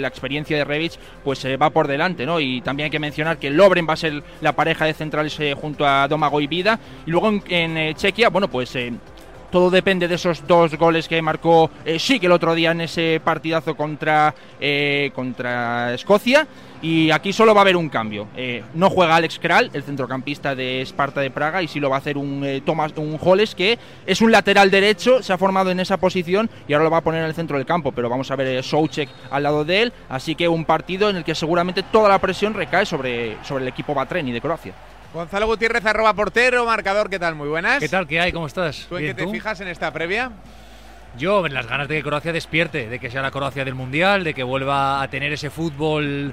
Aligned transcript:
la 0.00 0.08
experiencia 0.08 0.56
de 0.56 0.64
Rebic 0.64 0.92
pues 1.22 1.44
va 1.60 1.70
por 1.70 1.86
delante, 1.86 2.24
¿no? 2.24 2.40
Y 2.40 2.62
también 2.62 2.86
hay 2.86 2.90
que 2.90 2.98
mencionar 2.98 3.38
que 3.38 3.50
Lobren 3.50 3.86
va 3.86 3.92
a 3.92 3.96
ser 3.96 4.22
la 4.40 4.52
pareja 4.52 4.86
de 4.86 4.94
centrales 4.94 5.38
junto 5.60 5.86
a 5.86 6.08
Domagoj 6.08 6.48
Vida. 6.48 6.80
Y 7.06 7.10
luego 7.10 7.30
en, 7.48 7.94
Chequia, 7.94 8.30
bueno, 8.30 8.48
pues 8.48 8.74
todo 9.52 9.70
depende 9.70 10.08
de 10.08 10.16
esos 10.16 10.44
dos 10.46 10.74
goles 10.76 11.06
que 11.06 11.22
marcó 11.22 11.70
eh, 11.84 11.98
que 11.98 12.26
el 12.26 12.32
otro 12.32 12.54
día 12.54 12.72
en 12.72 12.80
ese 12.80 13.20
partidazo 13.22 13.76
contra, 13.76 14.34
eh, 14.60 15.12
contra 15.14 15.94
Escocia. 15.94 16.48
Y 16.82 17.12
aquí 17.12 17.32
solo 17.32 17.54
va 17.54 17.60
a 17.60 17.62
haber 17.62 17.76
un 17.76 17.88
cambio. 17.88 18.26
Eh, 18.36 18.64
no 18.74 18.90
juega 18.90 19.14
Alex 19.14 19.38
Kral, 19.38 19.70
el 19.72 19.84
centrocampista 19.84 20.56
de 20.56 20.82
Esparta 20.82 21.20
de 21.20 21.30
Praga, 21.30 21.62
y 21.62 21.68
sí 21.68 21.78
lo 21.78 21.88
va 21.88 21.96
a 21.96 21.98
hacer 22.00 22.18
un 22.18 22.42
eh, 22.44 22.60
Tomás 22.60 22.92
un 22.96 23.18
Joles, 23.18 23.54
que 23.54 23.78
es 24.04 24.20
un 24.20 24.32
lateral 24.32 24.68
derecho, 24.68 25.22
se 25.22 25.32
ha 25.32 25.38
formado 25.38 25.70
en 25.70 25.78
esa 25.78 25.98
posición 25.98 26.50
y 26.66 26.72
ahora 26.72 26.84
lo 26.84 26.90
va 26.90 26.96
a 26.98 27.02
poner 27.02 27.20
en 27.20 27.28
el 27.28 27.34
centro 27.34 27.56
del 27.56 27.66
campo. 27.66 27.92
Pero 27.92 28.08
vamos 28.08 28.32
a 28.32 28.36
ver 28.36 28.58
a 28.58 28.62
Soucek 28.64 29.08
al 29.30 29.44
lado 29.44 29.64
de 29.64 29.82
él. 29.82 29.92
Así 30.08 30.34
que 30.34 30.48
un 30.48 30.64
partido 30.64 31.08
en 31.08 31.16
el 31.16 31.24
que 31.24 31.36
seguramente 31.36 31.84
toda 31.84 32.08
la 32.08 32.18
presión 32.18 32.52
recae 32.52 32.84
sobre, 32.84 33.36
sobre 33.44 33.62
el 33.62 33.68
equipo 33.68 33.94
Batreni 33.94 34.32
de 34.32 34.40
Croacia. 34.40 34.74
Gonzalo 35.12 35.46
Gutiérrez, 35.46 35.84
arroba 35.84 36.14
portero, 36.14 36.64
marcador, 36.64 37.10
¿qué 37.10 37.18
tal? 37.18 37.34
Muy 37.34 37.48
buenas. 37.48 37.80
¿Qué 37.80 37.88
tal? 37.88 38.06
¿Qué 38.06 38.18
hay? 38.18 38.32
¿Cómo 38.32 38.46
estás? 38.46 38.86
¿Tú 38.88 38.96
en 38.96 39.06
qué 39.06 39.14
te 39.14 39.28
fijas 39.28 39.60
en 39.60 39.68
esta 39.68 39.92
previa? 39.92 40.32
Yo 41.18 41.44
en 41.44 41.52
las 41.52 41.66
ganas 41.66 41.86
de 41.88 41.96
que 41.96 42.02
Croacia 42.02 42.32
despierte, 42.32 42.88
de 42.88 42.98
que 42.98 43.10
sea 43.10 43.20
la 43.20 43.30
Croacia 43.30 43.62
del 43.62 43.74
Mundial, 43.74 44.24
de 44.24 44.32
que 44.32 44.42
vuelva 44.42 45.02
a 45.02 45.08
tener 45.08 45.30
ese 45.30 45.50
fútbol 45.50 46.32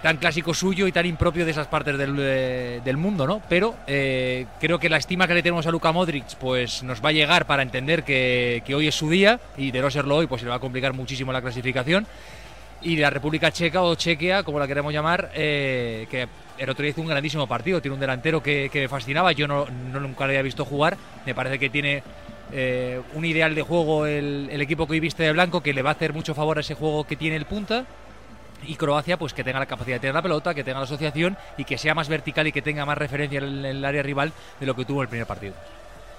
tan 0.00 0.16
clásico 0.16 0.54
suyo 0.54 0.86
y 0.86 0.92
tan 0.92 1.06
impropio 1.06 1.44
de 1.44 1.50
esas 1.50 1.66
partes 1.66 1.98
del, 1.98 2.16
eh, 2.18 2.94
mundo, 2.96 3.26
¿no? 3.26 3.42
Pero 3.48 3.74
eh, 3.88 4.46
creo 4.60 4.78
que 4.78 4.88
la 4.88 4.96
estima 4.96 5.26
que 5.26 5.34
le 5.34 5.42
tenemos 5.42 5.66
a 5.66 5.70
Luka 5.70 5.90
Modric 5.90 6.36
pues 6.36 6.84
nos 6.84 7.04
va 7.04 7.08
a 7.08 7.12
llegar 7.12 7.46
para 7.46 7.62
entender 7.62 8.04
que, 8.04 8.62
hoy 8.74 8.88
es 8.88 8.94
su 8.94 9.10
día 9.10 9.40
y 9.56 9.72
de 9.72 9.80
no 9.80 9.90
serlo 9.90 10.16
hoy 10.16 10.26
pues 10.26 10.40
se 10.40 10.46
le 10.46 10.50
va 10.50 10.56
a 10.56 10.60
complicar 10.60 10.92
muchísimo 10.92 11.32
la 11.32 11.40
clasificación 11.40 12.06
y 12.84 12.96
la 12.96 13.10
República 13.10 13.50
Checa 13.50 13.82
o 13.82 13.94
Chequia, 13.94 14.42
como 14.42 14.58
la 14.58 14.66
queremos 14.66 14.92
llamar, 14.92 15.30
eh, 15.34 16.06
que 16.10 16.28
el 16.58 16.70
otro 16.70 16.82
día 16.82 16.90
hizo 16.90 17.00
un 17.00 17.08
grandísimo 17.08 17.46
partido, 17.46 17.80
tiene 17.80 17.94
un 17.94 18.00
delantero 18.00 18.42
que, 18.42 18.70
me 18.72 18.88
fascinaba, 18.88 19.32
yo 19.32 19.46
no, 19.46 19.66
nunca 19.66 20.24
lo 20.24 20.30
había 20.30 20.42
visto 20.42 20.64
jugar, 20.64 20.96
me 21.24 21.34
parece 21.34 21.58
que 21.58 21.70
tiene 21.70 22.02
eh, 22.52 23.00
un 23.14 23.24
ideal 23.24 23.54
de 23.54 23.62
juego 23.62 24.06
el, 24.06 24.60
equipo 24.60 24.86
que 24.86 24.94
hoy 24.94 25.00
viste 25.00 25.22
de 25.22 25.32
blanco 25.32 25.62
que 25.62 25.72
le 25.72 25.82
va 25.82 25.90
a 25.90 25.94
hacer 25.94 26.12
mucho 26.12 26.34
favor 26.34 26.58
a 26.58 26.60
ese 26.60 26.74
juego 26.74 27.04
que 27.04 27.16
tiene 27.16 27.36
el 27.36 27.46
punta 27.46 27.86
y 28.66 28.74
Croacia 28.76 29.16
pues 29.16 29.32
que 29.32 29.42
tenga 29.42 29.58
la 29.58 29.66
capacidad 29.66 29.96
de 29.96 30.00
tener 30.00 30.14
la 30.14 30.22
pelota, 30.22 30.54
que 30.54 30.62
tenga 30.62 30.78
la 30.78 30.84
asociación 30.84 31.36
y 31.56 31.64
que 31.64 31.78
sea 31.78 31.94
más 31.94 32.08
vertical 32.08 32.46
y 32.46 32.52
que 32.52 32.62
tenga 32.62 32.84
más 32.84 32.98
referencia 32.98 33.38
en 33.38 33.64
el 33.64 33.84
área 33.84 34.02
rival 34.02 34.32
de 34.60 34.66
lo 34.66 34.76
que 34.76 34.84
tuvo 34.84 35.00
en 35.00 35.04
el 35.04 35.08
primer 35.08 35.26
partido. 35.26 35.54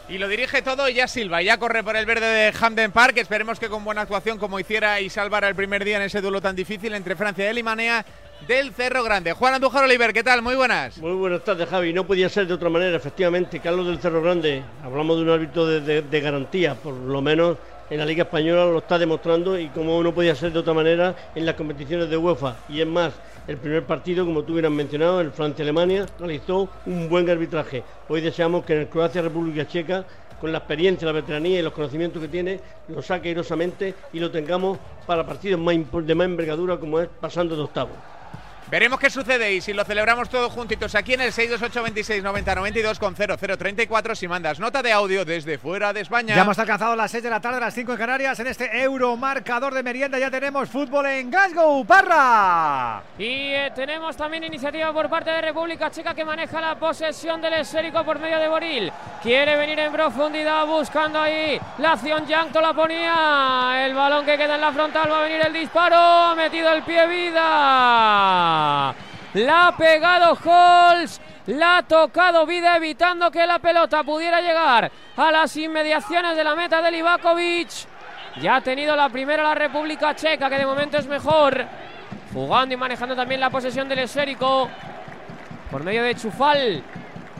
Y 0.09 0.18
lo 0.18 0.28
dirige 0.28 0.62
todo 0.62 0.90
ya 0.90 1.08
Silva, 1.08 1.42
ya 1.42 1.58
corre 1.58 1.82
por 1.82 1.96
el 1.96 2.06
verde 2.06 2.26
de 2.26 2.52
Hamden 2.52 2.92
Park. 2.92 3.18
Esperemos 3.18 3.58
que 3.58 3.70
con 3.70 3.86
buena 3.86 4.02
actuación, 4.02 4.38
como 4.38 4.60
hiciera 4.60 5.00
y 5.00 5.10
salvara 5.10 5.48
el 5.48 5.56
primer 5.56 5.86
día 5.86 5.95
en 5.95 6.04
ese 6.04 6.20
duelo 6.20 6.42
tan 6.42 6.56
difícil 6.56 6.94
entre 6.94 7.16
Francia 7.16 7.45
y 7.45 7.48
Alemania 7.48 8.06
del 8.48 8.73
Cerro 8.73 9.02
Grande. 9.04 9.32
Juan 9.32 9.54
Andújar 9.54 9.86
Oliver, 9.86 10.12
¿qué 10.12 10.22
tal? 10.22 10.42
Muy 10.42 10.56
buenas. 10.56 10.98
Muy 10.98 11.14
buenas 11.14 11.44
tardes, 11.45 11.70
Javi. 11.70 11.94
No 11.94 12.06
podía 12.06 12.28
ser 12.28 12.48
de 12.48 12.54
otra 12.54 12.70
manera, 12.70 12.98
efectivamente. 12.98 13.62
Carlos 13.62 13.88
del 13.88 14.00
Cerro 14.00 14.22
Grande, 14.22 14.62
hablamos 14.84 15.18
de 15.18 15.23
un 15.23 15.30
árbitro 15.30 15.66
de, 15.66 16.22
garantía, 16.22 16.76
por 16.76 16.94
lo 16.94 17.22
menos 17.22 17.58
en 17.90 18.00
la 18.00 18.06
Liga 18.06 18.23
Española 18.23 18.66
lo 18.66 18.80
está 18.80 18.98
demostrando 18.98 19.58
y 19.58 19.67
como 19.70 20.02
no 20.04 20.14
podía 20.14 20.36
ser 20.36 20.52
de 20.52 20.60
otra 20.60 20.73
manera 20.73 21.16
en 21.34 21.45
las 21.45 21.56
competiciones 21.56 22.10
de 22.10 22.17
UEFA. 22.17 22.58
Y 22.67 22.82
es 22.82 22.88
más, 22.88 23.14
el 23.47 23.58
primer 23.58 23.86
partido, 23.86 24.25
como 24.25 24.44
tú 24.44 24.53
hubieras 24.53 24.72
mencionado, 24.72 25.19
el 25.19 25.31
Francia-Alemania, 25.31 26.05
realizó 26.17 26.69
un 26.86 27.09
buen 27.09 27.30
arbitraje. 27.30 27.83
Hoy 28.08 28.22
deseamos 28.22 28.63
que 28.63 28.73
en 28.73 28.80
el 28.81 28.88
Croacia-República 28.88 29.67
Checa, 29.67 30.05
con 30.39 30.52
la 30.52 30.59
experiencia, 30.59 31.05
la 31.05 31.11
veteranía 31.11 31.59
y 31.59 31.61
los 31.61 31.73
conocimientos 31.73 32.21
que 32.21 32.27
tiene, 32.27 32.59
lo 32.88 33.02
saque 33.02 33.30
airosamente 33.30 33.95
y 34.14 34.19
lo 34.19 34.31
tengamos 34.31 34.77
para 35.05 35.25
partidos 35.25 35.59
de 35.59 36.16
más 36.16 36.25
envergadura 36.25 36.77
como 36.77 36.99
es 36.99 37.09
pasando 37.19 37.55
de 37.55 37.61
octavo. 37.64 37.91
Veremos 38.74 39.00
qué 39.00 39.12
sucede 39.12 39.54
y 39.54 39.62
si 39.62 39.72
lo 39.72 39.86
celebramos 39.86 40.30
todos 40.30 40.52
juntitos 40.52 40.96
aquí 40.96 41.14
en 41.14 41.22
el 41.22 41.32
628269092 41.32 42.98
con 42.98 43.16
0034 43.16 44.16
si 44.16 44.28
mandas 44.28 44.60
nota 44.60 44.82
de 44.82 44.92
audio 44.92 45.23
desde 45.26 45.60
fuera 45.60 45.94
de 45.94 46.02
España. 46.02 46.36
Ya 46.36 46.42
hemos 46.42 46.58
alcanzado 46.58 46.95
las 46.95 47.12
6 47.12 47.22
de 47.23 47.30
la 47.30 47.39
tarde, 47.39 47.60
las 47.60 47.76
5 47.76 47.92
en 47.92 47.98
Canarias. 48.00 48.39
En 48.39 48.48
este 48.48 48.82
euro 48.82 49.16
marcador 49.16 49.76
de 49.76 49.83
merienda 49.83 50.17
ya 50.17 50.32
tenemos 50.32 50.70
fútbol 50.70 51.06
en 51.06 51.30
Glasgow, 51.30 51.86
Parra. 51.86 53.04
Y 53.20 53.54
eh, 53.54 53.72
tenemos 53.76 54.17
también 54.17 54.44
iniciativa 54.44 54.92
por 54.92 55.08
parte 55.08 55.30
de 55.30 55.42
República 55.44 55.92
Checa 55.92 56.16
que 56.16 56.26
maneja 56.26 56.60
la 56.60 56.73
posesión 56.73 57.44
del 57.44 57.54
esférico 57.54 58.04
por 58.04 58.17
medio 58.17 58.39
de 58.39 58.48
Boril. 58.48 58.92
Quiere 59.22 59.56
venir 59.56 59.78
en 59.78 59.92
profundidad 59.92 60.66
buscando 60.66 61.22
ahí 61.22 61.62
la 61.78 61.92
acción. 61.92 62.26
Yankto 62.26 62.60
la 62.60 62.73
ponía. 62.73 63.86
El 63.86 63.94
balón 63.94 64.26
que 64.26 64.36
queda 64.36 64.56
en 64.56 64.62
la 64.62 64.72
frontal 64.72 65.12
va 65.12 65.20
a 65.20 65.23
venir 65.26 65.45
el 65.45 65.54
disparo. 65.54 65.95
Ha 65.95 66.33
metido 66.33 66.73
el 66.73 66.82
pie 66.82 67.06
vida. 67.06 68.63
La 69.34 69.68
ha 69.68 69.78
pegado 69.78 70.38
Holz. 70.44 71.20
La 71.48 71.78
ha 71.78 71.84
tocado 71.84 72.46
Vida 72.46 72.78
evitando 72.78 73.30
que 73.30 73.46
la 73.46 73.60
pelota 73.60 74.04
pudiera 74.04 74.40
llegar 74.40 74.90
a 75.18 75.32
las 75.32 75.58
inmediaciones 75.58 76.38
de 76.38 76.44
la 76.44 76.56
meta 76.56 76.82
de 76.82 76.92
Livakovic. 76.92 77.70
Ya 78.42 78.56
ha 78.56 78.62
tenido 78.62 78.96
la 78.96 79.10
primera 79.10 79.44
la 79.44 79.54
República 79.54 80.16
Checa, 80.16 80.50
que 80.50 80.58
de 80.58 80.66
momento 80.66 80.98
es 80.98 81.06
mejor. 81.06 81.66
Jugando 82.34 82.74
y 82.74 82.78
manejando 82.78 83.16
también 83.16 83.40
la 83.40 83.50
posesión 83.50 83.90
del 83.90 84.00
esférico. 84.00 84.70
Por 85.70 85.84
medio 85.84 86.04
de 86.04 86.16
Chufal. 86.16 86.84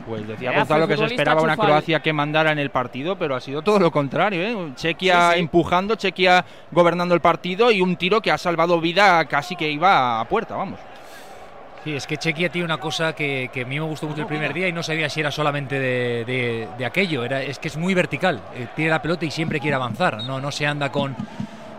Pues 0.06 0.28
decía 0.28 0.52
Gonzalo 0.52 0.88
que 0.88 0.98
se 0.98 1.06
esperaba 1.06 1.42
una 1.42 1.56
Croacia 1.56 2.02
que 2.02 2.12
mandara 2.12 2.52
en 2.52 2.60
el 2.60 2.70
partido, 2.72 3.18
pero 3.18 3.36
ha 3.36 3.40
sido 3.40 3.62
todo 3.62 3.80
lo 3.80 3.90
contrario. 3.90 4.42
¿eh? 4.42 4.74
Chequia 4.76 5.36
empujando, 5.36 5.96
Chequia 5.96 6.44
gobernando 6.72 7.16
el 7.16 7.22
partido 7.22 7.72
y 7.72 7.82
un 7.82 7.96
tiro 7.96 8.22
que 8.22 8.32
ha 8.32 8.38
salvado 8.38 8.82
vida 8.82 9.24
casi 9.26 9.56
que 9.56 9.72
iba 9.72 10.20
a 10.20 10.26
puerta, 10.26 10.56
vamos. 10.56 10.80
Sí, 11.84 11.94
es 11.94 12.08
que 12.08 12.16
Chequia 12.16 12.50
tiene 12.50 12.64
una 12.64 12.78
cosa 12.78 13.14
que, 13.14 13.50
a 13.54 13.68
mí 13.68 13.78
me 13.78 13.86
gustó 13.86 14.08
mucho 14.08 14.22
el 14.22 14.28
primer 14.28 14.54
día 14.54 14.70
y 14.70 14.72
no 14.72 14.82
sabía 14.82 15.10
si 15.10 15.20
era 15.20 15.32
solamente 15.32 15.80
de, 15.80 16.86
aquello, 16.86 17.26
es 17.26 17.60
que 17.60 17.68
es 17.68 17.76
muy 17.76 17.94
vertical, 17.94 18.42
eh, 18.56 18.68
tiene 18.74 18.90
la 18.90 19.02
pelota 19.02 19.26
y 19.26 19.32
siempre 19.32 19.60
quiere 19.60 19.76
avanzar, 19.76 20.24
no, 20.24 20.52
se 20.52 20.66
anda 20.66 20.90
con, 20.94 21.14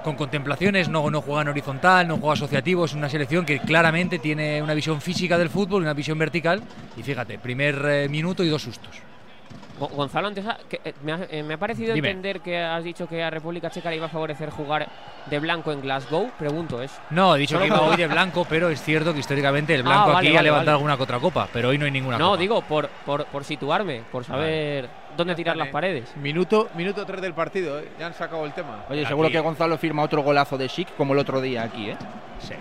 con 0.02 0.14
contemplaciones, 0.14 0.90
no, 0.90 1.08
juega 1.22 1.40
en 1.40 1.48
horizontal, 1.48 2.06
no 2.06 2.18
juega 2.18 2.34
asociativo, 2.34 2.84
es 2.84 2.92
una 2.92 3.08
selección 3.08 3.46
que 3.46 3.60
claramente 3.60 4.18
tiene 4.18 4.60
una 4.60 4.74
visión 4.74 5.00
física 5.00 5.38
del 5.38 5.48
fútbol 5.48 5.82
una 5.82 5.94
visión 5.94 6.18
vertical. 6.18 6.62
Y 6.98 7.02
fíjate, 7.02 7.38
primer 7.38 7.82
eh, 7.86 8.08
minuto 8.10 8.44
y 8.44 8.48
dos 8.48 8.60
sustos. 8.60 9.13
Gonzalo, 9.78 10.28
antes 10.28 10.44
eh, 10.44 10.94
eh, 11.30 11.42
me, 11.42 11.54
ha, 11.54 11.58
parecido 11.58 11.94
entender 11.94 12.40
que 12.40 12.58
has 12.58 12.84
dicho 12.84 13.08
que 13.08 13.22
a 13.22 13.30
República 13.30 13.70
Checa 13.70 13.90
le 13.90 13.96
iba 13.96 14.06
a 14.06 14.08
favorecer 14.08 14.50
jugar 14.50 14.88
de 15.26 15.38
blanco 15.38 15.72
en 15.72 15.80
Glasgow. 15.80 16.30
Pregunto, 16.38 16.80
¿es? 16.80 16.92
No, 17.10 17.34
he 17.34 17.40
dicho 17.40 17.58
que 17.58 17.66
iba 17.66 17.80
hoy 17.80 17.96
de 17.96 18.06
blanco, 18.06 18.46
pero 18.48 18.68
es 18.68 18.82
cierto 18.82 19.12
que 19.12 19.20
históricamente 19.20 19.74
el 19.74 19.80
ah, 19.82 19.84
blanco 19.84 20.16
aquí 20.16 20.36
ha 20.36 20.42
levantado 20.42 20.76
alguna 20.76 20.94
otra 20.94 21.18
copa, 21.18 21.48
pero 21.52 21.70
hoy 21.70 21.78
no 21.78 21.86
hay 21.86 21.90
ninguna 21.90 22.18
no, 22.18 22.36
digo, 22.36 22.62
por, 22.62 22.88
por, 23.04 23.44
situarme, 23.44 24.02
por 24.10 24.24
saber 24.24 24.88
dónde 25.16 25.34
tirar 25.34 25.56
las 25.56 25.68
paredes. 25.68 26.16
Minuto, 26.16 26.68
minuto 26.74 27.04
3 27.04 27.20
del 27.20 27.34
partido, 27.34 27.80
¿eh? 27.80 27.88
ya 27.98 28.06
han 28.06 28.14
sacado 28.14 28.44
el 28.44 28.52
tema. 28.52 28.84
Oye, 28.88 29.06
seguro 29.06 29.30
que 29.30 29.40
Gonzalo 29.40 29.76
firma 29.78 30.02
otro 30.02 30.22
golazo 30.22 30.56
de 30.56 30.68
Chic 30.68 30.94
como 30.96 31.12
el 31.14 31.18
otro 31.18 31.40
día 31.40 31.62
aquí, 31.62 31.90
¿eh? 31.90 31.96
Sí. 32.40 32.54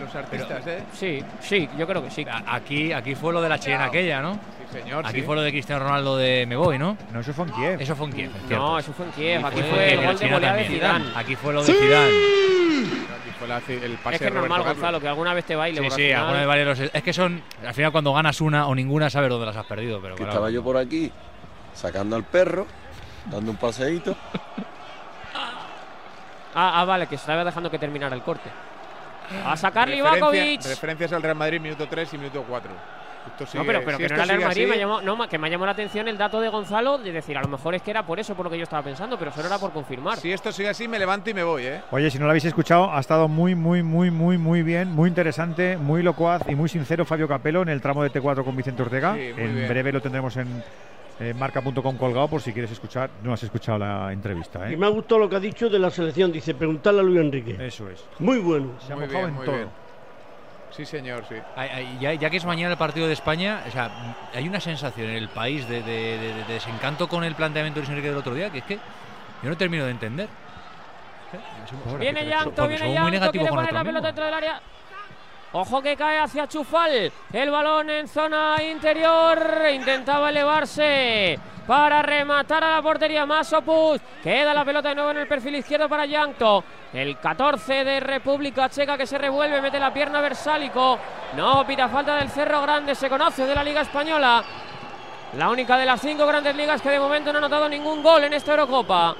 Los 0.00 0.14
artistas, 0.14 0.66
¿eh? 0.66 0.84
Sí, 0.92 1.24
sí, 1.40 1.68
yo 1.76 1.86
creo 1.86 2.02
que 2.02 2.10
sí. 2.10 2.24
Aquí, 2.46 2.92
aquí 2.92 3.14
fue 3.14 3.32
lo 3.32 3.40
de 3.40 3.48
la 3.48 3.58
chilena 3.58 3.86
aquella, 3.86 4.20
¿no? 4.20 4.34
Sí, 4.34 4.80
señor. 4.80 5.06
Aquí 5.06 5.22
fue 5.22 5.34
lo 5.34 5.42
de 5.42 5.50
Cristiano 5.50 5.84
Ronaldo 5.84 6.16
de 6.16 6.46
Me 6.46 6.56
Voy, 6.56 6.78
¿no? 6.78 6.96
No, 7.12 7.20
eso 7.20 7.32
fue 7.32 7.46
en 7.46 7.52
Kiev. 7.52 7.80
Eso 7.80 7.96
fue 7.96 8.06
en 8.06 8.12
Kiev. 8.12 8.30
No, 8.50 8.78
eso 8.78 8.92
fue 8.92 9.06
en 9.06 9.12
Kiev. 9.12 9.46
Aquí, 9.46 9.62
fue, 9.62 9.92
el 9.94 10.06
gol 10.06 10.18
de 10.18 10.30
goleada 10.30 10.56
de 10.56 10.64
Zidane. 10.64 11.04
Aquí 11.16 11.36
fue 11.36 11.52
lo 11.52 11.64
de 11.64 11.72
Zidane. 11.72 12.08
Aquí 12.08 13.30
fue 13.38 13.48
la, 13.48 13.56
el 13.58 13.98
pase 13.98 14.16
es 14.16 14.22
que 14.22 14.28
es 14.28 14.34
normal, 14.34 14.62
Gonzalo, 14.62 15.00
que 15.00 15.08
alguna 15.08 15.34
vez 15.34 15.44
te 15.44 15.56
baile. 15.56 15.90
Sí, 15.90 15.96
sí, 15.96 16.12
alguna 16.12 16.38
vez 16.38 16.46
baile 16.46 16.64
los... 16.64 16.80
Es 16.80 17.02
que 17.02 17.12
son... 17.12 17.42
Al 17.66 17.74
final 17.74 17.92
cuando 17.92 18.12
ganas 18.12 18.40
una 18.40 18.66
o 18.66 18.74
ninguna 18.74 19.10
sabes 19.10 19.30
dónde 19.30 19.46
las 19.46 19.56
has 19.56 19.66
perdido. 19.66 20.00
Pero 20.00 20.16
Estaba 20.16 20.50
yo 20.50 20.62
por 20.62 20.76
aquí 20.76 21.10
sacando 21.74 22.16
al 22.16 22.24
perro, 22.24 22.66
dando 23.30 23.50
un 23.50 23.56
paseíto. 23.56 24.16
Ah, 26.54 26.80
ah, 26.80 26.84
vale, 26.84 27.06
que 27.06 27.16
se 27.16 27.22
estaba 27.22 27.44
dejando 27.44 27.70
que 27.70 27.78
terminara 27.78 28.16
el 28.16 28.22
corte. 28.22 28.50
A 29.44 29.56
sacar 29.56 29.88
Livakovic. 29.88 30.64
Referencias 30.64 31.12
al 31.12 31.22
Real 31.22 31.36
Madrid, 31.36 31.60
minuto 31.60 31.86
3 31.88 32.14
y 32.14 32.18
minuto 32.18 32.44
4. 32.48 32.70
no, 33.54 33.64
pero, 33.64 33.82
pero 33.84 33.98
que 33.98 34.08
no 34.08 34.14
era 34.14 34.22
el 34.22 34.28
Real 34.28 34.40
Madrid, 34.40 34.68
me 34.68 34.78
llamó, 34.78 35.02
no, 35.02 35.28
que 35.28 35.38
me 35.38 35.50
llamó 35.50 35.66
la 35.66 35.72
atención 35.72 36.08
el 36.08 36.16
dato 36.16 36.40
de 36.40 36.48
Gonzalo 36.48 36.98
de 36.98 37.12
decir, 37.12 37.36
a 37.36 37.42
lo 37.42 37.48
mejor 37.48 37.74
es 37.74 37.82
que 37.82 37.90
era 37.90 38.04
por 38.04 38.18
eso 38.18 38.34
por 38.34 38.46
lo 38.46 38.50
que 38.50 38.56
yo 38.56 38.64
estaba 38.64 38.82
pensando, 38.82 39.18
pero 39.18 39.32
solo 39.32 39.46
era 39.48 39.58
por 39.58 39.72
confirmar. 39.72 40.18
Si 40.18 40.32
esto 40.32 40.50
sigue 40.52 40.68
así, 40.68 40.88
me 40.88 40.98
levanto 40.98 41.30
y 41.30 41.34
me 41.34 41.42
voy, 41.42 41.66
¿eh? 41.66 41.82
Oye, 41.90 42.10
si 42.10 42.18
no 42.18 42.24
lo 42.24 42.30
habéis 42.30 42.46
escuchado, 42.46 42.92
ha 42.92 43.00
estado 43.00 43.28
muy, 43.28 43.54
muy, 43.54 43.82
muy, 43.82 44.10
muy, 44.10 44.38
muy 44.38 44.62
bien, 44.62 44.92
muy 44.92 45.08
interesante, 45.08 45.76
muy 45.76 46.02
locuaz 46.02 46.42
y 46.48 46.54
muy 46.54 46.68
sincero 46.68 47.04
Fabio 47.04 47.28
Capello 47.28 47.62
en 47.62 47.68
el 47.68 47.80
tramo 47.80 48.02
de 48.02 48.10
T4 48.10 48.44
con 48.44 48.56
Vicente 48.56 48.82
Ortega. 48.82 49.16
en 49.18 49.68
breve 49.68 49.92
lo 49.92 50.00
tendremos 50.00 50.36
en 50.36 50.62
eh, 51.20 51.34
marca.com 51.34 51.96
colgado 51.96 52.28
por 52.28 52.40
si 52.40 52.52
quieres 52.52 52.70
escuchar. 52.70 53.10
No 53.22 53.32
has 53.32 53.42
escuchado 53.42 53.78
la 53.78 54.12
entrevista. 54.12 54.68
¿eh? 54.68 54.72
Y 54.72 54.76
me 54.76 54.86
ha 54.86 54.90
gustado 54.90 55.20
lo 55.20 55.28
que 55.28 55.36
ha 55.36 55.40
dicho 55.40 55.68
de 55.68 55.78
la 55.78 55.90
selección. 55.90 56.30
Dice, 56.30 56.54
preguntarle 56.54 57.00
a 57.00 57.02
Luis 57.02 57.20
Enrique. 57.20 57.56
Eso 57.58 57.88
es. 57.88 58.04
Muy 58.18 58.38
bueno. 58.38 58.72
Se 58.86 58.92
ha 58.92 58.96
mojado 58.96 59.28
en 59.28 59.36
todo. 59.36 59.88
Sí, 60.70 60.84
señor, 60.84 61.24
sí. 61.28 61.34
Ya, 62.00 62.30
que 62.30 62.36
es 62.36 62.44
mañana 62.44 62.72
el 62.72 62.78
partido 62.78 63.06
de 63.06 63.14
España, 63.14 63.64
o 63.66 63.70
sea, 63.70 64.16
hay 64.34 64.46
una 64.46 64.60
sensación 64.60 65.08
en 65.08 65.16
el 65.16 65.28
país 65.28 65.68
de, 65.68 65.82
desencanto 66.46 67.08
con 67.08 67.24
el 67.24 67.34
planteamiento 67.34 67.80
de 67.80 67.86
Luis 67.86 67.90
Enrique 67.90 68.10
del 68.10 68.18
otro 68.18 68.34
día, 68.34 68.50
que 68.50 68.58
es 68.58 68.64
que 68.64 68.78
yo 69.42 69.48
no 69.48 69.56
termino 69.56 69.84
de 69.86 69.90
entender. 69.90 70.28
Viene 71.98 72.26
Yanto, 72.26 72.68
viene 72.68 72.92
Yanto, 72.92 73.30
quiere 73.32 73.48
poner 73.48 73.72
la 73.72 73.84
pelota 73.84 74.06
dentro 74.06 74.24
del 74.24 74.34
área. 74.34 74.60
Ojo 75.52 75.80
que 75.80 75.96
cae 75.96 76.18
hacia 76.18 76.46
Chufal. 76.46 77.10
El 77.32 77.50
balón 77.50 77.88
en 77.88 78.06
zona 78.06 78.56
interior. 78.62 79.62
Intentaba 79.72 80.28
elevarse 80.28 81.38
para 81.66 82.02
rematar 82.02 82.62
a 82.64 82.76
la 82.76 82.82
portería 82.82 83.24
Masopus. 83.24 84.00
Queda 84.22 84.52
la 84.52 84.64
pelota 84.64 84.90
de 84.90 84.94
nuevo 84.94 85.10
en 85.10 85.18
el 85.18 85.28
perfil 85.28 85.56
izquierdo 85.56 85.88
para 85.88 86.04
Yanto. 86.04 86.62
El 86.92 87.18
14 87.18 87.84
de 87.84 88.00
República 88.00 88.68
Checa 88.68 88.98
que 88.98 89.06
se 89.06 89.16
revuelve, 89.16 89.62
mete 89.62 89.80
la 89.80 89.92
pierna 89.92 90.20
Versálico. 90.20 90.98
No 91.34 91.66
pita 91.66 91.88
falta 91.88 92.16
del 92.16 92.28
Cerro 92.28 92.60
Grande, 92.62 92.94
se 92.94 93.08
conoce 93.08 93.46
de 93.46 93.54
la 93.54 93.64
Liga 93.64 93.80
Española. 93.80 94.44
La 95.36 95.50
única 95.50 95.76
de 95.76 95.86
las 95.86 96.00
cinco 96.00 96.26
grandes 96.26 96.56
ligas 96.56 96.80
que 96.80 96.90
de 96.90 96.98
momento 96.98 97.32
no 97.32 97.38
ha 97.38 97.40
anotado 97.40 97.68
ningún 97.68 98.02
gol 98.02 98.24
en 98.24 98.32
esta 98.32 98.52
Eurocopa 98.52 99.14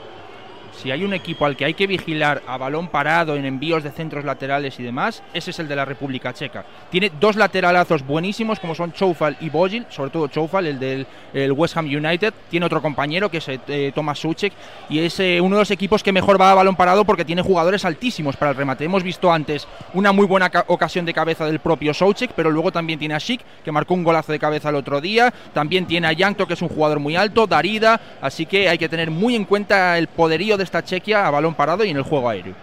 si 0.80 0.90
hay 0.90 1.04
un 1.04 1.12
equipo 1.12 1.44
al 1.44 1.56
que 1.56 1.64
hay 1.64 1.74
que 1.74 1.86
vigilar 1.86 2.42
a 2.46 2.56
balón 2.56 2.88
parado 2.88 3.36
en 3.36 3.44
envíos 3.44 3.82
de 3.82 3.90
centros 3.90 4.24
laterales 4.24 4.78
y 4.78 4.82
demás, 4.82 5.22
ese 5.34 5.50
es 5.50 5.58
el 5.58 5.68
de 5.68 5.76
la 5.76 5.84
República 5.84 6.32
Checa. 6.32 6.64
Tiene 6.90 7.10
dos 7.20 7.36
lateralazos 7.36 8.06
buenísimos 8.06 8.60
como 8.60 8.74
son 8.74 8.92
Choufal 8.92 9.36
y 9.40 9.50
Bojil, 9.50 9.86
sobre 9.90 10.10
todo 10.10 10.28
Choufal, 10.28 10.66
el 10.66 10.78
del 10.78 11.06
West 11.52 11.76
Ham 11.76 11.86
United. 11.86 12.32
Tiene 12.50 12.66
otro 12.66 12.80
compañero 12.80 13.30
que 13.30 13.38
es 13.38 13.48
eh, 13.48 13.92
Tomas 13.94 14.18
Suchek 14.18 14.52
y 14.88 15.00
es 15.00 15.18
eh, 15.20 15.40
uno 15.40 15.56
de 15.56 15.62
los 15.62 15.70
equipos 15.70 16.02
que 16.02 16.12
mejor 16.12 16.40
va 16.40 16.52
a 16.52 16.54
balón 16.54 16.76
parado 16.76 17.04
porque 17.04 17.24
tiene 17.24 17.42
jugadores 17.42 17.84
altísimos 17.84 18.36
para 18.36 18.52
el 18.52 18.56
remate. 18.56 18.84
Hemos 18.84 19.02
visto 19.02 19.32
antes 19.32 19.66
una 19.94 20.12
muy 20.12 20.26
buena 20.26 20.50
ocasión 20.68 21.04
de 21.04 21.12
cabeza 21.12 21.46
del 21.46 21.58
propio 21.58 21.92
Soucek, 21.92 22.32
pero 22.34 22.50
luego 22.50 22.70
también 22.70 22.98
tiene 22.98 23.14
a 23.14 23.20
Schick, 23.20 23.42
que 23.64 23.72
marcó 23.72 23.94
un 23.94 24.04
golazo 24.04 24.32
de 24.32 24.38
cabeza 24.38 24.68
el 24.68 24.76
otro 24.76 25.00
día. 25.00 25.32
También 25.52 25.86
tiene 25.86 26.06
a 26.06 26.12
Yankto, 26.12 26.46
que 26.46 26.54
es 26.54 26.62
un 26.62 26.68
jugador 26.68 27.00
muy 27.00 27.16
alto, 27.16 27.46
Darida, 27.46 28.00
así 28.20 28.46
que 28.46 28.68
hay 28.68 28.78
que 28.78 28.88
tener 28.88 29.10
muy 29.10 29.34
en 29.34 29.44
cuenta 29.44 29.98
el 29.98 30.06
poderío 30.06 30.56
de 30.56 30.67
esta 30.68 30.84
Chequia 30.84 31.26
a 31.26 31.30
balón 31.30 31.54
parado 31.54 31.82
y 31.84 31.90
en 31.90 31.96
el 31.96 32.02
juego 32.02 32.28
aéreo. 32.28 32.54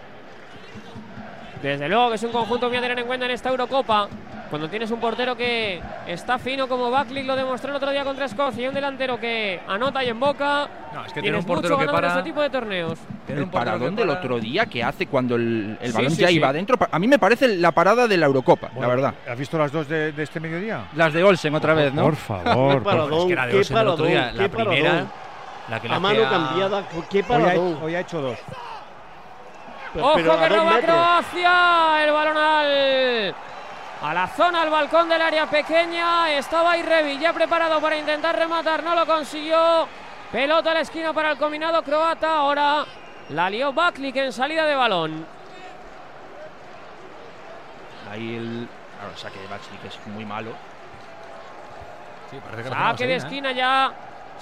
Desde 1.61 1.89
luego 1.89 2.09
que 2.09 2.15
es 2.15 2.23
un 2.23 2.31
conjunto 2.31 2.67
muy 2.69 2.77
a 2.77 2.81
tener 2.81 2.99
en 2.99 3.07
cuenta 3.07 3.25
en 3.25 3.31
esta 3.31 3.49
Eurocopa. 3.49 4.07
Cuando 4.51 4.69
tienes 4.69 4.91
un 4.91 4.99
portero 4.99 5.35
que 5.35 5.81
está 6.05 6.37
fino 6.37 6.67
como 6.67 6.91
Backlick 6.91 7.25
lo 7.25 7.35
demostró 7.35 7.71
el 7.71 7.77
otro 7.77 7.89
día 7.89 8.03
contra 8.03 8.25
Escocia 8.25 8.63
y 8.63 8.67
un 8.67 8.75
delantero 8.75 9.19
que 9.19 9.59
anota 9.67 10.03
y 10.03 10.09
en 10.09 10.19
boca. 10.19 10.69
No, 10.93 11.03
es 11.03 11.11
que 11.11 11.23
tiene 11.23 11.39
un 11.39 11.43
portero 11.43 11.79
que 11.79 11.87
para 11.87 12.09
este 12.09 12.21
tipo 12.21 12.41
de 12.41 12.51
torneos. 12.51 12.99
El 13.27 13.47
paradón 13.47 13.95
del 13.95 14.11
otro 14.11 14.39
día 14.39 14.67
que 14.67 14.83
hace 14.83 15.07
cuando 15.07 15.35
el, 15.35 15.79
balón 15.91 16.13
ya 16.13 16.29
iba 16.29 16.49
adentro. 16.49 16.77
A 16.91 16.99
mí 16.99 17.07
me 17.07 17.17
parece 17.17 17.57
la 17.57 17.71
parada 17.71 18.07
de 18.07 18.17
la 18.17 18.27
Eurocopa, 18.27 18.69
la 18.79 18.87
verdad. 18.87 19.15
¿Has 19.27 19.39
visto 19.39 19.57
las 19.57 19.71
dos 19.71 19.89
de, 19.89 20.13
este 20.15 20.39
mediodía? 20.39 20.85
Las 20.95 21.11
de 21.11 21.23
Olsen 21.23 21.55
otra 21.55 21.73
vez, 21.73 21.91
¿no? 21.91 22.03
Por 22.03 22.15
favor. 22.43 22.83
es 23.11 23.25
que 23.25 23.35
la 23.35 23.47
de 23.47 23.57
Olsen 23.57 23.77
el 23.77 23.87
otro 23.87 24.05
día, 24.05 24.31
la 24.31 24.47
primera 24.47 25.07
la 25.69 25.77
a 25.77 25.99
mano 25.99 26.29
cambiada, 26.29 26.83
¿qué 27.09 27.23
paradón? 27.23 27.79
Hoy 27.81 27.95
ha, 27.95 28.01
hecho 28.01 28.21
dos. 28.21 28.37
¡Ojo 29.99 30.15
que 30.15 30.49
roba 30.49 30.79
Croacia! 30.79 32.03
El 32.03 32.11
balón 32.11 32.37
al, 32.37 33.35
a 34.01 34.13
la 34.13 34.27
zona, 34.27 34.61
al 34.61 34.69
balcón 34.69 35.09
del 35.09 35.21
área 35.21 35.47
pequeña. 35.47 36.31
Estaba 36.31 36.77
Irrevi 36.77 37.17
ya 37.17 37.33
preparado 37.33 37.79
para 37.81 37.97
intentar 37.97 38.37
rematar, 38.37 38.83
no 38.83 38.93
lo 38.93 39.05
consiguió. 39.05 39.87
Pelota 40.31 40.71
a 40.71 40.73
la 40.75 40.81
esquina 40.81 41.13
para 41.13 41.31
el 41.31 41.37
combinado 41.37 41.81
croata. 41.81 42.37
Ahora 42.37 42.85
la 43.29 43.49
lió 43.49 43.73
Baklik 43.73 44.15
en 44.17 44.33
salida 44.33 44.65
de 44.65 44.75
balón. 44.75 45.25
Ahí 48.11 48.35
el 48.35 48.67
saque 49.15 49.39
de 49.39 49.47
Baklik 49.47 49.85
es 49.85 50.07
muy 50.07 50.25
malo. 50.25 50.51
Sí, 52.29 52.37
parece 52.43 52.63
que 52.63 52.69
saque 52.69 53.07
de 53.07 53.13
¿eh? 53.13 53.17
esquina 53.17 53.51
ya 53.51 53.93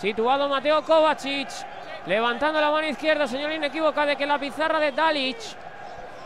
Situado 0.03 0.49
Mateo 0.49 0.83
Kovacic. 0.83 1.47
Levantando 2.07 2.59
la 2.59 2.69
mano 2.69 2.85
izquierda, 2.85 3.25
señor 3.25 3.53
inequívoca, 3.53 4.05
de 4.05 4.17
que 4.17 4.25
la 4.25 4.37
pizarra 4.37 4.77
de 4.77 4.91
Dalic 4.91 5.37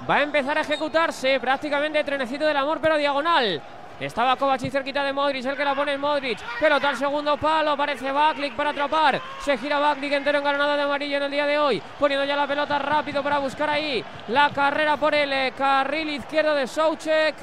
va 0.10 0.16
a 0.16 0.24
empezar 0.24 0.58
a 0.58 0.62
ejecutarse 0.62 1.40
prácticamente 1.40 2.04
trenecito 2.04 2.48
del 2.48 2.58
amor, 2.58 2.80
pero 2.82 2.98
diagonal. 2.98 3.62
Estaba 4.00 4.36
Kovacic 4.36 4.72
cerquita 4.72 5.04
de 5.04 5.14
Modric, 5.14 5.46
el 5.46 5.56
que 5.56 5.64
la 5.64 5.76
pone 5.76 5.94
en 5.94 6.02
Modric. 6.02 6.40
Pelota 6.60 6.90
al 6.90 6.98
segundo 6.98 7.38
palo, 7.38 7.70
aparece 7.70 8.12
Baklik 8.12 8.56
para 8.56 8.72
atrapar. 8.72 9.22
Se 9.42 9.56
gira 9.60 9.78
Baklik 9.78 10.12
entero 10.12 10.40
en 10.40 10.44
granada 10.44 10.76
de 10.76 10.82
amarillo 10.82 11.18
en 11.18 11.24
el 11.24 11.32
día 11.32 11.46
de 11.46 11.60
hoy. 11.60 11.80
Poniendo 12.00 12.26
ya 12.26 12.36
la 12.36 12.48
pelota 12.48 12.80
rápido 12.80 13.22
para 13.22 13.38
buscar 13.38 13.70
ahí 13.70 14.04
la 14.30 14.50
carrera 14.50 14.98
por 14.98 15.14
el 15.14 15.32
eh, 15.32 15.54
carril 15.56 16.10
izquierdo 16.10 16.56
de 16.56 16.66
Soucek. 16.66 17.36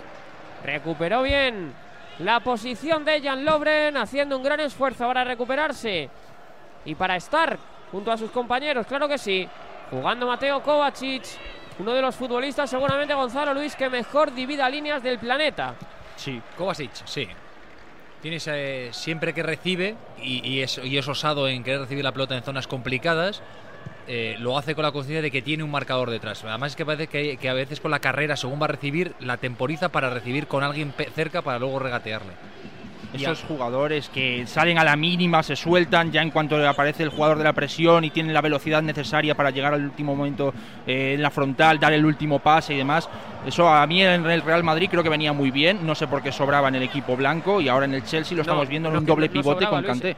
Recuperó 0.65 1.23
bien 1.23 1.73
la 2.19 2.41
posición 2.41 3.05
de 3.05 3.21
Jan 3.21 3.45
Lobren, 3.45 3.97
haciendo 3.97 4.37
un 4.37 4.43
gran 4.43 4.59
esfuerzo 4.61 5.07
para 5.07 5.23
recuperarse 5.23 6.11
y 6.85 6.95
para 6.95 7.17
estar 7.17 7.59
junto 7.91 8.11
a 8.11 8.17
sus 8.17 8.31
compañeros, 8.31 8.87
claro 8.87 9.09
que 9.09 9.19
sí. 9.19 9.49
Jugando 9.91 10.27
Mateo 10.27 10.63
Kovacic, 10.63 11.25
uno 11.79 11.93
de 11.93 12.03
los 12.03 12.15
futbolistas, 12.15 12.71
seguramente 12.71 13.15
Gonzalo 13.15 13.55
Luis, 13.55 13.77
que 13.77 13.89
mejor 13.89 14.35
divida 14.35 14.69
líneas 14.69 15.03
del 15.03 15.19
planeta. 15.19 15.75
Sí, 16.17 16.41
Kovacic, 16.57 16.93
sí. 17.05 17.29
Tienes 18.23 18.49
siempre 18.93 19.35
que 19.35 19.43
recibe 19.43 19.97
y, 20.23 20.61
es, 20.61 20.79
y 20.83 20.97
es 20.97 21.07
osado 21.07 21.47
en 21.47 21.63
querer 21.63 21.81
recibir 21.81 22.03
la 22.03 22.13
pelota 22.13 22.35
en 22.35 22.43
zonas 22.43 22.67
complicadas 22.67 23.43
eh, 24.07 24.37
lo 24.39 24.59
hace 24.59 24.75
con 24.75 24.83
la 24.83 24.93
conciencia 24.93 25.23
de 25.23 25.31
que 25.31 25.41
tiene 25.41 25.63
un 25.63 25.71
marcador 25.71 26.11
detrás. 26.11 26.45
Además 26.45 26.73
es 26.73 26.77
que 26.77 26.85
parece 26.85 27.07
que, 27.09 27.49
a 27.49 27.55
veces 27.55 27.81
con 27.81 27.91
la 27.91 28.01
carrera, 28.01 28.37
según 28.37 28.61
va 28.61 28.67
a 28.67 28.69
recibir, 28.69 29.15
la 29.19 29.39
temporiza 29.39 29.89
para 29.89 30.11
recibir 30.11 30.47
con 30.47 30.63
alguien 30.63 30.93
cerca 31.15 31.43
para 31.43 31.59
luego 31.59 31.79
regatearle. 31.79 32.33
Esos 33.15 33.45
jugadores 33.45 34.09
que 34.09 34.47
salen 34.47 34.79
a 34.79 34.85
la 34.85 34.97
mínima, 34.97 35.43
se 35.43 35.57
sueltan 35.57 36.11
ya 36.11 36.21
en 36.23 36.31
cuanto 36.31 36.57
aparece 36.69 37.03
el 37.05 37.11
jugador 37.11 37.39
de 37.39 37.45
la 37.45 37.53
presión 37.53 38.05
y 38.05 38.11
tienen 38.11 38.35
la 38.35 38.41
velocidad 38.41 38.83
necesaria 38.83 39.35
para 39.35 39.51
llegar 39.51 39.75
al 39.75 39.85
último 39.85 40.17
momento 40.17 40.53
eh, 40.87 41.15
en 41.15 41.23
la 41.23 41.31
frontal, 41.31 41.79
dar 41.79 41.93
el 41.93 42.05
último 42.05 42.41
pase 42.41 42.75
y 42.75 42.79
demás. 42.79 43.09
Eso 43.47 43.69
a 43.69 43.87
mí 43.87 44.03
en 44.03 44.27
el 44.27 44.43
Real 44.43 44.65
Madrid 44.65 44.89
creo 44.91 45.03
que 45.03 45.09
venía 45.09 45.33
muy 45.33 45.51
bien. 45.51 45.87
No 45.87 45.95
sé 45.95 46.07
por 46.07 46.23
qué 46.23 46.33
sobraba 46.33 46.69
en 46.69 46.77
el 46.77 46.83
equipo 46.83 47.17
blanco 47.17 47.61
y 47.61 47.69
ahora 47.69 47.85
en 47.85 47.95
el 47.95 48.05
Chelsea 48.05 48.35
lo 48.35 48.43
estamos 48.43 48.69
viendo 48.69 48.89
en 48.89 48.97
un 48.97 49.07
doble 49.07 49.29
pivote 49.29 49.67
con 49.67 49.83
Kanté. 49.83 50.17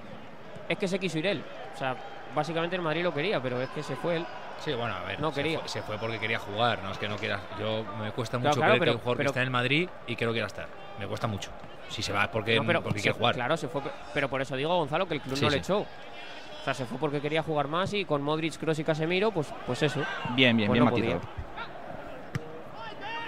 Es 0.69 0.78
que 0.78 0.88
se 0.88 0.99
quiso 0.99 1.19
ir 1.19 1.26
él. 1.26 1.42
O 1.75 1.78
sea, 1.78 1.96
básicamente 2.34 2.76
el 2.76 2.82
Madrid 2.82 3.02
lo 3.02 3.12
quería, 3.14 3.40
pero 3.40 3.60
es 3.60 3.69
que 3.70 3.82
se 3.82 3.96
fue 3.96 4.16
él. 4.16 4.26
Sí, 4.58 4.72
bueno, 4.72 4.94
a 4.94 5.04
ver, 5.04 5.20
no 5.20 5.32
se 5.32 5.42
quería. 5.42 5.60
Fue, 5.60 5.69
se 5.69 5.82
fue 5.82 5.99
porque 5.99 6.19
quería 6.19 6.38
jugar, 6.38 6.82
no 6.82 6.90
es 6.90 6.99
que 6.99 7.08
no 7.08 7.16
quiera. 7.16 7.40
Yo 7.60 7.84
me 8.00 8.10
cuesta 8.12 8.38
mucho 8.38 8.60
creer 8.60 8.81
que 8.81 8.90
un 8.90 8.99
jugador 8.99 9.19
que 9.19 9.26
está 9.26 9.40
en 9.40 9.44
el 9.44 9.50
Madrid 9.50 9.88
y 10.06 10.16
que 10.16 10.25
no 10.25 10.32
quiera 10.32 10.46
estar. 10.46 10.66
Me 10.99 11.06
cuesta 11.06 11.26
mucho. 11.26 11.50
Si 11.88 12.03
se 12.03 12.12
va 12.12 12.31
porque, 12.31 12.61
porque 12.83 13.00
quiere 13.00 13.17
jugar. 13.17 13.35
Claro, 13.35 13.56
se 13.56 13.69
fue, 13.69 13.83
pero 14.12 14.29
por 14.29 14.43
eso 14.43 14.56
digo 14.56 14.77
Gonzalo 14.77 15.06
que 15.06 15.15
el 15.15 15.21
club 15.21 15.38
no 15.41 15.50
le 15.50 15.59
echó. 15.59 15.81
O 15.81 16.65
sea, 16.65 16.75
se 16.75 16.85
fue 16.85 16.99
porque 16.99 17.21
quería 17.21 17.43
jugar 17.43 17.69
más 17.69 17.93
y 17.94 18.05
con 18.05 18.23
Modric, 18.23 18.56
Kroos 18.56 18.79
y 18.79 18.85
Casemiro, 18.85 19.31
pues, 19.31 19.49
pues 19.67 19.83
eso. 19.85 20.00
Bien, 20.35 20.56
bien, 20.56 20.69
pues 20.69 20.94
bien 20.94 21.21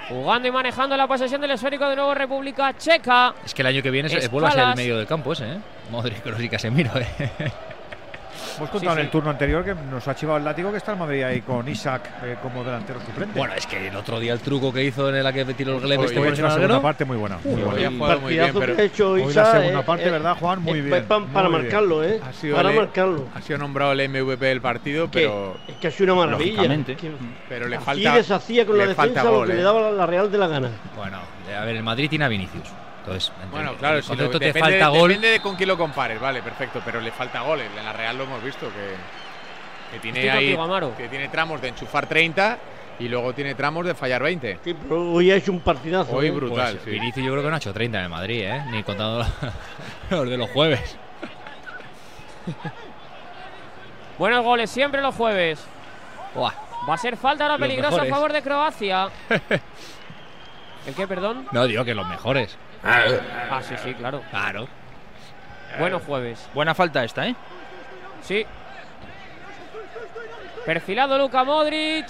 Jugando 0.09 0.49
y 0.49 0.51
manejando 0.51 0.97
la 0.97 1.07
posesión 1.07 1.41
del 1.41 1.51
esférico 1.51 1.89
de 1.89 1.95
nuevo 1.95 2.15
República 2.15 2.77
Checa. 2.77 3.35
Es 3.45 3.53
que 3.53 3.63
el 3.63 3.67
año 3.67 3.83
que 3.83 3.91
viene 3.91 4.09
vuelve 4.29 4.49
a 4.49 4.53
ser 4.53 4.69
el 4.69 4.75
medio 4.75 4.97
del 4.97 5.07
campo 5.07 5.33
ese, 5.33 5.53
¿eh? 5.53 5.59
Modric, 5.91 6.23
Kroos 6.23 6.41
y 6.41 6.49
Casemiro, 6.49 6.91
¿eh? 6.97 7.53
Hemos 8.57 8.71
contado 8.71 8.99
en 8.99 9.05
el 9.05 9.11
turno 9.11 9.31
anterior 9.31 9.65
que 9.65 9.75
nos 9.75 10.07
ha 10.09 10.15
chivado 10.15 10.39
el 10.39 10.45
látigo 10.45 10.71
que 10.71 10.79
está 10.79 10.93
el 10.93 10.99
Madrid 10.99 11.23
ahí 11.23 11.41
con 11.43 11.69
Isaac 11.69 12.11
eh, 12.23 12.37
como 12.43 12.65
delantero 12.65 13.01
suplente. 13.01 13.39
Bueno, 13.39 13.55
es 13.55 13.67
que 13.67 13.89
el 13.89 13.97
otro 13.97 14.19
día 14.19 14.33
el 14.33 14.41
truco 14.41 14.73
que 14.73 14.85
hizo 14.85 15.09
en 15.15 15.23
la 15.23 15.33
que 15.33 15.45
tiró 15.47 15.77
el 15.77 15.81
Gleb 15.81 16.05
este 16.05 16.29
hecho 16.29 16.43
una 16.43 16.51
segunda 16.51 16.83
parte 16.83 17.05
muy 17.05 17.17
buena. 17.17 17.39
Muy 17.45 17.63
buena. 17.63 17.91
muy 18.19 18.33
bien, 18.35 18.53
pero 18.59 19.11
hoy 19.11 19.33
la 19.33 19.53
segunda 19.53 19.83
parte, 19.83 20.11
¿verdad, 20.11 20.37
Juan? 20.39 20.63
Muy 20.63 20.81
bien. 20.81 21.05
para 21.07 21.49
marcarlo, 21.49 22.05
¿eh? 22.05 22.21
para 22.55 22.73
marcarlo. 22.73 23.27
Ha 23.35 23.43
sido 23.43 23.59
nombrado 23.59 23.93
el 23.93 24.09
MVP 24.09 24.45
del 24.45 24.61
partido, 24.61 25.09
pero. 25.11 25.57
Es 25.67 25.77
que 25.77 25.89
ha 25.89 25.91
sido 25.91 26.15
una 26.15 26.27
maravilla. 26.27 26.63
pero 27.49 27.69
le 27.69 27.79
falta. 27.81 28.15
Y 28.15 28.17
deshacía 28.17 28.67
con 28.67 28.79
la 28.79 28.87
defensa 28.87 29.25
lo 29.25 29.43
que 29.43 29.55
le 29.55 29.61
¿eh? 29.61 29.63
daba 29.63 29.91
la 29.91 30.07
Real 30.07 30.31
de 30.31 30.39
la 30.39 30.49
gana. 30.49 30.71
Bueno, 30.97 31.19
a 31.57 31.65
ver, 31.65 31.77
el 31.77 31.83
Madrid 31.83 32.09
tiene 32.09 32.25
a 32.25 32.29
Vinicius 32.29 32.69
bueno, 33.51 33.75
claro, 33.77 34.03
si 34.03 34.17
te 34.17 34.23
depende, 34.25 34.61
falta 34.61 34.89
gol. 34.89 35.09
Depende 35.09 35.29
de 35.31 35.41
con 35.41 35.57
quién 35.57 35.69
lo 35.69 35.79
compares, 35.79 36.21
vale, 36.21 36.43
perfecto, 36.43 36.81
pero 36.85 37.01
le 37.01 37.11
falta 37.11 37.41
gol. 37.43 37.61
En 37.61 37.85
la 37.85 37.93
Real 37.93 38.17
lo 38.17 38.25
hemos 38.25 38.43
visto 38.43 38.67
que, 38.69 39.93
que 39.93 40.01
tiene 40.01 40.31
ahí, 40.31 40.57
que 40.97 41.09
tiene 41.09 41.29
tramos 41.29 41.61
de 41.61 41.69
enchufar 41.69 42.07
30 42.07 42.59
y 43.01 43.09
luego 43.09 43.33
tiene 43.33 43.55
tramos 43.55 43.87
de 43.87 43.95
fallar 43.95 44.23
20. 44.23 44.59
hoy 44.91 45.31
ha 45.31 45.37
hecho 45.37 45.53
un 45.53 45.61
partidazo. 45.61 46.17
Hoy 46.17 46.27
¿eh? 46.27 46.31
brutal. 46.31 46.77
Pues, 46.83 46.87
Vinicius 46.87 47.25
yo 47.25 47.33
creo 47.33 47.43
que 47.45 47.49
no 47.49 47.55
ha 47.55 47.59
hecho 47.59 47.73
30 47.73 47.99
en 47.99 48.05
el 48.05 48.11
Madrid, 48.11 48.43
¿eh? 48.43 48.65
ni 48.71 48.83
contando 48.83 49.25
los 50.11 50.29
de 50.29 50.37
los 50.37 50.51
jueves. 50.51 50.97
Buenos 54.19 54.45
goles 54.45 54.71
siempre 54.71 55.01
los 55.01 55.15
jueves. 55.15 55.65
Va 56.37 56.95
a 56.95 56.99
ser 56.99 57.17
falta 57.17 57.47
la 57.47 57.59
peligrosa 57.59 58.03
a 58.03 58.07
favor 58.07 58.33
de 58.33 58.43
Croacia. 58.43 59.09
¿El 60.87 60.95
qué, 60.95 61.07
perdón? 61.07 61.47
No, 61.53 61.67
digo 61.67 61.85
que 61.85 61.95
los 61.95 62.07
mejores. 62.09 62.57
Ah, 62.85 63.61
sí, 63.63 63.75
sí, 63.83 63.95
claro. 63.95 64.23
Claro. 64.31 64.69
Buenos 65.79 66.03
jueves. 66.03 66.49
Buena 66.55 66.75
falta 66.75 67.05
esta, 67.05 67.27
¿eh? 67.27 67.35
Sí. 68.23 68.45
Perfilado 70.65 71.19
Luka 71.19 71.45
Modric. 71.45 72.07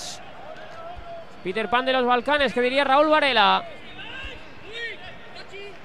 Peter 1.42 1.68
Pan 1.68 1.84
de 1.84 1.92
los 1.92 2.04
Balcanes, 2.04 2.52
que 2.52 2.60
diría 2.60 2.84
Raúl 2.84 3.08
Varela. 3.08 3.64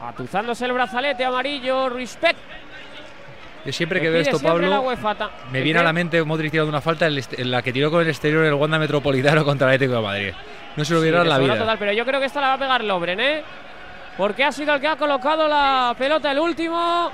Atuzándose 0.02 0.66
el 0.66 0.74
brazalete 0.74 1.24
amarillo. 1.24 1.90
Respect. 1.90 2.40
Yo 3.66 3.72
siempre 3.72 4.02
que 4.02 4.10
veo 4.10 4.22
esto, 4.22 4.40
Pablo, 4.42 4.84
me 5.50 5.62
viene 5.62 5.80
a 5.80 5.84
la 5.84 5.94
mente 5.94 6.22
Modric 6.22 6.52
tirando 6.52 6.70
una 6.70 6.82
falta 6.82 7.08
en 7.08 7.52
la 7.52 7.62
que 7.62 7.72
tiró 7.72 7.90
con 7.90 8.02
el 8.02 8.10
exterior 8.10 8.44
el 8.44 8.54
Wanda 8.56 8.78
Metropolitano 8.78 9.46
contra 9.46 9.70
el 9.70 9.76
Atlético 9.76 9.96
de 9.96 10.06
Madrid. 10.06 10.34
No 10.76 10.84
se 10.84 10.94
lo 10.94 11.00
hubiera 11.00 11.24
la 11.24 11.38
vida. 11.38 11.58
Total, 11.58 11.78
pero 11.78 11.94
yo 11.94 12.04
creo 12.06 12.20
que 12.20 12.26
esta 12.26 12.42
la 12.42 12.48
va 12.48 12.54
a 12.56 12.58
pegar 12.58 12.84
Lobren, 12.84 13.22
¿eh? 13.22 13.44
Porque 14.18 14.44
ha 14.44 14.52
sido 14.52 14.76
el 14.76 14.82
que 14.82 14.88
ha 14.88 14.96
colocado 14.96 15.48
la 15.48 15.96
pelota 15.98 16.32
el 16.32 16.40
último. 16.40 17.12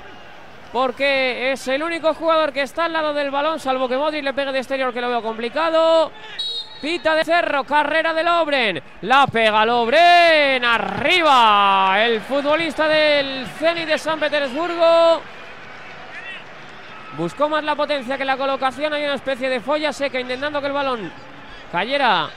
Porque 0.72 1.52
es 1.52 1.66
el 1.66 1.82
único 1.82 2.14
jugador 2.14 2.52
que 2.52 2.62
está 2.62 2.84
al 2.84 2.92
lado 2.92 3.12
del 3.12 3.30
balón, 3.30 3.58
salvo 3.58 3.88
que 3.88 3.96
Modric 3.96 4.22
le 4.22 4.32
pegue 4.32 4.52
de 4.52 4.58
exterior, 4.58 4.92
que 4.92 5.00
lo 5.00 5.08
veo 5.08 5.22
complicado. 5.22 6.12
Pita 6.80 7.14
de 7.14 7.24
Cerro, 7.24 7.64
carrera 7.64 8.14
de 8.14 8.22
Lobren. 8.22 8.82
La 9.02 9.26
pega 9.26 9.66
Lobren. 9.66 10.64
Arriba. 10.64 11.96
El 11.98 12.20
futbolista 12.20 12.88
del 12.88 13.46
Zenit 13.58 13.86
de 13.86 13.98
San 13.98 14.20
Petersburgo. 14.20 15.20
Buscó 17.18 17.48
más 17.48 17.64
la 17.64 17.74
potencia 17.74 18.16
que 18.16 18.24
la 18.24 18.36
colocación. 18.36 18.94
Hay 18.94 19.04
una 19.04 19.14
especie 19.14 19.48
de 19.48 19.60
folla 19.60 19.92
seca 19.92 20.20
intentando 20.20 20.60
que 20.60 20.68
el 20.68 20.72
balón 20.72 21.12
cayera. 21.70 22.30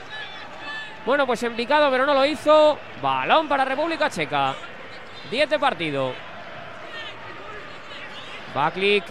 Bueno, 1.06 1.26
pues 1.26 1.44
picado, 1.56 1.90
pero 1.90 2.06
no 2.06 2.14
lo 2.14 2.24
hizo. 2.24 2.78
Balón 3.02 3.48
para 3.48 3.64
República 3.64 4.08
Checa. 4.08 4.54
10 5.30 5.50
de 5.50 5.58
partido. 5.58 6.12
Baclick 8.54 9.04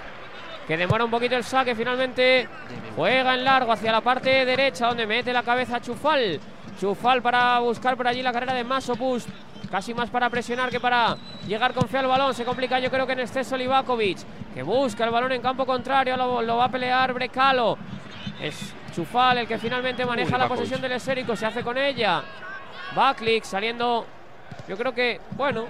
que 0.68 0.78
demora 0.78 1.04
un 1.04 1.12
poquito 1.12 1.36
el 1.36 1.44
saque. 1.44 1.76
Finalmente 1.76 2.48
juega 2.96 3.36
en 3.36 3.44
largo 3.44 3.72
hacia 3.72 3.92
la 3.92 4.02
parte 4.02 4.46
derecha 4.46 4.88
donde 4.88 5.06
mete 5.06 5.34
la 5.34 5.44
cabeza 5.44 5.82
Chufal. 5.82 6.40
Chufal 6.80 7.22
para 7.22 7.60
buscar 7.60 7.98
por 7.98 8.08
allí 8.08 8.22
la 8.22 8.32
carrera 8.32 8.54
de 8.54 8.64
Masopust. 8.64 9.30
Casi 9.70 9.94
más 9.94 10.10
para 10.10 10.30
presionar 10.30 10.70
que 10.70 10.80
para 10.80 11.18
llegar 11.48 11.74
con 11.74 11.88
fe 11.88 11.98
al 11.98 12.08
balón. 12.08 12.34
Se 12.34 12.46
complica 12.46 12.80
yo 12.80 12.90
creo 12.90 13.06
que 13.06 13.14
en 13.14 13.20
exceso 13.20 13.58
Livakovic. 13.58 14.20
Que 14.54 14.64
busca 14.64 15.04
el 15.04 15.12
balón 15.12 15.32
en 15.32 15.42
campo 15.42 15.66
contrario. 15.66 16.16
Lo, 16.16 16.58
va 16.58 16.66
a 16.66 16.70
pelear 16.70 17.14
Brecalo. 17.14 17.78
Es 18.42 18.74
Chufal 18.94 19.40
el 19.40 19.48
que 19.48 19.58
finalmente 19.58 20.06
maneja 20.06 20.38
la 20.38 20.48
posesión 20.48 20.82
del 20.82 20.94
esférico. 20.94 21.36
Se 21.36 21.46
hace 21.46 21.64
con 21.64 21.78
ella. 21.78 22.22
Baclick 22.96 23.44
saliendo. 23.44 24.06
Yo 24.68 24.78
creo 24.78 24.94
que, 24.94 25.20
bueno, 25.32 25.66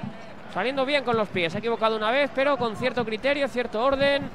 saliendo 0.53 0.85
bien 0.85 1.03
con 1.03 1.15
los 1.15 1.27
pies. 1.29 1.55
Ha 1.55 1.59
equivocado 1.59 1.95
una 1.95 2.11
vez, 2.11 2.29
pero 2.35 2.57
con 2.57 2.75
cierto 2.75 3.05
criterio, 3.05 3.47
cierto 3.47 3.83
orden. 3.83 4.29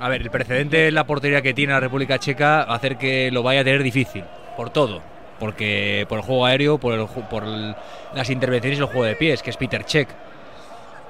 A 0.00 0.08
ver, 0.08 0.22
el 0.22 0.30
precedente 0.30 0.88
en 0.88 0.94
la 0.94 1.04
portería 1.04 1.42
que 1.42 1.54
tiene 1.54 1.72
la 1.72 1.80
República 1.80 2.18
Checa 2.18 2.64
va 2.64 2.72
a 2.72 2.76
hacer 2.76 2.96
que 2.96 3.30
lo 3.30 3.42
vaya 3.42 3.60
a 3.60 3.64
tener 3.64 3.82
difícil. 3.82 4.24
Por 4.56 4.70
todo 4.70 5.02
porque 5.42 6.06
por 6.08 6.18
el 6.18 6.24
juego 6.24 6.46
aéreo, 6.46 6.78
por, 6.78 6.94
el, 6.94 7.04
por 7.28 7.42
las 7.42 8.30
intervenciones 8.30 8.78
y 8.78 8.80
el 8.82 8.86
juego 8.86 9.02
de 9.02 9.16
pies, 9.16 9.42
que 9.42 9.50
es 9.50 9.56
Peter 9.56 9.84
Check. 9.84 10.08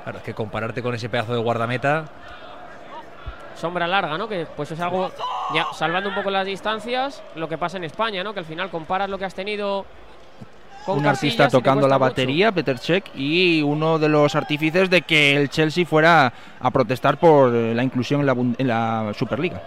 Claro, 0.05 0.23
que 0.23 0.33
compararte 0.33 0.83
con 0.83 0.95
ese 0.95 1.11
pedazo 1.11 1.35
de 1.35 1.39
guardameta. 1.39 2.07
Sombra 3.55 3.87
larga, 3.87 4.17
¿no? 4.17 4.27
Que 4.27 4.47
pues 4.57 4.71
es 4.71 4.81
algo, 4.81 5.13
ya 5.55 5.67
salvando 5.75 6.09
un 6.09 6.15
poco 6.15 6.31
las 6.31 6.47
distancias, 6.47 7.23
lo 7.35 7.49
que 7.49 7.59
pasa 7.59 7.77
en 7.77 7.85
España, 7.85 8.23
¿no? 8.25 8.33
Que 8.33 8.41
al 8.41 8.47
final 8.47 8.71
comparas 8.71 9.09
lo 9.09 9.19
que 9.19 9.25
has 9.25 9.35
tenido 9.35 9.85
con 10.87 10.99
un 10.99 11.07
artista 11.07 11.49
tocando 11.49 11.87
la 11.87 11.99
batería, 11.99 12.53
Peter 12.53 12.79
Check, 12.79 13.15
y 13.15 13.63
uno 13.63 13.99
de 13.99 14.09
los 14.09 14.35
artífices 14.35 14.91
de 14.91 15.03
que 15.03 15.37
el 15.37 15.49
Chelsea 15.49 15.87
fuera 15.87 16.33
a 16.61 16.71
protestar 16.71 17.19
por 17.19 17.51
la 17.51 17.83
inclusión 17.83 18.21
en 18.21 18.27
la, 18.27 18.33
en 18.33 18.69
la 18.69 19.13
Superliga. 19.17 19.63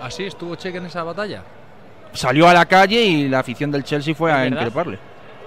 ¿Así 0.00 0.24
estuvo 0.24 0.56
Check 0.56 0.74
en 0.74 0.86
esa 0.86 1.04
batalla? 1.04 1.42
salió 2.14 2.48
a 2.48 2.54
la 2.54 2.66
calle 2.66 3.02
y 3.02 3.28
la 3.28 3.40
afición 3.40 3.70
del 3.70 3.84
Chelsea 3.84 4.14
fue 4.14 4.32
a 4.32 4.46
increparle. 4.46 4.98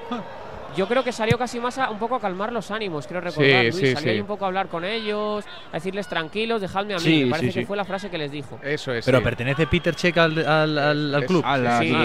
Yo 0.75 0.88
creo 0.88 1.03
que 1.03 1.12
salió 1.12 1.38
casi 1.38 1.60
más 1.60 1.77
a 1.77 1.89
un 1.89 1.98
poco 1.98 2.15
a 2.15 2.20
calmar 2.20 2.51
los 2.51 2.70
ánimos, 2.72 3.08
quiero 3.08 3.22
recordar. 3.22 3.63
Luis, 3.63 3.75
sí, 3.75 3.94
salió 3.96 4.22
un 4.22 4.27
poco 4.27 4.46
a 4.46 4.48
hablar 4.48 4.67
con 4.67 4.84
ellos, 4.84 5.46
a 5.72 5.75
decirles 5.75 6.08
tranquilos, 6.08 6.62
dejadme 6.62 6.96
a 6.96 7.00
mí. 7.00 7.25
Me 7.25 7.32
parece 7.32 7.60
que 7.62 7.65
fue 7.65 7.77
la 7.77 7.86
frase 7.86 8.10
que 8.10 8.17
les 8.17 8.32
dijo. 8.32 8.60
Eso 8.63 8.94
es. 8.94 9.05
Pero 9.05 9.24
pertenece 9.24 9.67
Peter 9.67 9.96
Check 9.96 10.17
al, 10.17 10.38
al, 10.77 11.25
club. 11.25 11.44
sí, 11.79 11.96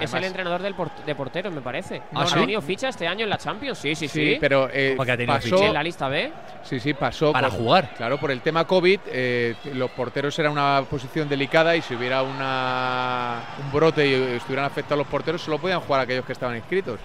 es 0.00 0.14
el 0.14 0.24
entrenador 0.24 0.62
del 0.62 0.74
de 1.04 1.14
porteros, 1.14 1.52
me 1.52 1.60
parece. 1.60 2.02
¿Ah, 2.12 2.20
no, 2.20 2.20
ha 2.20 2.34
tenido 2.34 2.62
ficha 2.62 2.88
este 2.88 3.06
año 3.06 3.24
en 3.24 3.30
la 3.30 3.38
Champions. 3.38 3.78
Sí, 3.78 3.94
sí, 3.94 4.08
sí. 4.08 4.38
pero 4.40 4.68
eh, 4.72 4.96
pasó 5.26 5.62
en 5.62 5.74
la 5.74 5.82
lista 5.82 6.08
B. 6.08 6.32
Sí, 6.62 6.80
sí, 6.80 6.94
pasó. 6.94 7.32
Para 7.32 7.50
jugar. 7.50 7.94
Claro, 7.96 8.18
por 8.18 8.30
el 8.30 8.40
tema 8.40 8.66
COVID, 8.66 9.00
eh, 9.06 9.54
los 9.74 9.90
porteros 9.90 10.38
era 10.38 10.50
una 10.50 10.82
posición 10.88 11.28
delicada 11.28 11.76
y 11.76 11.82
si 11.82 11.94
hubiera 11.94 12.22
una, 12.22 13.40
un 13.62 13.72
brote 13.72 14.06
y 14.06 14.14
estuvieran 14.36 14.64
afectados 14.64 14.98
los 14.98 15.06
porteros, 15.06 15.42
solo 15.42 15.58
podían 15.58 15.80
jugar 15.80 16.02
aquellos 16.02 16.24
que 16.24 16.32
estaban 16.32 16.56
inscritos 16.56 16.98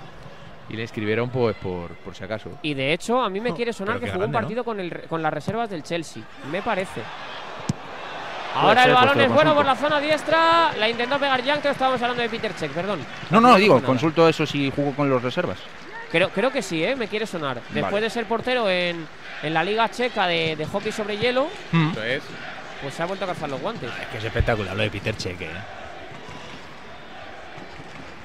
y 0.70 0.76
le 0.76 0.84
escribieron 0.84 1.30
pues 1.30 1.56
por, 1.58 1.92
por 1.98 2.16
si 2.16 2.24
acaso. 2.24 2.50
Y 2.62 2.74
de 2.74 2.94
hecho, 2.94 3.22
a 3.22 3.30
mí 3.30 3.40
me 3.40 3.54
quiere 3.56 3.74
sonar 3.74 4.00
que 4.00 4.10
jugó 4.10 4.26
un 4.26 4.32
partido 4.32 4.64
con, 4.64 4.80
el, 4.80 5.02
con 5.08 5.22
las 5.22 5.34
reservas 5.34 5.70
del 5.70 5.84
Chelsea. 5.84 6.24
Me 6.52 6.62
parece. 6.62 7.02
Ahora 8.56 8.86
el 8.86 8.94
balón 8.94 9.20
es 9.20 9.32
bueno 9.32 9.54
por 9.54 9.66
la 9.66 9.76
zona 9.76 10.00
diestra. 10.00 10.72
La 10.80 10.90
intentó 10.90 11.20
pegar 11.20 11.44
que 11.44 11.70
Estábamos 11.70 12.02
hablando 12.02 12.24
de 12.24 12.30
Peter 12.30 12.56
Check, 12.56 12.72
perdón. 12.72 13.00
No, 13.30 13.42
no, 13.42 13.56
digo, 13.56 13.82
consulto 13.84 14.28
eso 14.30 14.46
si 14.46 14.72
jugó 14.74 14.94
con 14.94 15.10
los 15.10 15.22
reservas. 15.22 15.58
Creo, 16.10 16.30
creo 16.30 16.52
que 16.52 16.62
sí, 16.62 16.82
¿eh? 16.84 16.96
me 16.96 17.08
quiere 17.08 17.28
sonar. 17.28 17.60
Después 17.72 18.02
de 18.02 18.10
ser 18.10 18.26
portero 18.26 18.70
en, 18.70 19.06
en 19.44 19.54
la 19.54 19.64
Liga 19.64 19.90
Checa 19.90 20.28
de, 20.28 20.56
de 20.56 20.66
hockey 20.66 20.92
sobre 20.92 21.18
hielo, 21.18 21.48
mm. 21.74 21.90
pues 22.82 22.94
se 22.94 23.04
ha 23.04 23.06
vuelto 23.06 23.26
a 23.26 23.30
calzar 23.30 23.50
los 23.50 23.60
guantes. 23.60 23.90
es 24.02 24.08
que 24.08 24.18
es 24.20 24.24
espectacular 24.24 24.76
lo 24.76 24.84
de 24.84 24.90
Peter 24.90 25.18
Check, 25.18 25.42
¿eh? 25.42 25.50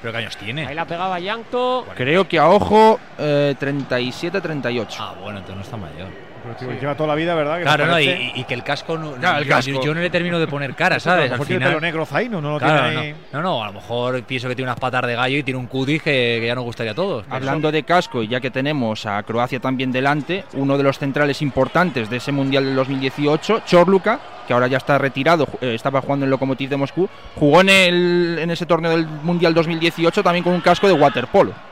¿Pero 0.01 0.13
qué 0.13 0.19
años 0.19 0.37
tiene? 0.37 0.67
Ahí 0.67 0.75
la 0.75 0.87
pegaba 0.87 1.19
Yankto. 1.19 1.87
Creo 1.95 2.27
que 2.27 2.39
a 2.39 2.49
ojo 2.49 2.99
37-38. 3.19 4.91
Eh, 4.93 4.97
ah, 4.99 5.15
bueno, 5.21 5.39
entonces 5.39 5.57
no 5.57 5.63
está 5.63 5.77
mayor. 5.77 6.30
Pero 6.59 6.73
lleva 6.81 6.95
toda 6.95 7.09
la 7.09 7.15
vida, 7.15 7.35
¿verdad? 7.35 7.61
claro, 7.63 7.87
no, 7.87 8.01
y, 8.01 8.45
que 8.47 8.55
el 8.55 8.63
casco. 8.63 8.97
No, 8.97 9.15
el 9.15 9.45
yo, 9.45 9.51
casco. 9.51 9.83
yo, 9.83 9.95
no 9.95 10.01
le 10.01 10.11
termino 10.11 10.39
de 10.39 10.47
poner 10.47 10.75
cara, 10.75 11.01
¿sabes? 11.01 11.31
A 11.33 11.37
lo 11.37 11.45
tiene 11.45 11.67
pelo 11.67 11.81
negro 11.81 12.07
Zaino, 12.07 12.41
no 12.41 12.53
lo 12.53 12.59
tiene 12.59 13.15
no. 13.33 13.43
no, 13.43 13.63
a 13.63 13.69
lo 13.69 13.75
mejor 13.75 14.23
pienso 14.25 14.49
que 14.49 14.55
tiene 14.55 14.71
unas 14.71 14.81
patas 14.81 15.07
de 15.07 15.15
gallo 15.15 15.39
y 15.39 15.43
tiene 15.43 15.59
un 15.59 15.67
cutis 15.67 16.03
que, 16.03 16.43
ya 16.45 16.55
nos 16.55 16.65
gustaría 16.65 16.93
a 16.93 16.95
todos. 16.95 17.25
Hablando 17.31 17.71
de 17.71 17.83
casco, 17.83 18.23
y 18.23 18.29
ya 18.29 18.41
que 18.41 18.51
tenemos 18.51 19.07
a 19.07 19.23
Croacia 19.23 19.61
también 19.61 19.93
delante, 19.93 20.45
uno 20.55 20.77
de 20.77 20.85
los 20.85 20.99
centrales 20.99 21.43
importantes 21.43 22.11
de 22.11 22.17
ese 22.17 22.33
Mundial 22.33 22.65
del 22.65 22.77
2018, 22.77 23.63
Chorluka, 23.67 24.21
que 24.47 24.53
ahora 24.53 24.67
ya 24.67 24.79
está 24.79 24.99
retirado, 24.99 25.47
eh, 25.61 25.75
estaba 25.75 26.01
jugando 26.01 26.25
en 26.25 26.31
Lokomotiv 26.31 26.71
de 26.71 26.77
Moscú, 26.77 27.09
jugó 27.37 27.61
en, 27.61 27.69
el, 27.69 28.39
en 28.41 28.51
ese 28.51 28.67
torneo 28.67 28.91
del 28.91 29.07
Mundial 29.07 29.55
2018 29.55 30.23
también 30.23 30.45
con 30.45 30.53
un 30.53 30.61
casco 30.61 30.87
de 30.87 30.95
waterpolo. 30.95 31.70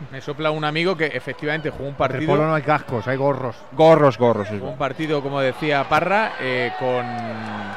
Me 0.12 0.20
sopla 0.20 0.50
un 0.50 0.64
amigo 0.64 0.96
que 0.96 1.06
efectivamente 1.06 1.70
jugó 1.70 1.88
un 1.88 1.94
partido. 1.94 2.20
Waterpolo 2.20 2.48
no 2.48 2.54
hay 2.54 2.62
cascos, 2.62 3.06
hay 3.08 3.16
gorros. 3.16 3.56
Gorros, 3.72 4.18
gorros. 4.18 4.50
un 4.50 4.76
partido, 4.76 5.22
como 5.22 5.40
decía 5.40 5.88
Parra, 5.88 6.32
eh, 6.40 6.72
con, 6.78 7.06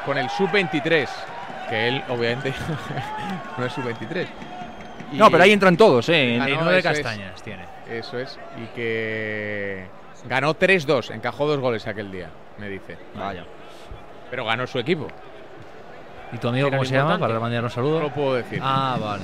con 0.06 0.18
el 0.18 0.28
sub-23, 0.30 1.08
que 1.68 1.88
él 1.88 2.02
obviamente 2.08 2.52
no 3.58 3.64
es 3.64 3.72
sub-23. 3.72 4.26
No, 5.12 5.30
pero 5.30 5.44
ahí 5.44 5.52
entran 5.52 5.76
todos, 5.76 6.08
¿eh? 6.08 6.40
de 6.40 6.82
castañas 6.82 7.42
tiene. 7.42 7.64
Eso 7.88 8.18
es. 8.18 8.38
Y 8.56 8.66
que 8.74 9.86
ganó 10.28 10.54
3-2, 10.54 11.14
encajó 11.14 11.46
dos 11.46 11.60
goles 11.60 11.86
aquel 11.86 12.10
día, 12.10 12.30
me 12.58 12.68
dice. 12.68 12.96
Vaya 13.14 13.44
pero 14.34 14.44
ganó 14.44 14.66
su 14.66 14.80
equipo. 14.80 15.06
¿Y 16.34 16.38
tu 16.38 16.48
amigo 16.48 16.68
cómo 16.68 16.84
se 16.84 16.94
llama? 16.94 17.16
Para 17.18 17.38
mandar 17.38 17.62
un 17.62 17.70
saludo. 17.70 17.98
No 17.98 18.08
lo 18.08 18.12
puedo 18.12 18.34
decir. 18.34 18.58
Ah, 18.60 18.98
vale. 19.00 19.22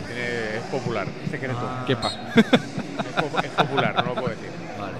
es 0.56 0.62
popular. 0.70 1.08
Secreto. 1.28 1.58
Ah. 1.60 1.84
¿Qué 1.84 1.96
pasa? 1.96 2.20
es, 2.36 3.50
popular, 3.50 3.94
no 3.96 4.02
lo 4.02 4.14
puedo 4.14 4.28
decir. 4.28 4.50
Vale. 4.78 4.92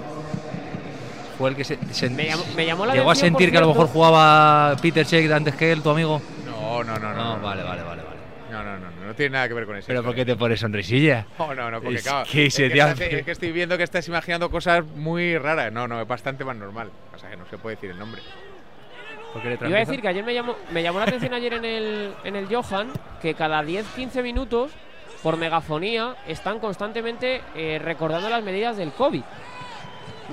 Fue 1.37 1.49
el 1.49 1.55
que 1.55 1.63
se, 1.63 1.77
me, 2.09 2.25
llamó, 2.25 2.43
me 2.55 2.65
llamó 2.65 2.85
la 2.85 2.93
llegó 2.93 3.11
a 3.11 3.15
sentir 3.15 3.49
que 3.49 3.57
a 3.57 3.61
lo 3.61 3.69
mejor 3.69 3.87
jugaba 3.87 4.75
Peter 4.81 5.05
Check 5.05 5.31
antes 5.31 5.55
que 5.55 5.71
él, 5.71 5.81
tu 5.81 5.89
amigo. 5.89 6.21
No, 6.45 6.83
no, 6.83 6.99
no, 6.99 7.13
no. 7.13 7.37
no, 7.37 7.41
vale, 7.41 7.63
vale, 7.63 7.81
vale, 7.81 8.03
vale. 8.03 8.17
No, 8.51 8.61
no, 8.61 8.77
no, 8.77 8.91
no 9.05 9.15
tiene 9.15 9.29
nada 9.31 9.47
que 9.47 9.53
ver 9.53 9.65
con 9.65 9.77
eso. 9.77 9.87
¿Pero 9.87 10.03
por 10.03 10.13
qué 10.13 10.25
te 10.25 10.35
pones 10.35 10.59
sonrisilla? 10.59 11.25
No, 11.39 11.55
no, 11.55 11.71
no, 11.71 11.81
porque 11.81 11.99
es 11.99 12.03
claro, 12.03 12.27
que, 12.29 12.51
se 12.51 12.65
es, 12.65 12.73
te 12.73 12.81
hace... 12.81 13.19
es 13.19 13.25
que 13.25 13.31
estoy 13.31 13.53
viendo 13.53 13.77
que 13.77 13.83
estás 13.83 14.05
imaginando 14.09 14.51
cosas 14.51 14.85
muy 14.85 15.37
raras. 15.37 15.71
No, 15.71 15.87
no, 15.87 16.01
es 16.01 16.07
bastante 16.07 16.43
más 16.43 16.57
normal. 16.57 16.89
O 17.15 17.17
sea, 17.17 17.29
que 17.29 17.37
no 17.37 17.45
se 17.49 17.57
puede 17.57 17.77
decir 17.77 17.91
el 17.91 17.99
nombre. 17.99 18.21
Iba 19.67 19.77
a 19.77 19.79
decir 19.79 20.01
que 20.01 20.07
ayer 20.07 20.23
me 20.23 20.33
llamó, 20.33 20.55
me 20.71 20.83
llamó 20.83 20.99
la 20.99 21.05
atención 21.05 21.33
ayer 21.33 21.53
en 21.53 21.65
el, 21.65 22.13
en 22.23 22.35
el 22.35 22.53
Johan 22.53 22.89
que 23.21 23.33
cada 23.33 23.63
10-15 23.63 24.23
minutos 24.23 24.71
por 25.23 25.37
megafonía 25.37 26.15
están 26.27 26.59
constantemente 26.59 27.41
eh, 27.55 27.79
recordando 27.83 28.29
las 28.29 28.43
medidas 28.43 28.77
del 28.77 28.91
COVID. 28.91 29.23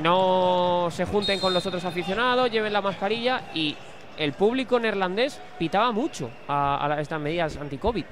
No 0.02 0.88
se 0.90 1.05
junten 1.05 1.40
con 1.40 1.52
los 1.52 1.67
otros 1.67 1.85
aficionados, 1.85 2.50
lleven 2.50 2.73
la 2.73 2.81
mascarilla 2.81 3.43
y 3.55 3.76
el 4.17 4.33
público 4.33 4.78
neerlandés 4.78 5.40
pitaba 5.59 5.93
mucho 5.93 6.31
a, 6.49 6.97
estas 7.00 7.21
medidas 7.21 7.57
anti-COVID. 7.57 8.05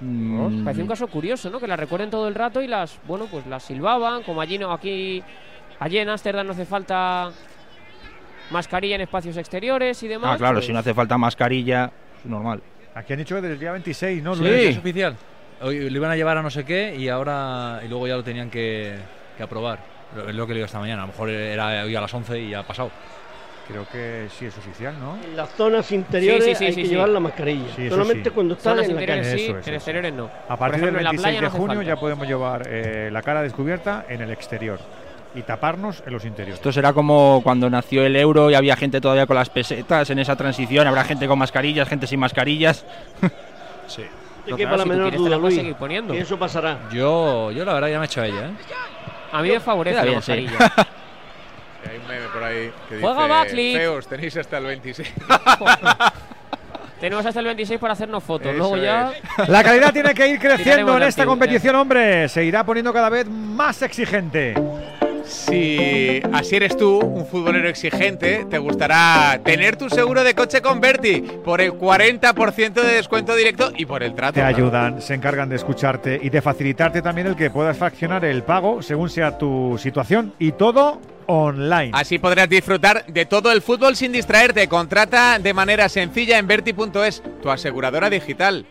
Mm. 0.00 0.64
Parece 0.64 0.82
un 0.82 0.88
caso 0.88 1.06
curioso, 1.06 1.50
¿no? 1.50 1.60
Que 1.60 1.66
las 1.66 1.78
recuerden 1.78 2.10
todo 2.10 2.28
el 2.28 2.34
rato 2.34 2.60
y 2.60 2.66
las, 2.66 2.98
bueno, 3.06 3.26
pues 3.30 3.46
las 3.46 3.62
silbaban, 3.62 4.22
como 4.22 4.40
allí 4.40 4.58
no, 4.58 4.72
aquí, 4.72 5.22
allí 5.78 5.98
en 5.98 6.08
Ámsterdam 6.08 6.46
no 6.46 6.52
hace 6.52 6.64
falta 6.64 7.30
mascarilla 8.50 8.96
en 8.96 9.00
espacios 9.02 9.36
exteriores 9.36 10.02
y 10.02 10.08
demás. 10.08 10.32
Ah, 10.34 10.38
claro, 10.38 10.54
pues 10.54 10.66
si 10.66 10.72
no 10.72 10.78
hace 10.80 10.94
falta 10.94 11.16
mascarilla, 11.18 11.90
es 12.18 12.26
normal. 12.30 12.62
Aquí 12.94 13.12
han 13.14 13.18
dicho 13.20 13.34
que 13.36 13.40
desde 13.42 13.54
el 13.54 13.60
día 13.60 13.72
26, 13.72 14.22
¿no? 14.22 14.34
Sí, 14.36 14.46
es 14.46 14.78
oficial. 14.78 15.16
Hoy 15.62 15.88
lo 15.88 15.96
iban 15.96 16.10
a 16.10 16.16
llevar 16.16 16.36
a 16.38 16.42
no 16.42 16.50
sé 16.50 16.64
qué 16.64 16.94
y 16.96 17.08
ahora 17.08 17.80
y 17.84 17.88
luego 17.88 18.06
ya 18.06 18.16
lo 18.16 18.24
tenían 18.24 18.50
que, 18.50 18.96
aprobar. 19.40 19.78
Es 20.28 20.34
lo 20.34 20.46
que 20.46 20.52
le 20.52 20.58
digo 20.58 20.66
esta 20.66 20.78
mañana. 20.78 21.02
A 21.04 21.06
lo 21.06 21.12
mejor 21.12 21.30
era 21.30 21.84
hoy 21.84 21.94
a 21.96 22.00
las 22.00 22.12
11 22.12 22.38
y 22.38 22.50
ya 22.50 22.60
ha 22.60 22.66
pasado. 22.66 22.90
Creo 23.66 23.86
que 23.88 24.26
sí 24.36 24.44
es 24.46 24.58
oficial, 24.58 24.94
¿no? 25.00 25.16
En 25.24 25.36
las 25.36 25.48
zonas 25.50 25.90
interiores 25.92 26.44
Sí, 26.44 26.50
sí, 26.50 26.56
sí, 26.56 26.64
hay 26.64 26.72
sí, 26.72 26.80
que 26.82 26.86
sí. 26.88 26.92
llevar 26.94 27.08
la 27.10 27.20
mascarilla. 27.20 27.68
Solamente 27.88 28.28
sí. 28.28 28.34
cuando 28.34 28.54
estás 28.54 28.72
Zonas 28.72 28.88
en 28.88 28.96
la 28.96 29.00
interiores 29.02 29.26
calle. 29.32 29.38
sí, 29.38 29.50
Eso 29.52 29.68
en 29.70 29.74
exteriores 29.74 30.12
no. 30.12 30.30
A 30.48 30.56
partir 30.56 30.80
ejemplo, 30.80 30.86
del 30.86 30.96
en 30.98 31.04
la 31.04 31.10
26 31.10 31.22
playa 31.22 31.40
no 31.40 31.46
de 31.46 31.50
junio 31.58 31.76
falta. 31.76 31.88
ya 31.88 31.96
podemos 31.96 32.26
llevar 32.26 32.62
eh, 32.68 33.08
la 33.12 33.22
cara 33.22 33.40
descubierta 33.40 34.04
en 34.08 34.20
el 34.20 34.30
exterior 34.32 34.80
y 35.34 35.42
taparnos 35.42 36.02
en 36.06 36.12
los 36.12 36.24
interiores. 36.24 36.58
Esto 36.58 36.72
será 36.72 36.92
como 36.92 37.40
cuando 37.42 37.70
nació 37.70 38.04
el 38.04 38.16
euro 38.16 38.50
y 38.50 38.54
había 38.54 38.76
gente 38.76 39.00
todavía 39.00 39.26
con 39.26 39.36
las 39.36 39.50
pesetas 39.50 40.10
en 40.10 40.18
esa 40.18 40.36
transición. 40.36 40.86
Habrá 40.86 41.04
gente 41.04 41.26
con 41.26 41.38
mascarillas, 41.38 41.88
gente 41.88 42.06
sin 42.06 42.20
mascarillas. 42.20 42.84
Sí. 43.86 44.04
No 44.46 44.56
te 44.56 44.62
claro, 44.62 44.76
la 44.76 44.82
si 44.82 44.88
menor 44.88 45.16
duda, 45.16 45.38
Luis. 45.38 45.54
seguir 45.54 45.76
poniendo. 45.76 46.12
que 46.14 46.20
eso 46.20 46.38
pasará. 46.38 46.88
Yo, 46.92 47.52
yo 47.52 47.64
la 47.64 47.74
verdad 47.74 47.88
ya 47.88 47.98
me 47.98 48.04
he 48.04 48.06
hecho 48.06 48.20
a 48.22 48.26
ella, 48.26 48.46
¿eh? 48.46 48.52
A 49.32 49.40
mí 49.40 49.48
me 49.50 49.60
favorece 49.60 50.04
la 50.04 50.12
mascarilla. 50.12 50.58
Hay 51.90 51.96
un 51.96 52.06
meme 52.06 52.28
por 52.32 52.42
ahí 52.42 52.72
que 52.88 53.00
Juega 53.00 53.44
dice, 53.44 53.78
feos, 53.78 54.06
tenéis 54.06 54.36
hasta 54.36 54.58
el 54.58 54.64
26. 54.64 55.12
Tenemos 57.00 57.26
hasta 57.26 57.40
el 57.40 57.46
26 57.46 57.80
para 57.80 57.94
hacernos 57.94 58.22
fotos. 58.22 58.48
Eso 58.48 58.58
Luego 58.58 58.76
ya. 58.76 59.12
La 59.48 59.64
calidad 59.64 59.92
tiene 59.92 60.14
que 60.14 60.28
ir 60.28 60.38
creciendo 60.38 60.96
en 60.96 61.02
esta 61.02 61.26
competición, 61.26 61.74
hombre. 61.74 62.28
Se 62.28 62.44
irá 62.44 62.64
poniendo 62.64 62.92
cada 62.92 63.08
vez 63.08 63.28
más 63.28 63.82
exigente. 63.82 64.54
Si 65.24 66.20
así 66.32 66.56
eres 66.56 66.76
tú, 66.76 66.98
un 66.98 67.26
futbolero 67.26 67.68
exigente, 67.68 68.46
te 68.48 68.58
gustará 68.58 69.40
tener 69.44 69.76
tu 69.76 69.88
seguro 69.88 70.24
de 70.24 70.34
coche 70.34 70.60
con 70.60 70.80
Berti 70.80 71.20
por 71.44 71.60
el 71.60 71.72
40% 71.72 72.72
de 72.72 72.94
descuento 72.94 73.34
directo 73.34 73.72
y 73.76 73.86
por 73.86 74.02
el 74.02 74.14
trato. 74.14 74.34
Te 74.34 74.42
ayudan, 74.42 75.00
se 75.00 75.14
encargan 75.14 75.48
de 75.48 75.56
escucharte 75.56 76.20
y 76.22 76.30
de 76.30 76.42
facilitarte 76.42 77.02
también 77.02 77.26
el 77.26 77.36
que 77.36 77.50
puedas 77.50 77.76
fraccionar 77.76 78.24
el 78.24 78.42
pago 78.42 78.82
según 78.82 79.10
sea 79.10 79.38
tu 79.38 79.78
situación 79.78 80.34
y 80.38 80.52
todo 80.52 81.00
online. 81.26 81.90
Así 81.94 82.18
podrás 82.18 82.48
disfrutar 82.48 83.06
de 83.06 83.26
todo 83.26 83.52
el 83.52 83.62
fútbol 83.62 83.96
sin 83.96 84.12
distraerte. 84.12 84.68
Contrata 84.68 85.38
de 85.38 85.54
manera 85.54 85.88
sencilla 85.88 86.38
en 86.38 86.46
Berti.es, 86.46 87.22
tu 87.42 87.50
aseguradora 87.50 88.10
digital. 88.10 88.66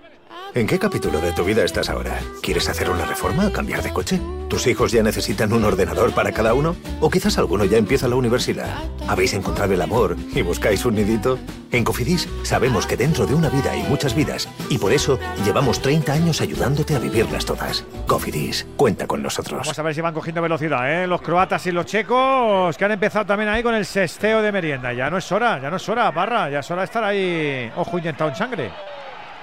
¿En 0.53 0.67
qué 0.67 0.77
capítulo 0.77 1.19
de 1.21 1.31
tu 1.31 1.45
vida 1.45 1.63
estás 1.63 1.89
ahora? 1.89 2.19
¿Quieres 2.41 2.67
hacer 2.67 2.89
una 2.89 3.05
reforma 3.05 3.51
cambiar 3.51 3.81
de 3.81 3.93
coche? 3.93 4.19
¿Tus 4.49 4.67
hijos 4.67 4.91
ya 4.91 5.01
necesitan 5.01 5.53
un 5.53 5.63
ordenador 5.63 6.13
para 6.13 6.33
cada 6.33 6.53
uno? 6.53 6.75
¿O 6.99 7.09
quizás 7.09 7.37
alguno 7.37 7.63
ya 7.63 7.77
empieza 7.77 8.09
la 8.09 8.17
universidad? 8.17 8.75
¿Habéis 9.07 9.33
encontrado 9.33 9.73
el 9.73 9.81
amor 9.81 10.17
y 10.33 10.41
buscáis 10.41 10.83
un 10.83 10.95
nidito? 10.95 11.39
En 11.71 11.85
Cofidis 11.85 12.27
sabemos 12.43 12.85
que 12.85 12.97
dentro 12.97 13.25
de 13.25 13.33
una 13.33 13.47
vida 13.47 13.71
hay 13.71 13.83
muchas 13.83 14.13
vidas 14.13 14.49
y 14.69 14.77
por 14.77 14.91
eso 14.91 15.17
llevamos 15.45 15.81
30 15.81 16.11
años 16.11 16.41
ayudándote 16.41 16.95
a 16.95 16.99
vivirlas 16.99 17.45
todas. 17.45 17.85
Cofidis, 18.05 18.67
cuenta 18.75 19.07
con 19.07 19.23
nosotros. 19.23 19.61
Vamos 19.61 19.79
a 19.79 19.83
ver 19.83 19.95
si 19.95 20.01
van 20.01 20.13
cogiendo 20.13 20.41
velocidad, 20.41 21.03
¿eh? 21.03 21.07
Los 21.07 21.21
croatas 21.21 21.65
y 21.67 21.71
los 21.71 21.85
checos 21.85 22.77
que 22.77 22.83
han 22.83 22.91
empezado 22.91 23.25
también 23.25 23.49
ahí 23.49 23.63
con 23.63 23.73
el 23.73 23.85
sesteo 23.85 24.41
de 24.41 24.51
merienda. 24.51 24.91
Ya 24.91 25.09
no 25.09 25.17
es 25.17 25.31
hora, 25.31 25.61
ya 25.61 25.69
no 25.69 25.77
es 25.77 25.87
hora, 25.87 26.11
barra, 26.11 26.49
ya 26.49 26.59
es 26.59 26.69
hora 26.69 26.81
de 26.81 26.85
estar 26.85 27.03
ahí. 27.05 27.71
Ojo 27.77 27.97
inyectado 27.97 28.31
en 28.31 28.35
sangre. 28.35 28.71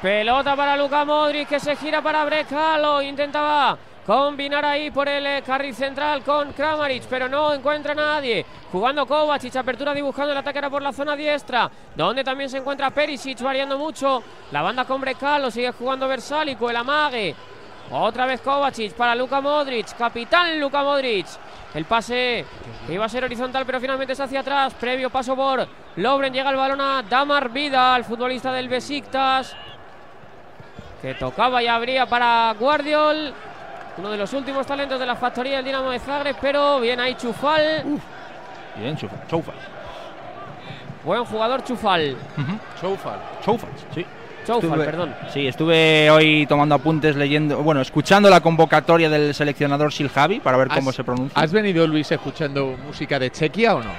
Pelota 0.00 0.54
para 0.54 0.76
Luka 0.76 1.04
Modric 1.04 1.48
que 1.48 1.58
se 1.58 1.74
gira 1.74 2.00
para 2.00 2.24
Brecalo. 2.24 3.02
Intentaba 3.02 3.76
combinar 4.06 4.64
ahí 4.64 4.92
por 4.92 5.08
el 5.08 5.26
eh, 5.26 5.42
carril 5.44 5.74
central 5.74 6.22
con 6.22 6.52
Kramaric, 6.52 7.02
pero 7.10 7.28
no 7.28 7.52
encuentra 7.52 7.96
nadie. 7.96 8.46
Jugando 8.70 9.06
Kovacic, 9.06 9.56
apertura 9.56 9.92
dibujando 9.92 10.30
el 10.30 10.38
ataque 10.38 10.58
era 10.58 10.70
por 10.70 10.82
la 10.82 10.92
zona 10.92 11.16
diestra, 11.16 11.68
donde 11.96 12.22
también 12.22 12.48
se 12.48 12.58
encuentra 12.58 12.90
Perisic 12.90 13.42
variando 13.42 13.76
mucho. 13.76 14.22
La 14.52 14.62
banda 14.62 14.84
con 14.84 15.00
Brecalo, 15.00 15.50
sigue 15.50 15.72
jugando 15.72 16.06
Versálico, 16.06 16.70
el 16.70 16.76
amague. 16.76 17.34
Otra 17.90 18.24
vez 18.24 18.40
Kovacic 18.40 18.92
para 18.92 19.16
Luka 19.16 19.40
Modric, 19.40 19.96
capitán 19.96 20.60
Luka 20.60 20.84
Modric. 20.84 21.26
El 21.74 21.86
pase 21.86 22.44
iba 22.88 23.04
a 23.04 23.08
ser 23.08 23.24
horizontal, 23.24 23.66
pero 23.66 23.80
finalmente 23.80 24.12
es 24.12 24.20
hacia 24.20 24.40
atrás. 24.40 24.74
Previo 24.74 25.10
paso 25.10 25.34
por 25.34 25.66
Lobren, 25.96 26.32
llega 26.32 26.50
el 26.50 26.56
balón 26.56 26.80
a 26.80 27.02
Damar 27.02 27.48
Vida, 27.48 27.96
el 27.96 28.04
futbolista 28.04 28.52
del 28.52 28.68
Besiktas 28.68 29.56
que 31.00 31.14
tocaba 31.14 31.62
y 31.62 31.66
abría 31.66 32.06
para 32.06 32.54
Guardiol, 32.58 33.32
uno 33.98 34.10
de 34.10 34.16
los 34.16 34.32
últimos 34.32 34.66
talentos 34.66 34.98
de 34.98 35.06
la 35.06 35.16
factoría 35.16 35.56
del 35.56 35.64
Dinamo 35.64 35.90
de 35.90 35.98
Zagreb, 35.98 36.36
pero 36.40 36.80
bien 36.80 36.98
ahí 37.00 37.14
Chufal, 37.14 37.84
Bien, 38.76 38.96
Chufa. 38.96 39.16
Choufa. 39.28 39.52
buen 41.04 41.24
jugador 41.24 41.64
Chufal, 41.64 42.16
Choufal. 42.80 43.18
Choufas, 43.44 43.70
sí. 43.94 44.04
Choufal, 44.46 44.70
Estuve- 44.70 44.84
perdón. 44.86 45.14
Sí, 45.32 45.46
estuve 45.46 46.10
hoy 46.10 46.46
tomando 46.46 46.74
apuntes, 46.74 47.16
leyendo, 47.16 47.58
bueno, 47.62 47.80
escuchando 47.82 48.30
la 48.30 48.40
convocatoria 48.40 49.10
del 49.10 49.34
seleccionador 49.34 49.92
Siljavi 49.92 50.40
para 50.40 50.56
ver 50.56 50.68
cómo 50.68 50.88
¿Has- 50.90 50.96
se 50.96 51.04
pronuncia. 51.04 51.40
¿Has 51.40 51.52
venido, 51.52 51.86
Luis, 51.86 52.10
escuchando 52.10 52.74
música 52.86 53.18
de 53.18 53.30
Chequia 53.30 53.74
o 53.74 53.82
no? 53.82 53.90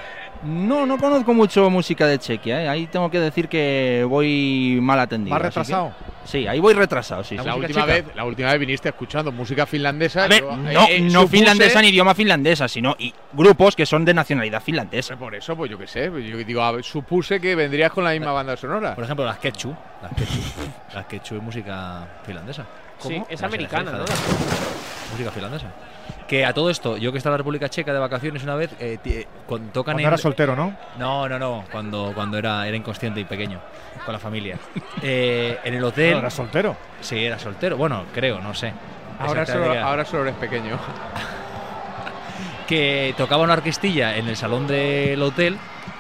No, 0.44 0.86
no 0.86 0.98
conozco 0.98 1.34
mucho 1.34 1.70
música 1.70 2.08
de 2.08 2.18
Chequia, 2.18 2.64
¿eh? 2.64 2.70
ahí 2.70 2.88
tengo 2.88 3.12
que 3.12 3.20
decir 3.20 3.50
que 3.50 4.06
voy 4.08 4.80
mal 4.82 5.00
atendido. 5.00 5.34
Más 5.34 5.42
que- 5.42 5.48
retrasado. 5.48 5.92
Sí, 6.24 6.48
ahí 6.48 6.60
voy 6.60 6.74
retrasado, 6.76 7.24
sí. 7.24 7.38
sí. 7.38 7.44
La 7.44 7.56
última, 7.56 7.82
checa. 7.82 7.86
vez, 7.86 8.06
la 8.16 8.24
última 8.24 8.52
vez 8.52 8.60
viniste 8.60 8.88
escuchando 8.90 9.32
música 9.32 9.66
finlandesa. 9.66 10.26
A 10.26 10.28
ver, 10.28 10.42
yo, 10.44 10.56
no, 10.56 10.88
eh, 10.88 11.02
no 11.02 11.24
supuse- 11.24 11.28
finlandesa 11.30 11.82
ni 11.82 11.90
idioma 11.90 12.14
finlandesa, 12.16 12.68
sino 12.68 12.96
y 13.00 13.14
grupos 13.34 13.76
que 13.76 13.86
son 13.86 14.06
de 14.06 14.14
nacionalidad 14.14 14.62
finlandesa. 14.62 15.18
Por 15.18 15.34
eso, 15.36 15.56
pues 15.58 15.72
yo 15.72 15.78
qué 15.78 15.88
sé. 15.88 16.10
pues 16.12 16.24
Yo 16.26 16.38
digo, 16.38 16.62
a 16.62 16.72
ver, 16.72 16.84
supuse 16.86 17.42
que 17.42 17.56
vendrías 17.56 17.92
con 17.92 18.04
la 18.04 18.12
misma 18.12 18.32
banda 18.32 18.56
sonora. 18.56 18.96
Por 18.96 19.04
ejemplo, 19.04 19.26
las 19.26 19.40
Quechu. 19.40 19.76
Las 20.04 20.14
Quechu. 20.14 20.40
las 20.94 21.06
Quechu 21.06 21.36
es 21.36 21.42
música 21.42 22.08
finlandesa. 22.26 22.66
Sí, 23.00 23.22
es 23.30 23.42
La 23.42 23.48
americana, 23.48 23.92
¿no? 23.92 24.06
Música 25.12 25.32
finlandesa. 25.32 25.68
Que 26.30 26.46
a 26.46 26.54
todo 26.54 26.70
esto, 26.70 26.96
yo 26.96 27.12
que 27.12 27.18
estaba 27.18 27.34
en 27.34 27.36
la 27.36 27.38
República 27.40 27.70
Checa 27.70 27.92
de 27.92 27.98
vacaciones 28.00 28.44
una 28.44 28.54
vez, 28.56 28.70
eh, 28.80 29.00
ti- 29.02 29.14
eh, 29.14 29.28
cuando 29.48 29.72
tocan 29.72 29.94
Cuando 29.96 30.02
en. 30.08 30.14
era 30.14 30.18
soltero, 30.18 30.56
¿no? 30.56 30.76
No, 31.00 31.28
no, 31.28 31.40
no, 31.40 31.66
cuando, 31.72 32.12
cuando 32.14 32.38
era, 32.38 32.68
era 32.68 32.78
inconsciente 32.78 33.20
y 33.20 33.26
pequeño, 33.26 33.60
con 34.06 34.14
la 34.14 34.20
familia. 34.20 34.60
Eh, 35.02 35.58
en 35.64 35.74
el 35.74 35.84
hotel. 35.84 36.12
No, 36.14 36.20
era 36.20 36.30
soltero. 36.30 36.78
Sí, 37.02 37.26
era 37.26 37.40
soltero. 37.40 37.78
Bueno, 37.78 38.06
creo, 38.14 38.40
no 38.40 38.54
sé. 38.54 38.72
Ahora 39.20 39.44
solo, 39.46 39.74
ahora 39.82 40.06
solo 40.06 40.22
eres 40.24 40.36
pequeño. 40.36 40.78
Que 42.68 43.16
tocaba 43.18 43.44
una 43.44 43.54
orquestilla 43.54 44.16
en 44.16 44.28
el 44.28 44.36
salón 44.38 44.68
del 44.68 45.20
hotel, 45.24 45.58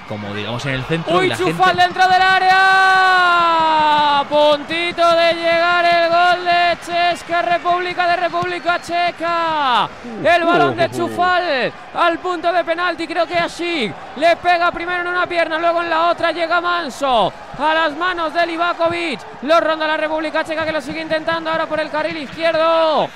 como 0.09 0.33
digamos 0.33 0.65
en 0.65 0.73
el 0.73 0.83
centro. 0.85 1.13
y 1.13 1.17
Uy, 1.19 1.27
la 1.29 1.37
Chufal 1.37 1.67
gente- 1.67 1.83
dentro 1.83 2.07
del 2.07 2.21
área. 2.21 4.19
A 4.19 4.23
puntito 4.27 5.15
de 5.15 5.33
llegar 5.35 5.85
el 5.85 6.09
gol 6.09 6.45
de 6.45 6.77
Cheska, 6.85 7.41
República 7.43 8.07
de 8.07 8.15
República 8.17 8.81
Checa. 8.81 9.87
El 10.23 10.43
balón 10.43 10.75
de 10.75 10.89
Chufal 10.91 11.71
al 11.93 12.19
punto 12.19 12.51
de 12.51 12.63
penalti. 12.63 13.07
Creo 13.07 13.25
que 13.27 13.37
así 13.37 13.91
le 14.17 14.35
pega 14.37 14.71
primero 14.71 15.01
en 15.01 15.07
una 15.07 15.27
pierna, 15.27 15.57
luego 15.59 15.81
en 15.83 15.89
la 15.89 16.09
otra 16.09 16.31
llega 16.31 16.59
Manso 16.59 17.31
a 17.57 17.73
las 17.73 17.95
manos 17.95 18.33
de 18.33 18.45
Livakovic. 18.47 19.19
Lo 19.43 19.59
ronda 19.61 19.87
la 19.87 19.95
República 19.97 20.43
Checa 20.43 20.65
que 20.65 20.71
lo 20.71 20.81
sigue 20.81 21.01
intentando 21.01 21.49
ahora 21.51 21.65
por 21.67 21.79
el 21.79 21.89
carril 21.89 22.17
izquierdo. 22.17 23.07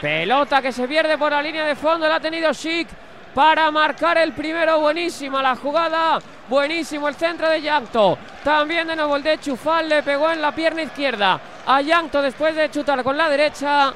Pelota 0.00 0.62
que 0.62 0.72
se 0.72 0.86
pierde 0.86 1.18
por 1.18 1.32
la 1.32 1.42
línea 1.42 1.64
de 1.64 1.74
fondo. 1.74 2.06
La 2.08 2.16
ha 2.16 2.20
tenido 2.20 2.52
Schick 2.54 2.88
para 3.36 3.70
marcar 3.70 4.16
el 4.16 4.32
primero. 4.32 4.80
Buenísima 4.80 5.42
la 5.42 5.54
jugada. 5.54 6.18
Buenísimo 6.48 7.06
el 7.06 7.16
centro 7.16 7.50
de 7.50 7.60
Yankto. 7.60 8.16
También 8.42 8.88
de 8.88 8.96
nuevo 8.96 9.14
el 9.14 9.22
de 9.22 9.38
Chufal. 9.38 9.90
Le 9.90 10.02
pegó 10.02 10.32
en 10.32 10.40
la 10.40 10.54
pierna 10.54 10.82
izquierda 10.82 11.38
a 11.66 11.82
Yankto 11.82 12.22
después 12.22 12.56
de 12.56 12.70
chutar 12.70 13.04
con 13.04 13.14
la 13.14 13.28
derecha. 13.28 13.92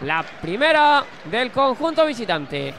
La 0.00 0.24
primera 0.40 1.04
del 1.30 1.50
conjunto 1.50 2.06
visitante. 2.06 2.72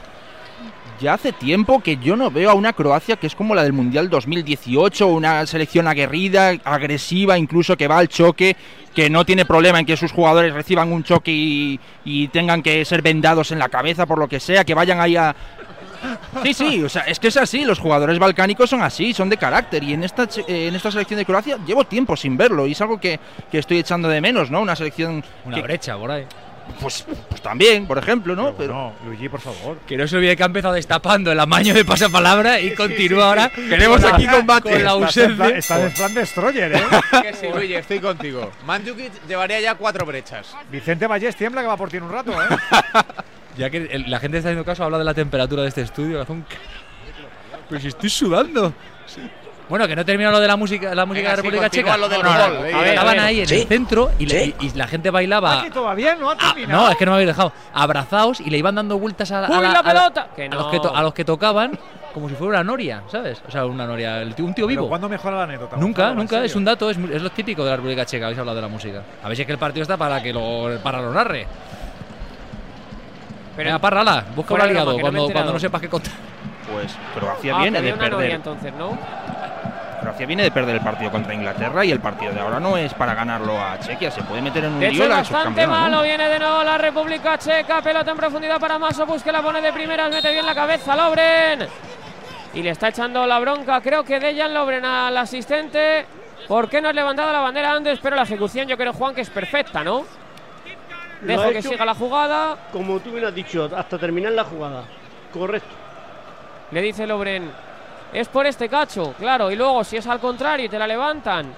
Ya 1.00 1.14
hace 1.14 1.32
tiempo 1.32 1.80
que 1.80 1.96
yo 1.96 2.16
no 2.16 2.30
veo 2.30 2.50
a 2.50 2.54
una 2.54 2.72
Croacia 2.72 3.16
que 3.16 3.26
es 3.26 3.34
como 3.34 3.54
la 3.54 3.62
del 3.62 3.72
Mundial 3.72 4.08
2018, 4.08 5.06
una 5.06 5.44
selección 5.46 5.88
aguerrida, 5.88 6.52
agresiva, 6.64 7.38
incluso 7.38 7.76
que 7.76 7.88
va 7.88 7.98
al 7.98 8.08
choque, 8.08 8.56
que 8.94 9.10
no 9.10 9.24
tiene 9.24 9.44
problema 9.44 9.80
en 9.80 9.86
que 9.86 9.96
sus 9.96 10.12
jugadores 10.12 10.52
reciban 10.52 10.92
un 10.92 11.02
choque 11.02 11.32
y, 11.32 11.80
y 12.04 12.28
tengan 12.28 12.62
que 12.62 12.84
ser 12.84 13.02
vendados 13.02 13.50
en 13.50 13.58
la 13.58 13.68
cabeza 13.68 14.06
por 14.06 14.18
lo 14.18 14.28
que 14.28 14.38
sea, 14.38 14.64
que 14.64 14.74
vayan 14.74 15.00
ahí 15.00 15.16
a... 15.16 15.34
Sí, 16.42 16.54
sí, 16.54 16.82
o 16.82 16.88
sea, 16.88 17.02
es 17.02 17.18
que 17.20 17.28
es 17.28 17.36
así, 17.36 17.64
los 17.64 17.78
jugadores 17.78 18.18
balcánicos 18.18 18.68
son 18.70 18.82
así, 18.82 19.12
son 19.14 19.28
de 19.28 19.36
carácter 19.36 19.82
y 19.82 19.92
en 19.94 20.04
esta, 20.04 20.24
eh, 20.48 20.68
en 20.68 20.74
esta 20.74 20.90
selección 20.90 21.18
de 21.18 21.24
Croacia 21.26 21.58
llevo 21.66 21.84
tiempo 21.84 22.16
sin 22.16 22.36
verlo 22.36 22.66
y 22.66 22.72
es 22.72 22.80
algo 22.80 22.98
que, 23.00 23.18
que 23.50 23.58
estoy 23.58 23.78
echando 23.78 24.08
de 24.08 24.20
menos, 24.20 24.50
¿no? 24.50 24.60
Una 24.60 24.74
selección... 24.76 25.24
Una 25.44 25.56
que- 25.56 25.62
brecha 25.62 25.96
por 25.96 26.10
ahí. 26.10 26.26
pues, 26.80 27.04
pues 27.28 27.40
también, 27.42 27.86
por 27.86 27.98
ejemplo, 27.98 28.34
¿no? 28.36 28.54
Pero, 28.54 28.72
No, 28.72 28.92
Luigi, 29.04 29.28
por 29.28 29.40
favor. 29.40 29.78
Que 29.86 29.96
no 29.96 30.06
se 30.06 30.16
olvide 30.16 30.36
que 30.36 30.42
ha 30.42 30.46
empezado 30.46 30.74
destapando 30.74 31.30
el 31.32 31.38
amaño 31.40 31.74
de 31.74 31.84
pasapalabra 31.84 32.60
y 32.60 32.74
continúa 32.74 33.26
ahora. 33.28 33.50
Queremos 33.50 34.02
aquí 34.04 34.26
combate. 34.26 34.70
Con 34.70 34.84
la 34.84 34.90
ausencia. 34.90 35.48
Estás 35.48 35.80
en 35.80 35.92
plan 35.92 36.14
destroyer, 36.14 36.72
¿eh? 36.74 36.82
que 37.22 37.34
sí, 37.34 37.46
Luigi, 37.52 37.74
estoy 37.74 37.98
contigo. 38.00 38.50
Mandzukic 38.64 39.12
llevaría 39.28 39.60
ya 39.60 39.74
cuatro 39.74 40.06
brechas. 40.06 40.54
Vicente 40.70 41.06
Vallés 41.06 41.34
tiembla 41.36 41.62
que 41.62 41.66
va 41.68 41.76
por 41.76 41.90
ti 41.90 41.96
en 41.98 42.04
un 42.04 42.12
rato, 42.12 42.32
¿eh? 42.32 42.46
Ya 43.56 43.68
que 43.70 43.76
el- 43.78 44.10
la 44.10 44.18
gente 44.18 44.38
está 44.38 44.48
haciendo 44.48 44.64
caso, 44.64 44.84
habla 44.84 44.98
de 44.98 45.04
la 45.04 45.14
temperatura 45.14 45.62
de 45.62 45.68
este 45.68 45.82
estudio. 45.82 46.16
que 46.16 46.22
hace 46.22 46.32
un- 46.32 46.44
Pero 47.68 47.80
si 47.80 47.88
estoy 47.88 48.10
sudando. 48.10 48.72
Bueno, 49.68 49.86
que 49.88 49.96
no 49.96 50.04
termina 50.04 50.30
lo 50.30 50.40
de 50.40 50.46
la 50.48 50.56
música, 50.56 50.94
la 50.94 51.06
música 51.06 51.28
Venga, 51.28 51.30
de 51.30 51.36
la 51.36 51.42
sí, 51.42 51.48
República 51.48 51.64
continúa 51.70 51.92
Checa. 51.92 51.96
lo 51.96 52.08
del 52.08 52.22
No, 52.22 52.28
no, 52.30 52.38
no. 52.38 52.58
A 52.58 52.62
ver, 52.62 52.74
a 52.74 52.88
Estaban 52.90 53.20
ahí 53.20 53.40
en 53.40 53.50
el 53.50 53.66
centro 53.66 54.10
y, 54.18 54.26
la- 54.26 54.42
y- 54.42 54.54
y 54.60 54.70
la 54.74 54.86
gente 54.86 55.10
bailaba. 55.10 55.60
Aquí 55.60 55.70
todavía 55.70 56.14
no 56.14 56.30
ha 56.30 56.34
Ah, 56.34 56.52
terminado. 56.54 56.82
no, 56.82 56.90
es 56.90 56.96
que 56.96 57.04
no 57.06 57.12
me 57.12 57.14
habéis 57.16 57.28
dejado. 57.28 57.52
Abrazados 57.72 58.40
y 58.40 58.50
le 58.50 58.58
iban 58.58 58.74
dando 58.74 58.98
vueltas 58.98 59.30
a, 59.32 59.46
a 59.46 59.50
¡Uy, 59.50 59.62
la 59.66 59.78
a 59.78 59.82
pelota! 59.82 60.28
Que 60.36 60.46
a 60.46 60.48
los 60.54 60.66
que, 60.66 60.80
to- 60.80 60.94
a 60.94 61.02
los 61.02 61.14
que 61.14 61.24
tocaban 61.24 61.78
como 62.12 62.28
si 62.28 62.34
fuera 62.34 62.60
una 62.60 62.64
noria, 62.64 63.02
¿sabes? 63.10 63.40
O 63.48 63.50
sea, 63.50 63.64
una 63.64 63.86
noria, 63.86 64.22
un 64.38 64.52
tío 64.52 64.66
vivo. 64.66 64.88
¿Cuándo 64.88 65.08
mejora 65.08 65.38
la 65.38 65.44
anécdota? 65.44 65.76
Nunca, 65.78 66.12
nunca, 66.12 66.44
es 66.44 66.54
un 66.54 66.64
dato, 66.66 66.90
es, 66.90 66.98
lo 66.98 67.30
típico 67.30 67.64
de 67.64 67.70
la 67.70 67.76
República 67.76 68.04
Checa, 68.04 68.26
habéis 68.26 68.38
hablado 68.40 68.56
de 68.56 68.62
la 68.62 68.68
música. 68.68 69.02
A 69.22 69.28
ver 69.28 69.36
si 69.36 69.42
es 69.42 69.46
que 69.46 69.52
el 69.52 69.58
partido 69.58 69.82
está 69.82 69.96
para 69.96 70.22
que 70.22 70.32
lo, 70.34 70.78
para 70.82 71.00
lo 71.00 71.10
narre. 71.14 71.46
Pero 73.56 73.68
Venga, 73.68 73.78
párrala, 73.78 74.24
busca 74.34 74.54
un 74.54 74.60
aliado 74.62 74.98
cuando, 74.98 75.26
no 75.26 75.32
cuando 75.32 75.52
no 75.52 75.58
sepas 75.58 75.80
qué 75.80 75.88
contar. 75.88 76.12
Pues 76.72 76.96
Croacia 77.14 77.56
ah, 77.56 77.62
viene 77.62 77.82
de 77.82 77.92
perder. 77.92 78.30
entonces, 78.30 78.72
¿no? 78.74 78.96
Croacia 80.00 80.26
viene 80.26 80.42
de 80.44 80.50
perder 80.50 80.76
el 80.76 80.80
partido 80.80 81.10
contra 81.10 81.34
Inglaterra 81.34 81.84
y 81.84 81.92
el 81.92 82.00
partido 82.00 82.32
de 82.32 82.40
ahora 82.40 82.58
no 82.58 82.76
es 82.76 82.92
para 82.94 83.14
ganarlo 83.14 83.60
a 83.60 83.78
Chequia. 83.78 84.10
Se 84.10 84.22
puede 84.22 84.42
meter 84.42 84.64
en 84.64 84.72
un 84.72 84.80
de 84.80 84.90
lío 84.90 85.08
bastante 85.08 85.66
malo. 85.66 86.02
Viene 86.02 86.28
de 86.28 86.38
nuevo 86.38 86.64
la 86.64 86.78
República 86.78 87.38
Checa. 87.38 87.82
Pelota 87.82 88.10
en 88.10 88.16
profundidad 88.16 88.58
para 88.58 88.78
Maso. 88.78 89.06
que 89.22 89.30
la 89.30 89.42
pone 89.42 89.60
de 89.60 89.72
primeras. 89.72 90.10
Mete 90.10 90.32
bien 90.32 90.44
la 90.44 90.54
cabeza 90.54 90.96
Lobren. 90.96 91.68
Y 92.54 92.62
le 92.62 92.70
está 92.70 92.88
echando 92.88 93.26
la 93.26 93.38
bronca. 93.38 93.80
Creo 93.80 94.02
que 94.02 94.18
Dejan 94.18 94.52
Lobren 94.52 94.84
al 94.84 95.16
asistente. 95.16 96.06
¿Por 96.48 96.68
qué 96.68 96.80
no 96.80 96.88
has 96.88 96.94
levantado 96.94 97.32
la 97.32 97.40
bandera 97.40 97.72
antes? 97.72 98.00
Pero 98.02 98.16
la 98.16 98.22
ejecución 98.22 98.66
yo 98.66 98.76
creo, 98.76 98.92
Juan, 98.92 99.14
que 99.14 99.20
es 99.20 99.30
perfecta, 99.30 99.84
¿no? 99.84 100.04
Dejo 101.22 101.50
que 101.50 101.62
siga 101.62 101.84
la 101.84 101.94
jugada. 101.94 102.56
Como 102.72 102.98
tú 103.00 103.12
bien 103.12 103.24
has 103.24 103.34
dicho, 103.34 103.70
hasta 103.74 103.98
terminar 103.98 104.32
la 104.32 104.44
jugada. 104.44 104.84
Correcto. 105.32 105.74
Le 106.70 106.82
dice 106.82 107.06
Lobren, 107.06 107.50
es 108.12 108.28
por 108.28 108.46
este 108.46 108.68
cacho, 108.68 109.14
claro. 109.18 109.50
Y 109.50 109.56
luego, 109.56 109.84
si 109.84 109.96
es 109.96 110.06
al 110.06 110.20
contrario 110.20 110.66
y 110.66 110.68
te 110.68 110.78
la 110.78 110.86
levantan 110.86 111.52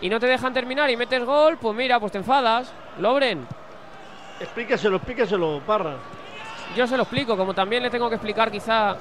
y 0.00 0.08
no 0.08 0.20
te 0.20 0.26
dejan 0.26 0.52
terminar 0.52 0.90
y 0.90 0.96
metes 0.96 1.24
gol, 1.24 1.58
pues 1.58 1.74
mira, 1.74 1.98
pues 1.98 2.12
te 2.12 2.18
enfadas. 2.18 2.72
Lobren. 2.98 3.46
Explícaselo, 4.40 4.96
explícaselo, 4.96 5.60
Parra. 5.66 5.94
Yo 6.76 6.86
se 6.86 6.96
lo 6.96 7.04
explico, 7.04 7.36
como 7.36 7.54
también 7.54 7.82
le 7.82 7.90
tengo 7.90 8.08
que 8.08 8.16
explicar 8.16 8.50
quizá 8.50 8.96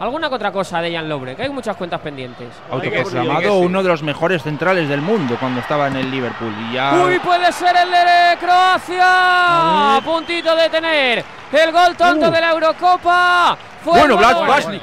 alguna 0.00 0.28
otra 0.28 0.52
cosa 0.52 0.80
de 0.80 0.92
Jan 0.92 1.08
Lobren, 1.08 1.36
que 1.36 1.42
hay 1.42 1.50
muchas 1.50 1.76
cuentas 1.76 2.00
pendientes. 2.00 2.48
Autoproclamado 2.70 3.58
uno 3.58 3.82
de 3.82 3.88
los 3.88 4.02
mejores 4.02 4.42
centrales 4.42 4.88
del 4.88 5.00
mundo 5.00 5.36
cuando 5.38 5.60
estaba 5.60 5.88
en 5.88 5.96
el 5.96 6.10
Liverpool. 6.10 6.54
Y 6.68 6.74
ya... 6.74 6.94
Uy, 7.04 7.18
puede 7.18 7.52
ser 7.52 7.76
el 7.76 7.90
de 7.90 8.36
Croacia. 8.40 9.96
A 9.96 10.00
puntito 10.04 10.54
de 10.56 10.68
tener 10.68 11.24
el 11.52 11.72
gol 11.72 11.96
tonto 11.96 12.28
uh. 12.28 12.30
de 12.30 12.40
la 12.40 12.50
Eurocopa 12.50 13.58
bueno, 13.84 14.16
Black 14.16 14.36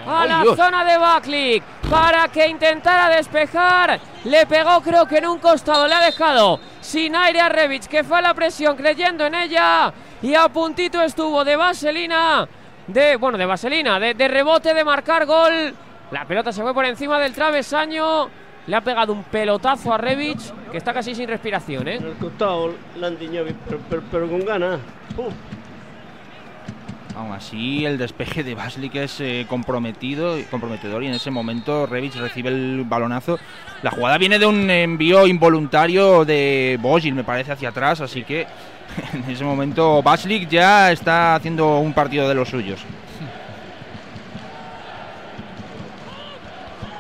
A 0.07 0.25
la 0.25 0.43
zona 0.55 0.83
de 0.83 0.97
Baklik 0.97 1.63
para 1.89 2.27
que 2.27 2.47
intentara 2.47 3.15
despejar. 3.15 3.99
Le 4.25 4.45
pegó, 4.45 4.81
creo 4.81 5.07
que 5.07 5.17
en 5.17 5.27
un 5.27 5.39
costado. 5.39 5.87
Le 5.87 5.95
ha 5.95 6.01
dejado 6.01 6.59
sin 6.81 7.15
aire 7.15 7.39
a 7.41 7.49
Revich, 7.49 7.87
que 7.87 8.03
fue 8.03 8.17
a 8.17 8.21
la 8.21 8.33
presión 8.33 8.75
creyendo 8.75 9.25
en 9.25 9.35
ella. 9.35 9.93
Y 10.21 10.35
a 10.35 10.49
puntito 10.49 11.01
estuvo 11.01 11.45
de 11.45 11.55
vaselina. 11.55 12.47
De, 12.93 13.17
bueno, 13.17 13.37
de 13.37 13.45
vaselina, 13.45 13.99
de, 13.99 14.27
rebote, 14.27 14.73
de 14.73 14.83
marcar 14.83 15.27
gol. 15.27 15.73
La 16.11 16.25
pelota 16.25 16.51
se 16.51 16.63
fue 16.63 16.73
por 16.73 16.85
encima 16.85 17.19
del 17.19 17.33
travesaño. 17.33 18.29
Le 18.65 18.75
ha 18.75 18.81
pegado 18.81 19.13
un 19.13 19.23
pelotazo 19.23 19.93
a 19.93 19.97
Revich, 19.97 20.51
que 20.71 20.77
está 20.77 20.91
casi 20.91 21.13
sin 21.13 21.27
respiración, 21.27 21.87
¿eh? 21.87 21.99
Costado, 22.19 22.73
pero, 24.11 24.27
con 24.27 24.43
ganas. 24.43 24.79
Aún 27.19 27.33
así, 27.33 27.85
el 27.85 27.97
despeje 27.97 28.45
de 28.45 28.55
Baslik 28.55 28.95
es 28.95 29.19
eh, 29.19 29.45
comprometido, 29.49 30.37
comprometedor 30.49 31.03
y 31.03 31.07
en 31.07 31.15
ese 31.15 31.29
momento 31.29 31.85
Revich 31.85 32.15
recibe 32.15 32.47
el 32.47 32.85
balonazo. 32.85 33.37
La 33.81 33.91
jugada 33.91 34.17
viene 34.17 34.39
de 34.39 34.45
un 34.45 34.69
envío 34.69 35.27
involuntario 35.27 36.23
de 36.23 36.79
Bojil, 36.81 37.15
me 37.15 37.25
parece, 37.25 37.51
hacia 37.51 37.69
atrás, 37.69 37.99
así 37.99 38.23
que 38.23 38.47
en 39.13 39.29
ese 39.29 39.43
momento 39.43 40.01
Baslik 40.01 40.47
ya 40.47 40.93
está 40.93 41.35
haciendo 41.35 41.79
un 41.79 41.91
partido 41.91 42.29
de 42.29 42.35
los 42.35 42.47
suyos. 42.47 42.79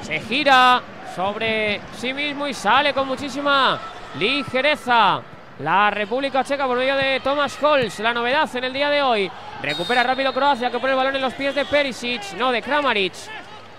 Se 0.01 0.19
gira 0.19 0.81
sobre 1.15 1.79
sí 1.97 2.13
mismo 2.13 2.45
y 2.45 2.53
sale 2.53 2.93
con 2.93 3.07
muchísima 3.07 3.79
ligereza. 4.19 5.21
La 5.59 5.89
República 5.89 6.41
Checa 6.41 6.65
por 6.65 6.77
medio 6.77 6.95
de 6.95 7.19
Thomas 7.19 7.61
Holz, 7.61 7.99
la 7.99 8.13
novedad 8.13 8.49
en 8.55 8.63
el 8.63 8.71
día 8.71 8.89
de 8.89 9.01
hoy. 9.01 9.29
Recupera 9.61 10.03
rápido 10.03 10.31
Croacia 10.31 10.71
que 10.71 10.79
pone 10.79 10.93
el 10.93 10.97
balón 10.97 11.17
en 11.17 11.21
los 11.21 11.33
pies 11.33 11.53
de 11.53 11.65
Perisic, 11.65 12.33
no 12.37 12.49
de 12.53 12.61
Kramaric. 12.61 13.11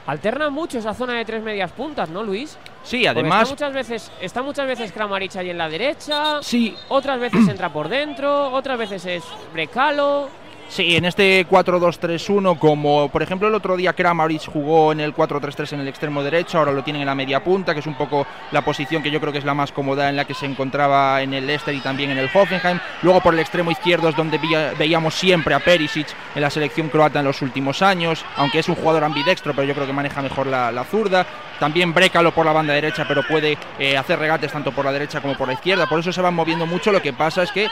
Alterna 0.06 0.50
mucho 0.50 0.78
esa 0.78 0.92
zona 0.92 1.14
de 1.14 1.24
tres 1.24 1.42
medias 1.42 1.72
puntas, 1.72 2.10
¿no, 2.10 2.22
Luis? 2.22 2.58
Sí, 2.82 3.06
además. 3.06 3.44
Está 3.44 3.54
muchas 3.54 3.72
veces, 3.72 4.12
está 4.20 4.42
muchas 4.42 4.66
veces 4.66 4.92
Kramaric 4.92 5.36
ahí 5.36 5.48
en 5.48 5.56
la 5.56 5.70
derecha. 5.70 6.42
Sí. 6.42 6.76
Otras 6.90 7.18
veces 7.18 7.48
entra 7.48 7.70
por 7.70 7.88
dentro, 7.88 8.52
otras 8.52 8.76
veces 8.78 9.06
es 9.06 9.24
Brecalo. 9.54 10.28
Sí, 10.70 10.94
en 10.94 11.04
este 11.04 11.48
4-2-3-1, 11.48 12.56
como 12.56 13.08
por 13.08 13.24
ejemplo 13.24 13.48
el 13.48 13.54
otro 13.56 13.76
día 13.76 13.92
Kramaric 13.92 14.46
jugó 14.46 14.92
en 14.92 15.00
el 15.00 15.12
4-3-3 15.12 15.72
en 15.72 15.80
el 15.80 15.88
extremo 15.88 16.22
derecho, 16.22 16.58
ahora 16.58 16.70
lo 16.70 16.84
tienen 16.84 17.02
en 17.02 17.06
la 17.06 17.14
media 17.16 17.42
punta, 17.42 17.74
que 17.74 17.80
es 17.80 17.88
un 17.88 17.96
poco 17.96 18.24
la 18.52 18.62
posición 18.62 19.02
que 19.02 19.10
yo 19.10 19.20
creo 19.20 19.32
que 19.32 19.40
es 19.40 19.44
la 19.44 19.52
más 19.52 19.72
cómoda 19.72 20.08
en 20.08 20.14
la 20.14 20.26
que 20.26 20.32
se 20.32 20.46
encontraba 20.46 21.22
en 21.22 21.34
el 21.34 21.44
Leicester 21.44 21.74
y 21.74 21.80
también 21.80 22.12
en 22.12 22.18
el 22.18 22.30
Hoffenheim. 22.32 22.78
Luego 23.02 23.20
por 23.20 23.34
el 23.34 23.40
extremo 23.40 23.72
izquierdo 23.72 24.10
es 24.10 24.14
donde 24.14 24.38
veíamos 24.78 25.16
siempre 25.16 25.54
a 25.54 25.58
Perisic 25.58 26.06
en 26.36 26.40
la 26.40 26.50
selección 26.50 26.88
croata 26.88 27.18
en 27.18 27.24
los 27.24 27.42
últimos 27.42 27.82
años, 27.82 28.24
aunque 28.36 28.60
es 28.60 28.68
un 28.68 28.76
jugador 28.76 29.02
ambidextro, 29.02 29.52
pero 29.52 29.66
yo 29.66 29.74
creo 29.74 29.88
que 29.88 29.92
maneja 29.92 30.22
mejor 30.22 30.46
la, 30.46 30.84
zurda. 30.88 31.26
También 31.58 31.92
Brecalo 31.92 32.32
por 32.32 32.46
la 32.46 32.52
banda 32.52 32.74
derecha, 32.74 33.04
pero 33.08 33.26
puede 33.26 33.58
eh, 33.80 33.96
hacer 33.96 34.20
regates 34.20 34.52
tanto 34.52 34.70
por 34.70 34.84
la 34.84 34.92
derecha 34.92 35.20
como 35.20 35.36
por 35.36 35.48
la 35.48 35.54
izquierda. 35.54 35.88
Por 35.88 35.98
eso 35.98 36.12
se 36.12 36.22
van 36.22 36.34
moviendo 36.34 36.64
mucho. 36.64 36.92
Lo 36.92 37.02
que 37.02 37.12
pasa 37.12 37.42
es 37.42 37.50
que 37.50 37.68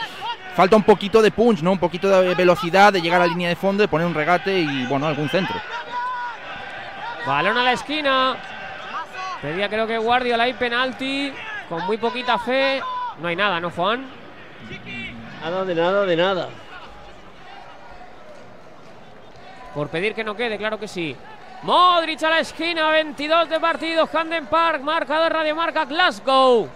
falta 0.58 0.74
un 0.74 0.82
poquito 0.82 1.22
de 1.22 1.30
punch, 1.30 1.62
¿no? 1.62 1.70
Un 1.70 1.78
poquito 1.78 2.08
de 2.08 2.34
velocidad, 2.34 2.92
de 2.92 3.00
llegar 3.00 3.20
a 3.20 3.26
la 3.26 3.30
línea 3.30 3.48
de 3.48 3.54
fondo, 3.54 3.80
de 3.80 3.86
poner 3.86 4.08
un 4.08 4.12
regate 4.12 4.58
y, 4.58 4.86
bueno, 4.86 5.06
algún 5.06 5.28
centro. 5.28 5.54
Balón 7.24 7.56
a 7.56 7.62
la 7.62 7.72
esquina. 7.74 8.36
Pedía 9.40 9.68
creo 9.68 9.86
que 9.86 9.96
Guardiola 9.98 10.42
hay 10.42 10.54
penalti. 10.54 11.32
Con 11.68 11.86
muy 11.86 11.96
poquita 11.96 12.40
fe. 12.40 12.82
No 13.20 13.28
hay 13.28 13.36
nada, 13.36 13.60
¿no, 13.60 13.70
Juan? 13.70 14.04
Nada 15.44 15.64
de 15.64 15.74
nada 15.76 16.04
de 16.04 16.16
nada. 16.16 16.48
Por 19.76 19.86
pedir 19.90 20.12
que 20.12 20.24
no 20.24 20.34
quede, 20.34 20.58
claro 20.58 20.80
que 20.80 20.88
sí. 20.88 21.16
Modric 21.62 22.20
a 22.24 22.30
la 22.30 22.40
esquina, 22.40 22.90
22 22.90 23.48
de 23.48 23.60
partido, 23.60 24.08
Handen 24.12 24.46
Park, 24.46 24.82
marcador 24.82 25.32
Radio 25.32 25.54
Marca 25.54 25.84
Glasgow. 25.84 26.68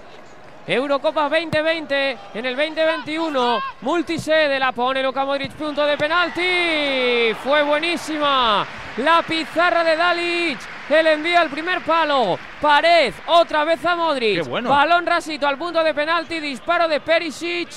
Eurocopa 0.66 1.28
2020 1.28 2.18
en 2.34 2.46
el 2.46 2.56
2021. 2.56 3.60
Multisede 3.80 4.58
la 4.60 4.70
pone 4.70 5.02
Luka 5.02 5.24
Modric, 5.24 5.52
punto 5.52 5.84
de 5.84 5.96
penalti. 5.96 7.34
Fue 7.42 7.62
buenísima. 7.62 8.64
La 8.98 9.22
pizarra 9.22 9.82
de 9.82 9.96
Dalic. 9.96 10.58
El 10.88 11.06
envío 11.08 11.40
al 11.40 11.50
primer 11.50 11.80
palo. 11.80 12.38
Pared, 12.60 13.12
otra 13.26 13.64
vez 13.64 13.84
a 13.84 13.96
Modric. 13.96 14.46
Balón 14.48 15.04
rasito 15.04 15.48
al 15.48 15.58
punto 15.58 15.82
de 15.82 15.94
penalti. 15.94 16.38
Disparo 16.38 16.86
de 16.86 17.00
Perisic. 17.00 17.70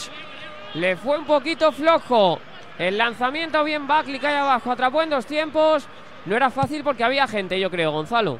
Le 0.75 0.95
fue 0.95 1.17
un 1.17 1.25
poquito 1.25 1.71
flojo. 1.71 2.39
El 2.77 2.97
lanzamiento 2.97 3.63
bien 3.63 3.87
Buckley 3.87 4.19
cae 4.19 4.37
abajo. 4.37 4.71
Atrapó 4.71 5.01
en 5.01 5.09
dos 5.09 5.25
tiempos. 5.25 5.87
No 6.25 6.35
era 6.35 6.51
fácil 6.51 6.83
porque 6.83 7.03
había 7.03 7.27
gente, 7.27 7.59
yo 7.59 7.71
creo, 7.71 7.91
Gonzalo. 7.91 8.39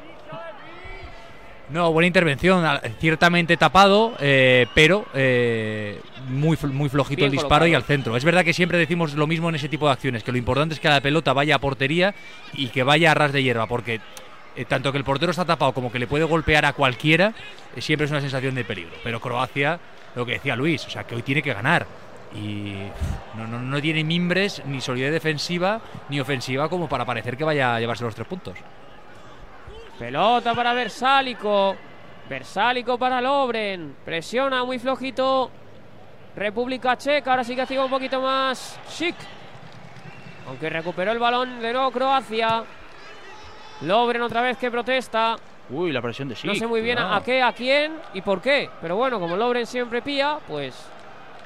No, 1.68 1.92
buena 1.92 2.06
intervención, 2.06 2.64
ciertamente 3.00 3.56
tapado, 3.56 4.14
eh, 4.20 4.66
pero 4.72 5.04
eh, 5.14 6.00
muy, 6.28 6.56
muy 6.72 6.88
flojito 6.88 7.24
el 7.24 7.32
disparo 7.32 7.66
y 7.66 7.74
al 7.74 7.82
centro. 7.82 8.16
Es 8.16 8.24
verdad 8.24 8.44
que 8.44 8.52
siempre 8.52 8.78
decimos 8.78 9.14
lo 9.14 9.26
mismo 9.26 9.48
en 9.48 9.56
ese 9.56 9.68
tipo 9.68 9.86
de 9.86 9.92
acciones, 9.92 10.22
que 10.22 10.30
lo 10.30 10.38
importante 10.38 10.74
es 10.74 10.80
que 10.80 10.88
la 10.88 11.00
pelota 11.00 11.32
vaya 11.32 11.56
a 11.56 11.58
portería 11.58 12.14
y 12.54 12.68
que 12.68 12.84
vaya 12.84 13.10
a 13.10 13.14
ras 13.14 13.32
de 13.32 13.42
hierba, 13.42 13.66
porque 13.66 14.00
eh, 14.54 14.64
tanto 14.64 14.92
que 14.92 14.98
el 14.98 15.04
portero 15.04 15.30
está 15.30 15.44
tapado 15.44 15.72
como 15.72 15.90
que 15.90 15.98
le 15.98 16.06
puede 16.06 16.24
golpear 16.24 16.64
a 16.66 16.72
cualquiera, 16.72 17.34
siempre 17.78 18.04
es 18.04 18.12
una 18.12 18.20
sensación 18.20 18.54
de 18.54 18.64
peligro. 18.64 18.94
Pero 19.02 19.20
Croacia, 19.20 19.80
lo 20.14 20.24
que 20.24 20.32
decía 20.32 20.54
Luis, 20.54 20.86
o 20.86 20.90
sea, 20.90 21.02
que 21.02 21.16
hoy 21.16 21.22
tiene 21.22 21.42
que 21.42 21.52
ganar. 21.52 21.84
Y 22.32 22.74
no, 23.36 23.46
no, 23.48 23.60
no 23.60 23.80
tiene 23.80 24.04
mimbres 24.04 24.62
ni 24.66 24.80
solidez 24.80 25.12
defensiva 25.12 25.80
ni 26.08 26.20
ofensiva 26.20 26.68
como 26.68 26.88
para 26.88 27.04
parecer 27.04 27.36
que 27.36 27.44
vaya 27.44 27.74
a 27.74 27.80
llevarse 27.80 28.04
los 28.04 28.14
tres 28.14 28.28
puntos. 28.28 28.54
Pelota 29.98 30.54
para 30.54 30.74
Versálico. 30.74 31.76
Versálico 32.28 32.98
para 32.98 33.20
Lobren. 33.20 33.96
Presiona 34.04 34.64
muy 34.64 34.78
flojito. 34.78 35.50
República 36.34 36.98
Checa. 36.98 37.30
Ahora 37.30 37.44
sí 37.44 37.56
que 37.56 37.64
sido 37.64 37.84
un 37.84 37.90
poquito 37.90 38.20
más 38.20 38.78
chic. 38.90 39.14
Aunque 40.46 40.68
recuperó 40.68 41.12
el 41.12 41.18
balón 41.18 41.60
de 41.60 41.72
nuevo 41.72 41.90
Croacia. 41.90 42.64
Lobren 43.82 44.22
otra 44.22 44.42
vez 44.42 44.58
que 44.58 44.70
protesta. 44.70 45.36
Uy, 45.70 45.92
la 45.92 46.00
presión 46.00 46.28
de 46.28 46.34
Chic. 46.34 46.46
No 46.46 46.54
sé 46.54 46.66
muy 46.66 46.80
bien 46.80 46.98
a, 46.98 47.20
qué, 47.24 47.42
a 47.42 47.52
quién 47.52 47.94
y 48.14 48.20
por 48.20 48.40
qué. 48.40 48.70
Pero 48.80 48.96
bueno, 48.96 49.18
como 49.18 49.36
Lobren 49.36 49.66
siempre 49.66 50.00
pía, 50.02 50.38
pues 50.46 50.88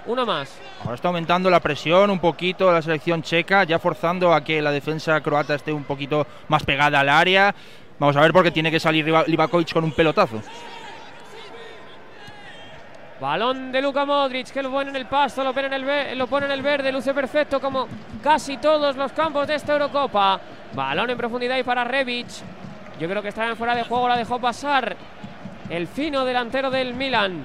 uno 0.06 0.26
más. 0.26 0.58
Ahora 0.82 0.94
está 0.94 1.08
aumentando 1.08 1.48
la 1.50 1.60
presión 1.60 2.10
un 2.10 2.18
poquito 2.18 2.70
la 2.70 2.82
selección 2.82 3.22
checa, 3.22 3.64
ya 3.64 3.78
forzando 3.78 4.32
a 4.34 4.42
que 4.42 4.60
la 4.60 4.70
defensa 4.70 5.20
croata 5.20 5.54
esté 5.54 5.72
un 5.72 5.84
poquito 5.84 6.26
más 6.48 6.64
pegada 6.64 7.00
al 7.00 7.08
área. 7.08 7.54
Vamos 8.00 8.16
a 8.16 8.22
ver 8.22 8.32
por 8.32 8.42
qué 8.42 8.50
tiene 8.50 8.70
que 8.70 8.80
salir 8.80 9.04
Livakovic 9.04 9.74
con 9.74 9.84
un 9.84 9.92
pelotazo. 9.92 10.40
Balón 13.20 13.70
de 13.70 13.82
Luka 13.82 14.06
Modric 14.06 14.48
que 14.48 14.62
lo 14.62 14.70
pone 14.70 14.88
en 14.88 14.96
el 14.96 15.04
pasto, 15.04 15.44
lo 15.44 15.52
pone 15.52 15.66
en 15.66 15.74
el, 16.52 16.62
verde, 16.62 16.90
luce 16.90 17.12
perfecto 17.12 17.60
como 17.60 17.86
casi 18.22 18.56
todos 18.56 18.96
los 18.96 19.12
campos 19.12 19.46
de 19.46 19.56
esta 19.56 19.74
Eurocopa. 19.74 20.40
Balón 20.72 21.10
en 21.10 21.18
profundidad 21.18 21.58
y 21.58 21.62
para 21.62 21.84
Rebic. 21.84 22.28
Yo 22.98 23.06
creo 23.06 23.20
que 23.20 23.28
estaba 23.28 23.50
en 23.50 23.56
fuera 23.56 23.74
de 23.74 23.82
juego, 23.82 24.08
la 24.08 24.16
dejó 24.16 24.40
pasar 24.40 24.96
el 25.68 25.86
fino 25.86 26.24
delantero 26.24 26.70
del 26.70 26.94
Milan. 26.94 27.44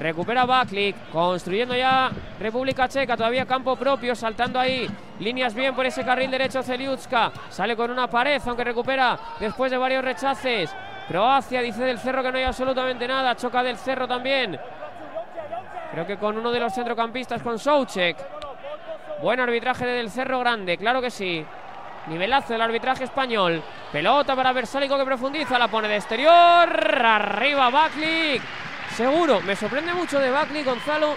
Recupera 0.00 0.46
Baklik, 0.46 1.10
construyendo 1.12 1.76
ya 1.76 2.10
República 2.40 2.88
Checa, 2.88 3.18
todavía 3.18 3.44
campo 3.44 3.76
propio, 3.76 4.14
saltando 4.14 4.58
ahí. 4.58 4.88
Líneas 5.18 5.52
bien 5.52 5.74
por 5.74 5.84
ese 5.84 6.02
carril 6.02 6.30
derecho 6.30 6.62
Zeliutska. 6.62 7.30
Sale 7.50 7.76
con 7.76 7.90
una 7.90 8.06
pared, 8.06 8.40
aunque 8.46 8.64
recupera 8.64 9.18
después 9.38 9.70
de 9.70 9.76
varios 9.76 10.02
rechaces. 10.02 10.74
Croacia 11.06 11.60
dice 11.60 11.84
del 11.84 11.98
Cerro 11.98 12.22
que 12.22 12.32
no 12.32 12.38
hay 12.38 12.44
absolutamente 12.44 13.06
nada. 13.06 13.36
Choca 13.36 13.62
del 13.62 13.76
Cerro 13.76 14.08
también. 14.08 14.58
Creo 15.92 16.06
que 16.06 16.16
con 16.16 16.38
uno 16.38 16.50
de 16.50 16.60
los 16.60 16.72
centrocampistas, 16.72 17.42
con 17.42 17.58
Soucek. 17.58 18.16
Buen 19.20 19.38
arbitraje 19.38 19.84
del 19.84 20.10
Cerro 20.10 20.38
Grande, 20.38 20.78
claro 20.78 21.02
que 21.02 21.10
sí. 21.10 21.44
Nivelazo 22.06 22.54
del 22.54 22.62
arbitraje 22.62 23.04
español. 23.04 23.62
Pelota 23.92 24.34
para 24.34 24.54
Versálico 24.54 24.96
que 24.96 25.04
profundiza, 25.04 25.58
la 25.58 25.68
pone 25.68 25.88
de 25.88 25.96
exterior. 25.96 26.32
Arriba 26.32 27.68
Baklik. 27.68 28.42
Seguro, 29.00 29.40
me 29.40 29.56
sorprende 29.56 29.94
mucho 29.94 30.18
de 30.18 30.30
Buckley 30.30 30.62
Gonzalo 30.62 31.16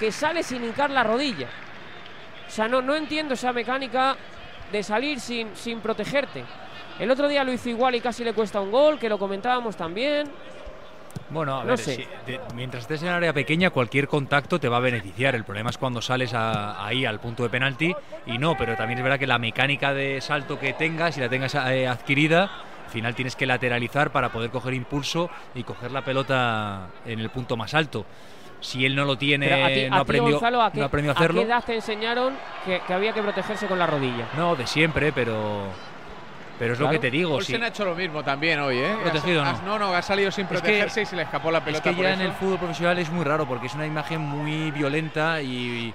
que 0.00 0.10
sale 0.10 0.42
sin 0.42 0.64
hincar 0.64 0.90
la 0.90 1.04
rodilla. 1.04 1.46
O 2.48 2.50
sea, 2.50 2.66
no, 2.66 2.82
no 2.82 2.96
entiendo 2.96 3.34
esa 3.34 3.52
mecánica 3.52 4.16
de 4.72 4.82
salir 4.82 5.20
sin, 5.20 5.54
sin 5.54 5.78
protegerte. 5.78 6.42
El 6.98 7.08
otro 7.12 7.28
día 7.28 7.44
lo 7.44 7.52
hizo 7.52 7.68
igual 7.68 7.94
y 7.94 8.00
casi 8.00 8.24
le 8.24 8.32
cuesta 8.32 8.60
un 8.60 8.72
gol, 8.72 8.98
que 8.98 9.08
lo 9.08 9.20
comentábamos 9.20 9.76
también. 9.76 10.32
Bueno, 11.28 11.60
a 11.60 11.62
ver, 11.62 11.78
mientras 12.56 12.82
estés 12.82 13.04
en 13.04 13.10
área 13.10 13.32
pequeña, 13.32 13.70
cualquier 13.70 14.08
contacto 14.08 14.58
te 14.58 14.68
va 14.68 14.78
a 14.78 14.80
beneficiar. 14.80 15.36
El 15.36 15.44
problema 15.44 15.70
es 15.70 15.78
cuando 15.78 16.02
sales 16.02 16.32
ahí 16.34 17.04
al 17.04 17.20
punto 17.20 17.44
de 17.44 17.50
penalti 17.50 17.94
y 18.26 18.36
no, 18.38 18.56
pero 18.58 18.74
también 18.74 18.98
es 18.98 19.04
verdad 19.04 19.20
que 19.20 19.28
la 19.28 19.38
mecánica 19.38 19.94
de 19.94 20.20
salto 20.20 20.58
que 20.58 20.72
tengas, 20.72 21.14
si 21.14 21.20
la 21.20 21.28
tengas 21.28 21.54
eh, 21.54 21.86
adquirida, 21.86 22.50
al 22.90 22.94
final 22.94 23.14
tienes 23.14 23.36
que 23.36 23.46
lateralizar 23.46 24.10
para 24.10 24.32
poder 24.32 24.50
coger 24.50 24.74
impulso 24.74 25.30
y 25.54 25.62
coger 25.62 25.92
la 25.92 26.02
pelota 26.02 26.88
en 27.06 27.20
el 27.20 27.30
punto 27.30 27.56
más 27.56 27.72
alto. 27.72 28.04
Si 28.58 28.84
él 28.84 28.96
no 28.96 29.04
lo 29.04 29.16
tiene, 29.16 29.48
no, 29.88 29.96
aprendió, 29.96 30.44
¿a 30.44 30.50
no 30.50 30.84
aprendió 30.84 31.12
a 31.12 31.14
hacerlo. 31.14 31.40
¿A 31.40 31.44
qué 31.44 31.48
edad 31.48 31.64
te 31.64 31.74
enseñaron 31.76 32.34
que, 32.64 32.80
había 32.92 33.12
que 33.12 33.22
protegerse 33.22 33.68
con 33.68 33.78
la 33.78 33.86
rodilla? 33.86 34.26
No, 34.36 34.56
de 34.56 34.66
siempre, 34.66 35.12
pero 35.12 35.68
pero 36.58 36.72
es 36.74 36.80
lo 36.80 36.90
que 36.90 36.98
te 36.98 37.12
digo. 37.12 37.36
Olsen 37.36 37.62
ha 37.62 37.68
hecho 37.68 37.84
lo 37.84 37.94
mismo 37.94 38.24
también 38.24 38.58
hoy, 38.58 38.78
¿eh? 38.78 38.96
Protegido, 39.00 39.44
no. 39.44 39.62
no, 39.62 39.78
no, 39.78 39.94
ha 39.94 40.02
salido 40.02 40.32
sin 40.32 40.48
protegerse 40.48 41.02
y 41.02 41.06
se 41.06 41.14
le 41.14 41.22
escapó 41.22 41.52
la 41.52 41.64
pelota. 41.64 41.88
Es 41.88 41.96
que 41.96 42.02
ya 42.02 42.12
en 42.12 42.22
el 42.22 42.32
fútbol 42.32 42.58
profesional 42.58 42.98
es 42.98 43.08
muy 43.08 43.24
raro 43.24 43.46
porque 43.46 43.68
es 43.68 43.74
una 43.74 43.86
imagen 43.86 44.20
muy 44.20 44.72
violenta 44.72 45.40
y, 45.40 45.94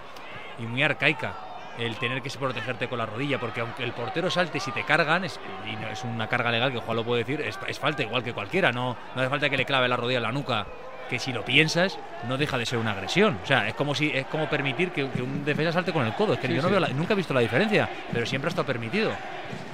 y 0.60 0.62
muy 0.62 0.82
arcaica 0.82 1.34
el 1.78 1.96
tener 1.98 2.22
que 2.22 2.30
protegerte 2.30 2.88
con 2.88 2.98
la 2.98 3.06
rodilla, 3.06 3.40
porque 3.40 3.62
aunque 3.62 3.84
el 3.84 3.92
portero 3.92 4.30
salte 4.30 4.60
si 4.60 4.72
te 4.72 4.84
cargan, 4.84 5.26
es, 5.26 5.40
y 5.66 5.76
no 5.76 5.88
es 5.88 6.04
una 6.04 6.28
carga 6.28 6.52
legal 6.52 6.72
que 6.72 6.80
Juan 6.80 6.98
lo 6.98 7.04
puede 7.04 7.24
decir, 7.24 7.42
es, 7.42 7.80
falta 7.80 8.04
igual 8.04 8.24
que 8.24 8.34
cualquiera, 8.34 8.72
no, 8.72 8.96
no 9.16 9.22
hace 9.22 9.30
falta 9.30 9.50
que 9.50 9.58
le 9.58 9.66
clave 9.66 9.88
la 9.88 9.98
rodilla 9.98 10.18
en 10.18 10.24
la 10.24 10.32
nuca, 10.32 10.66
que 11.10 11.20
si 11.20 11.32
lo 11.32 11.46
piensas, 11.46 12.00
no 12.28 12.38
deja 12.38 12.58
de 12.58 12.66
ser 12.66 12.80
una 12.80 12.92
agresión. 12.92 13.40
O 13.44 13.46
sea, 13.46 13.68
es 13.68 13.76
como 13.76 13.94
si 13.94 14.10
es 14.10 14.26
como 14.26 14.50
permitir 14.50 14.92
que, 14.92 15.04
un 15.04 15.46
defensa 15.46 15.72
salte 15.72 15.94
con 15.94 16.06
el 16.06 16.14
codo. 16.14 16.34
Es 16.34 16.40
que 16.40 16.54
yo 16.54 16.62
no 16.62 16.88
nunca 16.90 17.14
he 17.14 17.18
visto 17.18 17.34
la 17.34 17.42
diferencia, 17.42 17.90
pero 18.12 18.26
siempre 18.26 18.48
ha 18.48 18.50
estado 18.50 18.66
permitido. 18.66 19.12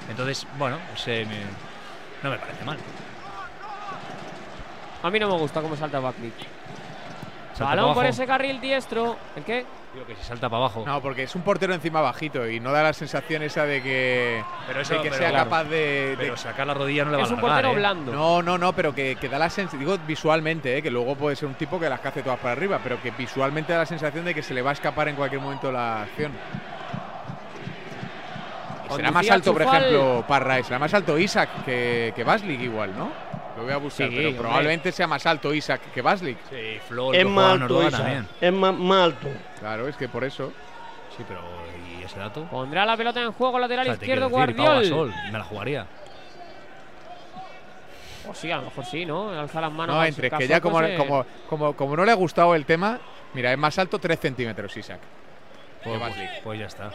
Entonces, 0.09 0.45
bueno, 0.57 0.77
pues, 0.93 1.27
no 2.23 2.29
me 2.29 2.37
parece 2.37 2.65
mal. 2.65 2.77
A 5.03 5.09
mí 5.09 5.19
no 5.19 5.29
me 5.29 5.37
gusta 5.37 5.61
cómo 5.61 5.75
salta 5.75 5.99
Backlick. 5.99 6.33
Balón 7.59 7.93
por 7.93 8.05
ese 8.05 8.25
carril 8.25 8.59
diestro. 8.61 9.17
¿El 9.35 9.43
qué? 9.43 9.65
Digo 9.93 10.05
que 10.05 10.15
si 10.15 10.23
salta 10.23 10.49
para 10.49 10.63
abajo. 10.63 10.83
No, 10.85 11.01
porque 11.01 11.23
es 11.23 11.35
un 11.35 11.41
portero 11.41 11.73
encima 11.73 11.99
bajito 11.99 12.47
y 12.47 12.61
no 12.61 12.71
da 12.71 12.81
la 12.81 12.93
sensación 12.93 13.43
esa 13.43 13.65
de 13.65 13.83
que, 13.83 14.41
pero 14.65 14.79
que 15.01 15.11
sea 15.11 15.33
capaz 15.33 15.65
de, 15.65 16.15
Pero 16.17 16.37
sacar 16.37 16.65
la 16.65 16.73
rodilla 16.73 17.03
no 17.03 17.11
le 17.11 17.17
va 17.17 17.23
a 17.23 17.25
Es 17.25 17.31
un 17.31 17.41
portero 17.41 17.71
¿eh? 17.71 17.75
blando. 17.75 18.11
No, 18.13 18.41
no, 18.41 18.57
no, 18.57 18.71
pero 18.73 18.95
que, 18.95 19.15
da 19.15 19.37
la 19.37 19.49
sensación, 19.49 19.81
digo 19.81 19.97
visualmente, 20.07 20.77
¿eh? 20.77 20.81
que 20.81 20.89
luego 20.89 21.15
puede 21.15 21.35
ser 21.35 21.49
un 21.49 21.55
tipo 21.55 21.77
que 21.77 21.89
las 21.89 21.99
cace 21.99 22.23
todas 22.23 22.39
para 22.39 22.53
arriba, 22.53 22.79
pero 22.81 23.01
que 23.01 23.11
visualmente 23.11 23.73
da 23.73 23.79
la 23.79 23.85
sensación 23.85 24.23
de 24.23 24.33
que 24.33 24.41
se 24.41 24.53
le 24.53 24.61
va 24.61 24.69
a 24.69 24.73
escapar 24.73 25.09
en 25.09 25.15
cualquier 25.17 25.41
momento 25.41 25.71
la 25.73 26.03
acción. 26.03 26.31
será 28.95 29.11
más 29.11 29.29
alto, 29.29 29.51
por 29.51 29.61
ejemplo, 29.63 30.23
Parra, 30.25 30.63
será 30.63 30.79
más 30.79 30.93
alto 30.93 31.19
Isaac 31.19 31.49
que, 31.65 32.13
que 32.15 32.23
Baslik 32.23 32.61
igual, 32.61 32.97
¿no? 32.97 33.30
Lo 33.61 33.67
voy 33.67 33.73
a 33.75 33.77
buscar, 33.77 34.09
pero 34.09 34.35
probablemente 34.35 34.91
sea 34.91 35.05
más 35.05 35.23
alto 35.27 35.53
Isaac 35.53 35.81
que 35.93 36.01
Baslik. 36.01 36.37
Sí, 36.49 36.79
Flor, 36.87 37.15
es 37.15 37.25
más 37.25 37.61
alto 37.61 37.87
Isaac. 37.87 38.25
Es 38.41 38.51
más, 38.51 39.01
alto. 39.03 39.27
Claro, 39.59 39.87
es 39.87 39.95
que 39.95 40.09
por 40.09 40.23
eso. 40.23 40.51
Sí, 41.15 41.23
pero 41.27 41.41
¿y 41.99 42.03
ese 42.03 42.17
dato? 42.17 42.45
Pondrá 42.45 42.85
la 42.85 42.97
pelota 42.97 43.21
en 43.21 43.31
juego 43.31 43.59
lateral 43.59 43.87
izquierdo 43.87 44.29
Guardiol. 44.29 45.13
me 45.31 45.37
la 45.37 45.43
jugaría. 45.43 45.85
O 48.27 48.33
sí, 48.33 48.51
a 48.51 48.57
lo 48.57 48.63
mejor 48.63 48.85
sí, 48.85 49.05
¿no? 49.05 49.29
Alza 49.29 49.61
las 49.61 49.71
manos. 49.71 49.95
No, 49.95 50.03
entre 50.03 50.31
que 50.31 50.47
ya 50.47 50.59
como, 50.59 50.79
como, 50.97 51.25
como, 51.47 51.75
como, 51.75 51.95
no 51.95 52.05
le 52.05 52.11
ha 52.11 52.15
gustado 52.15 52.55
el 52.55 52.65
tema, 52.65 52.99
mira, 53.33 53.51
es 53.51 53.57
más 53.57 53.77
alto 53.77 53.99
3 53.99 54.19
centímetros 54.19 54.75
Isaac. 54.75 54.99
Pues, 55.83 55.99
pues 56.43 56.59
ya 56.59 56.65
está. 56.65 56.91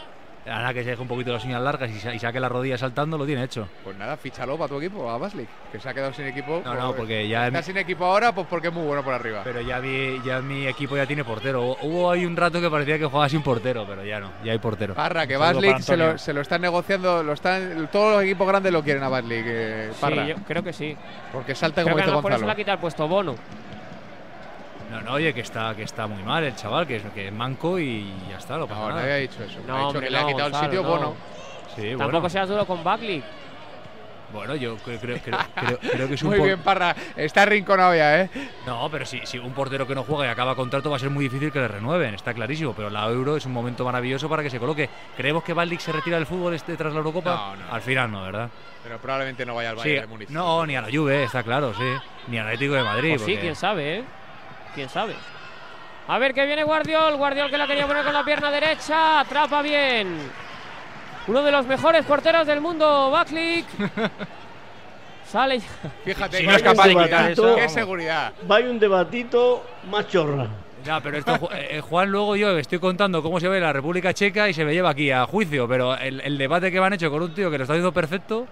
Ahora 0.49 0.73
que 0.73 0.83
se 0.83 0.91
deje 0.91 1.01
un 1.01 1.07
poquito 1.07 1.33
las 1.33 1.43
uñas 1.43 1.61
largas 1.61 1.89
y, 1.91 2.19
saque 2.19 2.39
la 2.39 2.49
rodilla 2.49 2.77
saltando, 2.77 3.17
lo 3.17 3.25
tiene 3.25 3.43
hecho. 3.43 3.67
Pues 3.83 3.97
nada, 3.97 4.17
fíchalo 4.17 4.57
para 4.57 4.69
tu 4.69 4.77
equipo, 4.77 5.09
a 5.09 5.17
Baslik, 5.17 5.47
que 5.71 5.79
se 5.79 5.89
ha 5.89 5.93
quedado 5.93 6.13
sin 6.13 6.25
equipo. 6.25 6.61
No, 6.63 6.73
no, 6.73 6.95
porque 6.95 7.27
ya. 7.27 7.47
Está 7.47 7.61
sin 7.61 7.77
equipo 7.77 8.05
ahora, 8.05 8.33
pues 8.33 8.47
porque 8.49 8.69
es 8.69 8.73
muy 8.73 8.85
bueno 8.85 9.03
por 9.03 9.13
arriba. 9.13 9.41
Pero 9.43 9.61
ya, 9.61 9.79
vi, 9.79 10.21
ya 10.23 10.41
mi 10.41 10.67
equipo 10.67 10.95
ya 10.95 11.05
tiene 11.05 11.23
portero. 11.23 11.77
Hubo 11.81 12.11
ahí 12.11 12.25
un 12.25 12.35
rato 12.35 12.61
que 12.61 12.69
parecía 12.69 12.97
que 12.97 13.05
jugaba 13.05 13.29
sin 13.29 13.41
portero, 13.41 13.85
pero 13.87 14.03
ya 14.03 14.19
no, 14.19 14.31
ya 14.43 14.51
hay 14.51 14.59
portero. 14.59 14.93
Parra, 14.93 15.27
que 15.27 15.37
Baslik 15.37 15.79
se 15.79 15.97
lo, 15.97 16.17
se 16.17 16.33
lo, 16.33 16.41
están 16.41 16.61
negociando, 16.61 17.23
lo 17.23 17.33
están, 17.33 17.89
todos 17.91 18.15
los 18.15 18.23
equipos 18.23 18.47
grandes 18.47 18.71
lo 18.71 18.83
quieren 18.83 19.03
a 19.03 19.09
Baslik. 19.09 19.43
Eh, 19.45 19.91
Parra. 19.99 20.23
Sí, 20.23 20.29
yo 20.29 20.35
creo 20.47 20.63
que 20.63 20.73
sí. 20.73 20.95
Porque 21.31 21.55
salta 21.55 21.83
como 21.83 21.95
dice 21.97 22.09
Gonzalo. 22.09 22.21
Por 22.21 22.33
eso 22.33 22.45
le 22.45 22.51
ha 22.51 22.55
quitado 22.55 22.75
el 22.75 22.81
puesto 22.81 23.07
Bono. 23.07 23.35
No, 24.91 25.01
no, 25.01 25.13
oye, 25.13 25.33
que 25.33 25.41
está, 25.41 25.75
que 25.75 25.83
está 25.83 26.07
muy 26.07 26.23
mal 26.23 26.43
el 26.43 26.55
chaval, 26.55 26.87
que 26.87 26.97
es, 26.97 27.03
que 27.13 27.27
es 27.27 27.33
manco 27.33 27.77
y 27.77 28.09
ya 28.29 28.37
está, 28.37 28.57
lo 28.57 28.67
pasa 28.67 28.81
no, 28.81 28.87
nada. 28.89 29.01
No, 29.01 29.05
había 29.05 29.15
dicho 29.17 29.43
eso. 29.43 29.59
No, 29.67 29.75
ha 29.75 29.87
dicho 29.87 29.99
que 29.99 30.09
le 30.09 30.17
ha 30.17 30.25
quitado 30.25 30.47
el 30.47 30.55
sitio, 30.55 30.83
bueno. 30.83 31.15
Sí, 31.75 31.95
Tampoco 31.97 32.29
seas 32.29 32.49
duro 32.49 32.65
con 32.65 32.83
Buckley. 32.83 33.23
Bueno, 34.31 34.55
yo 34.55 34.75
creo, 34.77 34.99
creo, 34.99 35.19
creo, 35.19 35.79
creo, 35.79 36.07
que 36.07 36.15
es 36.15 36.23
un 36.23 36.29
Muy 36.29 36.41
bien, 36.41 36.59
Parra. 36.59 36.93
Está 37.15 37.45
rinconado 37.45 37.95
ya, 37.95 38.21
¿eh? 38.21 38.29
No, 38.65 38.89
pero 38.91 39.05
si, 39.05 39.21
si 39.25 39.37
un 39.37 39.53
portero 39.53 39.87
que 39.87 39.95
no 39.95 40.03
juega 40.03 40.25
y 40.25 40.29
acaba 40.29 40.53
contrato 40.53 40.89
va 40.89 40.97
a 40.97 40.99
ser 40.99 41.09
muy 41.09 41.23
difícil 41.25 41.51
que 41.51 41.59
le 41.59 41.67
renueven, 41.67 42.13
está 42.13 42.33
clarísimo. 42.33 42.73
Pero 42.73 42.89
la 42.89 43.05
Euro 43.07 43.37
es 43.37 43.45
un 43.45 43.53
momento 43.53 43.85
maravilloso 43.85 44.27
para 44.27 44.43
que 44.43 44.49
se 44.49 44.59
coloque. 44.59 44.89
¿Creemos 45.15 45.43
que 45.43 45.53
Baldic 45.53 45.79
se 45.79 45.93
retira 45.93 46.17
del 46.17 46.25
fútbol 46.25 46.53
este 46.53 46.75
tras 46.75 46.91
la 46.91 46.99
Eurocopa? 46.99 47.35
No, 47.35 47.55
no. 47.55 47.73
Al 47.73 47.81
final 47.81 48.11
no, 48.11 48.23
¿verdad? 48.23 48.49
Pero 48.83 48.97
probablemente 48.97 49.45
no 49.45 49.55
vaya 49.55 49.69
al 49.69 49.75
Bayern 49.77 50.01
de 50.01 50.07
Múnich. 50.07 50.29
No, 50.29 50.65
ni 50.65 50.75
a 50.75 50.81
la 50.81 50.89
Juve, 50.91 51.23
está 51.23 51.43
claro, 51.43 51.73
sí. 51.73 51.85
Ni 52.27 52.37
al 52.37 52.47
Atlético 52.47 52.73
de 52.73 52.83
Madrid. 52.83 53.11
Pues 53.11 53.21
sí, 53.23 53.37
quién 53.37 53.55
sabe, 53.55 53.99
¿eh? 53.99 54.03
Quién 54.75 54.89
sabe. 54.89 55.15
A 56.07 56.17
ver 56.19 56.33
que 56.33 56.45
viene 56.45 56.63
Guardiol. 56.63 57.17
Guardiol 57.17 57.49
que 57.49 57.57
la 57.57 57.67
quería 57.67 57.87
poner 57.87 58.03
con 58.03 58.13
la 58.13 58.23
pierna 58.23 58.49
derecha. 58.51 59.19
Atrapa 59.19 59.61
bien. 59.61 60.17
Uno 61.27 61.43
de 61.43 61.51
los 61.51 61.65
mejores 61.65 62.05
porteros 62.05 62.47
del 62.47 62.61
mundo, 62.61 63.11
Baklik. 63.11 63.65
Sale. 65.27 65.61
Fíjate, 66.05 66.43
no 66.43 66.51
es 66.53 66.63
capaz 66.63 66.87
de 66.87 66.95
quitar 66.95 67.31
eso. 67.31 67.55
Qué 67.55 67.67
seguridad. 67.67 68.31
Vaya 68.43 68.69
un 68.69 68.79
debatito 68.79 69.65
más 69.91 70.07
chorra. 70.07 70.47
Ya, 70.85 71.01
pero 71.01 71.17
esto, 71.17 71.49
eh, 71.53 71.81
Juan, 71.81 72.09
luego 72.09 72.37
yo 72.37 72.57
estoy 72.57 72.79
contando 72.79 73.21
cómo 73.21 73.41
se 73.41 73.49
ve 73.49 73.59
la 73.59 73.73
República 73.73 74.13
Checa 74.13 74.47
y 74.47 74.53
se 74.53 74.63
me 74.63 74.73
lleva 74.73 74.91
aquí 74.91 75.11
a 75.11 75.25
juicio, 75.25 75.67
pero 75.67 75.97
el, 75.97 76.21
el 76.21 76.37
debate 76.37 76.71
que 76.71 76.79
me 76.79 76.85
han 76.85 76.93
hecho 76.93 77.11
con 77.11 77.23
un 77.23 77.33
tío 77.33 77.51
que 77.51 77.57
lo 77.57 77.65
está 77.65 77.73
haciendo 77.73 77.91
perfecto 77.91 78.47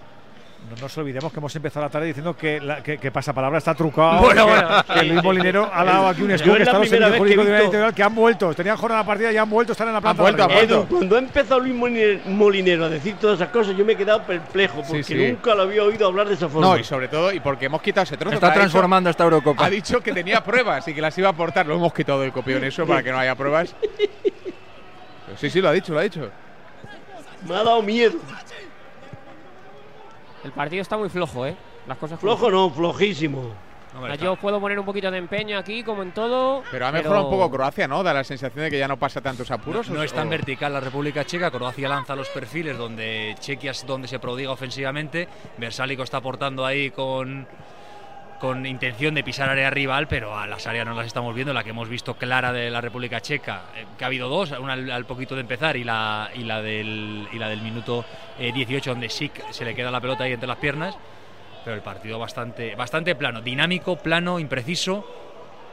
no 0.68 0.76
nos 0.80 0.98
olvidemos 0.98 1.32
que 1.32 1.38
hemos 1.38 1.54
empezado 1.54 1.86
la 1.86 1.90
tarde 1.90 2.06
diciendo 2.08 2.36
que, 2.36 2.60
la, 2.60 2.82
que, 2.82 2.98
que 2.98 3.10
Pasapalabra 3.10 3.58
está 3.58 3.74
trucado. 3.74 4.20
Bueno, 4.26 4.46
bueno. 4.46 4.68
Que 4.92 5.04
Luis 5.04 5.22
Molinero 5.22 5.70
ha 5.72 5.84
dado 5.84 6.08
aquí 6.08 6.22
un 6.22 6.32
estudio 6.32 6.56
que 6.56 6.62
está 6.62 6.78
los 6.78 7.16
jurídico 7.16 7.44
de 7.44 7.56
editorial 7.58 7.94
que 7.94 8.02
han 8.02 8.14
vuelto. 8.14 8.52
Tenían 8.54 8.76
jornada 8.76 9.04
partida 9.04 9.30
y 9.32 9.36
han 9.36 9.48
vuelto, 9.48 9.72
están 9.72 9.88
en 9.88 9.94
la 9.94 10.00
planta. 10.00 10.22
Vuelto, 10.22 10.50
Edu, 10.50 10.86
cuando 10.86 11.16
ha 11.16 11.18
empezado 11.20 11.60
Luis 11.60 11.74
Molinero 12.26 12.86
a 12.86 12.88
decir 12.88 13.16
todas 13.20 13.36
esas 13.40 13.50
cosas, 13.50 13.76
yo 13.76 13.84
me 13.84 13.92
he 13.92 13.96
quedado 13.96 14.22
perplejo 14.22 14.82
porque 14.82 15.28
nunca 15.30 15.54
lo 15.54 15.62
había 15.62 15.84
oído 15.84 16.06
hablar 16.06 16.26
de 16.28 16.34
esa 16.34 16.48
forma. 16.48 16.66
No, 16.66 16.76
y 16.76 16.84
sobre 16.84 17.08
todo, 17.08 17.32
y 17.32 17.40
porque 17.40 17.66
hemos 17.66 17.80
quitado 17.80 18.04
ese 18.04 18.16
trozo. 18.16 18.34
Está 18.34 18.52
transformando 18.52 19.10
esta 19.10 19.24
Eurocopa. 19.24 19.64
Ha 19.64 19.70
dicho 19.70 20.00
que 20.00 20.12
tenía 20.12 20.42
pruebas 20.42 20.88
y 20.88 20.94
que 20.94 21.00
las 21.00 21.16
iba 21.18 21.28
a 21.28 21.32
aportar. 21.32 21.66
Lo 21.66 21.76
hemos 21.76 21.94
quitado 21.94 22.20
del 22.20 22.32
copión 22.32 22.64
eso 22.64 22.86
para 22.86 23.02
que 23.02 23.12
no 23.12 23.18
haya 23.18 23.34
pruebas. 23.34 23.74
sí, 25.36 25.50
sí, 25.50 25.60
lo 25.60 25.68
ha 25.68 25.72
dicho, 25.72 25.92
lo 25.92 26.00
ha 26.00 26.02
dicho. 26.02 26.28
Me 27.46 27.54
ha 27.54 27.62
dado 27.62 27.82
miedo. 27.82 28.18
El 30.46 30.52
partido 30.52 30.80
está 30.80 30.96
muy 30.96 31.08
flojo, 31.08 31.44
¿eh? 31.44 31.56
Las 31.88 31.98
cosas 31.98 32.20
flojo 32.20 32.48
no, 32.48 32.70
flojísimo. 32.70 33.50
yo 34.20 34.36
puedo 34.36 34.60
poner 34.60 34.78
un 34.78 34.86
poquito 34.86 35.10
de 35.10 35.18
empeño 35.18 35.58
aquí, 35.58 35.82
como 35.82 36.04
en 36.04 36.12
todo. 36.12 36.62
Pero 36.70 36.86
ha 36.86 36.92
mejorado 36.92 37.24
un 37.24 37.30
poco 37.32 37.50
Croacia, 37.50 37.88
¿no? 37.88 38.04
Da 38.04 38.14
la 38.14 38.22
sensación 38.22 38.66
de 38.66 38.70
que 38.70 38.78
ya 38.78 38.86
no 38.86 38.96
pasa 38.96 39.20
tantos 39.20 39.50
apuros. 39.50 39.90
No, 39.90 40.04
es 40.04 40.12
tan 40.12 40.30
vertical 40.30 40.72
la 40.72 40.78
República 40.78 41.24
Checa. 41.24 41.50
Croacia 41.50 41.88
lanza 41.88 42.14
los 42.14 42.28
perfiles 42.28 42.78
donde 42.78 43.34
Chequia 43.40 43.72
es 43.72 43.84
donde 43.84 44.06
se 44.06 44.20
prodiga 44.20 44.52
ofensivamente. 44.52 45.26
Versálico 45.58 46.04
está 46.04 46.18
aportando 46.18 46.64
ahí 46.64 46.92
con 46.92 47.48
con 48.38 48.66
intención 48.66 49.14
de 49.14 49.24
pisar 49.24 49.48
área 49.48 49.70
rival, 49.70 50.08
pero 50.08 50.38
a 50.38 50.46
las 50.46 50.66
áreas 50.66 50.86
no 50.86 50.94
las 50.94 51.06
estamos 51.06 51.34
viendo. 51.34 51.52
La 51.52 51.64
que 51.64 51.70
hemos 51.70 51.88
visto 51.88 52.14
clara 52.14 52.52
de 52.52 52.70
la 52.70 52.80
República 52.80 53.20
Checa, 53.20 53.62
eh, 53.76 53.86
que 53.96 54.04
ha 54.04 54.06
habido 54.06 54.28
dos, 54.28 54.52
una 54.52 54.72
al, 54.72 55.04
poquito 55.06 55.34
de 55.34 55.42
empezar 55.42 55.76
y 55.76 55.84
la, 55.84 56.30
y 56.34 56.44
la, 56.44 56.62
del, 56.62 57.28
y 57.32 57.38
la 57.38 57.48
del 57.48 57.62
minuto 57.62 58.04
18, 58.38 58.90
donde 58.90 59.08
Sik 59.08 59.50
se 59.50 59.64
le 59.64 59.74
queda 59.74 59.90
la 59.90 60.00
pelota 60.00 60.24
ahí 60.24 60.32
entre 60.32 60.48
las 60.48 60.58
piernas. 60.58 60.96
Pero 61.64 61.74
el 61.74 61.82
partido 61.82 62.18
bastante, 62.18 62.76
bastante 62.76 63.14
plano, 63.16 63.40
dinámico, 63.40 63.96
plano, 63.96 64.38
impreciso 64.38 65.04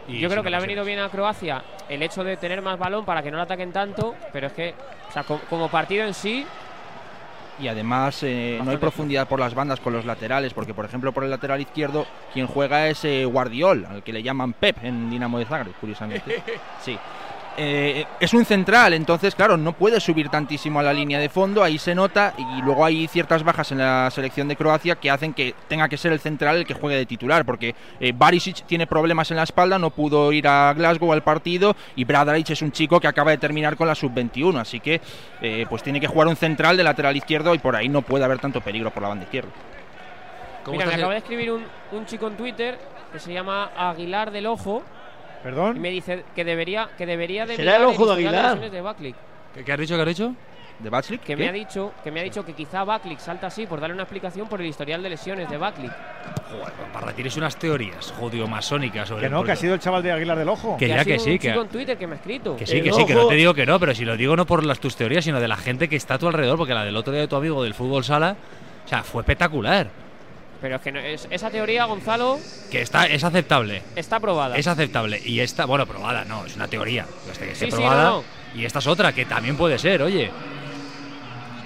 yo 0.07 0.29
creo 0.29 0.43
que 0.43 0.49
le 0.49 0.57
ha 0.57 0.59
venido 0.59 0.83
bien 0.83 0.99
a 0.99 1.09
Croacia 1.09 1.63
el 1.87 2.03
hecho 2.03 2.23
de 2.23 2.37
tener 2.37 2.61
más 2.61 2.77
balón 2.77 3.05
para 3.05 3.21
que 3.21 3.31
no 3.31 3.37
lo 3.37 3.43
ataquen 3.43 3.71
tanto, 3.71 4.15
pero 4.31 4.47
es 4.47 4.53
que, 4.53 4.73
o 5.09 5.11
sea, 5.11 5.23
como, 5.23 5.69
partido 5.69 6.05
en 6.05 6.13
sí. 6.13 6.45
Y 7.59 7.67
además 7.67 8.23
eh, 8.23 8.59
no 8.63 8.71
hay 8.71 8.77
profundidad 8.77 9.27
por 9.27 9.39
las 9.39 9.53
bandas 9.53 9.79
con 9.79 9.93
los 9.93 10.05
laterales, 10.05 10.53
porque 10.53 10.73
por 10.73 10.85
ejemplo 10.85 11.11
por 11.11 11.23
el 11.23 11.29
lateral 11.29 11.61
izquierdo 11.61 12.05
quien 12.33 12.47
juega 12.47 12.87
es 12.87 13.05
eh, 13.05 13.25
Guardiol, 13.25 13.85
al 13.85 14.03
que 14.03 14.13
le 14.13 14.23
llaman 14.23 14.53
Pep 14.53 14.77
en 14.83 15.09
Dinamo 15.09 15.39
de 15.39 15.45
Zagreb, 15.45 15.73
curiosamente. 15.75 16.41
Sí. 16.81 16.97
Eh, 17.55 18.05
es 18.19 18.33
un 18.33 18.45
central, 18.45 18.93
entonces, 18.93 19.35
claro, 19.35 19.57
no 19.57 19.73
puede 19.73 19.99
subir 19.99 20.29
tantísimo 20.29 20.79
a 20.79 20.83
la 20.83 20.91
línea 20.91 21.19
de 21.19 21.29
fondo, 21.29 21.63
ahí 21.63 21.77
se 21.77 21.93
nota, 21.93 22.33
y 22.37 22.61
luego 22.63 22.83
hay 22.83 23.07
ciertas 23.07 23.43
bajas 23.43 23.71
en 23.71 23.77
la 23.77 24.09
selección 24.09 24.47
de 24.47 24.55
Croacia 24.55 24.95
que 24.95 25.11
hacen 25.11 25.33
que 25.33 25.53
tenga 25.67 25.87
que 25.87 25.97
ser 25.97 26.13
el 26.13 26.19
central 26.19 26.57
el 26.57 26.65
que 26.65 26.73
juegue 26.73 26.97
de 26.97 27.05
titular, 27.05 27.45
porque 27.45 27.75
eh, 27.99 28.11
Barisic 28.15 28.65
tiene 28.65 28.87
problemas 28.87 29.29
en 29.29 29.37
la 29.37 29.43
espalda, 29.43 29.77
no 29.77 29.91
pudo 29.91 30.31
ir 30.31 30.47
a 30.47 30.73
Glasgow 30.73 31.13
al 31.13 31.21
partido, 31.21 31.75
y 31.95 32.05
Bradaric 32.05 32.49
es 32.49 32.61
un 32.63 32.71
chico 32.71 32.99
que 32.99 33.07
acaba 33.07 33.29
de 33.29 33.37
terminar 33.37 33.75
con 33.75 33.87
la 33.87 33.93
sub-21, 33.93 34.59
así 34.59 34.79
que 34.79 34.99
eh, 35.41 35.67
pues 35.69 35.83
tiene 35.83 35.99
que 35.99 36.07
jugar 36.07 36.27
un 36.27 36.35
central 36.35 36.75
de 36.75 36.83
lateral 36.83 37.15
izquierdo 37.15 37.53
y 37.53 37.59
por 37.59 37.75
ahí 37.75 37.87
no 37.87 38.01
puede 38.01 38.25
haber 38.25 38.39
tanto 38.39 38.61
peligro 38.61 38.89
por 38.89 39.03
la 39.03 39.09
banda 39.09 39.25
izquierda. 39.25 39.51
Mira, 40.71 40.85
me 40.85 40.93
acaba 40.93 41.11
de 41.11 41.19
escribir 41.19 41.51
un, 41.51 41.63
un 41.91 42.05
chico 42.05 42.27
en 42.27 42.37
Twitter 42.37 42.79
que 43.11 43.19
se 43.19 43.31
llama 43.31 43.71
Aguilar 43.77 44.31
del 44.31 44.47
Ojo, 44.47 44.81
¿Perdón? 45.43 45.77
Y 45.77 45.79
me 45.79 45.89
dice 45.89 46.23
que 46.35 46.45
debería, 46.45 46.89
que 46.97 47.05
debería 47.05 47.45
de 47.45 47.55
¿Será 47.57 47.75
el 47.75 47.83
ojo 47.83 48.05
de 48.07 48.13
Aguilar? 48.13 48.59
De 48.59 49.13
¿Qué, 49.63 49.71
has 49.71 49.79
dicho? 49.79 49.95
¿Qué 49.95 50.01
has 50.01 50.07
dicho? 50.07 50.33
¿De 50.79 50.89
Backlick? 50.89 51.21
Que 51.21 51.35
me 51.35 51.47
ha 51.47 51.51
dicho 51.51 51.93
que 52.03 52.11
me 52.11 52.19
ha 52.19 52.23
dicho 52.23 52.43
que 52.43 52.53
quizá 52.53 52.83
Backlick 52.83 53.19
salta 53.19 53.47
así 53.47 53.67
por 53.67 53.79
darle 53.79 53.93
una 53.93 54.03
explicación 54.03 54.47
por 54.47 54.59
el 54.59 54.67
historial 54.67 55.03
de 55.03 55.09
lesiones 55.09 55.49
de 55.49 55.57
Backlick. 55.57 55.91
Joder, 56.49 56.73
para 56.91 57.13
tienes 57.13 57.37
unas 57.37 57.55
teorías 57.57 58.11
jodido 58.19 58.47
masónicas 58.47 59.07
sobre 59.07 59.23
Que 59.23 59.29
no, 59.29 59.43
que 59.43 59.51
ha 59.51 59.55
sido 59.55 59.75
el 59.75 59.79
chaval 59.79 60.01
de 60.01 60.11
Aguilar 60.11 60.37
del 60.37 60.49
Ojo. 60.49 60.77
Que, 60.77 60.87
ya 60.87 61.05
que 61.05 61.19
sí, 61.19 61.37
que 61.37 61.49
en 61.49 61.67
Twitter 61.67 61.97
que 61.97 62.07
me 62.07 62.13
ha 62.13 62.17
escrito. 62.17 62.55
Que 62.57 62.65
sí, 62.65 62.81
que 62.81 62.91
sí, 62.91 63.05
que 63.05 63.13
no 63.13 63.27
te 63.27 63.35
digo 63.35 63.53
que 63.53 63.65
no, 63.65 63.79
pero 63.79 63.93
si 63.93 64.03
lo 64.03 64.17
digo 64.17 64.35
no 64.35 64.45
por 64.45 64.63
las 64.65 64.79
tus 64.79 64.95
teorías, 64.95 65.23
sino 65.23 65.39
de 65.39 65.47
la 65.47 65.57
gente 65.57 65.87
que 65.87 65.95
está 65.95 66.15
a 66.15 66.17
tu 66.17 66.27
alrededor, 66.27 66.57
porque 66.57 66.73
la 66.73 66.83
del 66.83 66.97
otro 66.97 67.13
día 67.13 67.21
de 67.21 67.27
tu 67.27 67.35
amigo 67.35 67.63
del 67.63 67.73
fútbol 67.73 68.03
sala, 68.03 68.35
o 68.85 68.87
sea, 68.87 69.03
fue 69.03 69.21
espectacular. 69.21 70.02
Pero 70.63 70.77
es 70.77 70.81
que 70.81 70.93
no, 70.93 70.99
es, 70.99 71.27
esa 71.29 71.49
teoría, 71.49 71.83
Gonzalo. 71.83 72.39
Que 72.71 72.83
está, 72.83 73.05
es 73.05 73.21
aceptable. 73.21 73.83
Está 73.97 74.21
probada. 74.21 74.55
Es 74.55 74.65
aceptable. 74.65 75.19
Y 75.25 75.41
esta, 75.41 75.65
bueno, 75.65 75.85
probada, 75.85 76.23
no, 76.23 76.45
es 76.45 76.55
una 76.55 76.69
teoría. 76.69 77.05
que 77.37 77.67
probada. 77.67 78.21
Y 78.55 78.63
esta 78.63 78.79
es 78.79 78.87
otra, 78.87 79.11
que 79.11 79.25
también 79.25 79.57
puede 79.57 79.77
ser, 79.77 80.01
oye. 80.01 80.31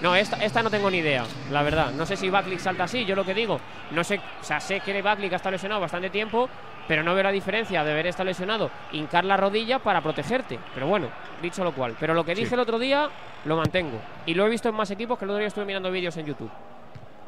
No, 0.01 0.15
esta, 0.15 0.43
esta 0.43 0.63
no 0.63 0.71
tengo 0.71 0.89
ni 0.89 0.97
idea, 0.97 1.25
la 1.51 1.61
verdad. 1.61 1.91
No 1.91 2.07
sé 2.07 2.17
si 2.17 2.31
Backlick 2.31 2.57
salta 2.57 2.85
así, 2.85 3.05
yo 3.05 3.15
lo 3.15 3.23
que 3.23 3.35
digo. 3.35 3.59
No 3.91 4.03
sé, 4.03 4.19
o 4.41 4.43
sea, 4.43 4.59
sé 4.59 4.79
que 4.79 4.99
Backlick 4.99 5.33
ha 5.33 5.35
estado 5.35 5.51
lesionado 5.51 5.79
bastante 5.79 6.09
tiempo, 6.09 6.49
pero 6.87 7.03
no 7.03 7.13
veo 7.13 7.23
la 7.23 7.31
diferencia 7.31 7.83
de 7.83 7.91
haber 7.91 8.07
estado 8.07 8.25
lesionado, 8.25 8.71
hincar 8.93 9.25
la 9.25 9.37
rodilla 9.37 9.77
para 9.77 10.01
protegerte. 10.01 10.57
Pero 10.73 10.87
bueno, 10.87 11.09
dicho 11.39 11.63
lo 11.63 11.71
cual. 11.71 11.95
Pero 11.99 12.15
lo 12.15 12.25
que 12.25 12.33
dije 12.33 12.55
el 12.55 12.61
otro 12.61 12.79
día, 12.79 13.09
lo 13.45 13.57
mantengo. 13.57 14.01
Y 14.25 14.33
lo 14.33 14.47
he 14.47 14.49
visto 14.49 14.69
en 14.69 14.75
más 14.75 14.89
equipos 14.89 15.19
que 15.19 15.25
el 15.25 15.29
otro 15.29 15.37
día 15.37 15.49
estuve 15.49 15.65
mirando 15.65 15.91
vídeos 15.91 16.17
en 16.17 16.25
YouTube. 16.25 16.49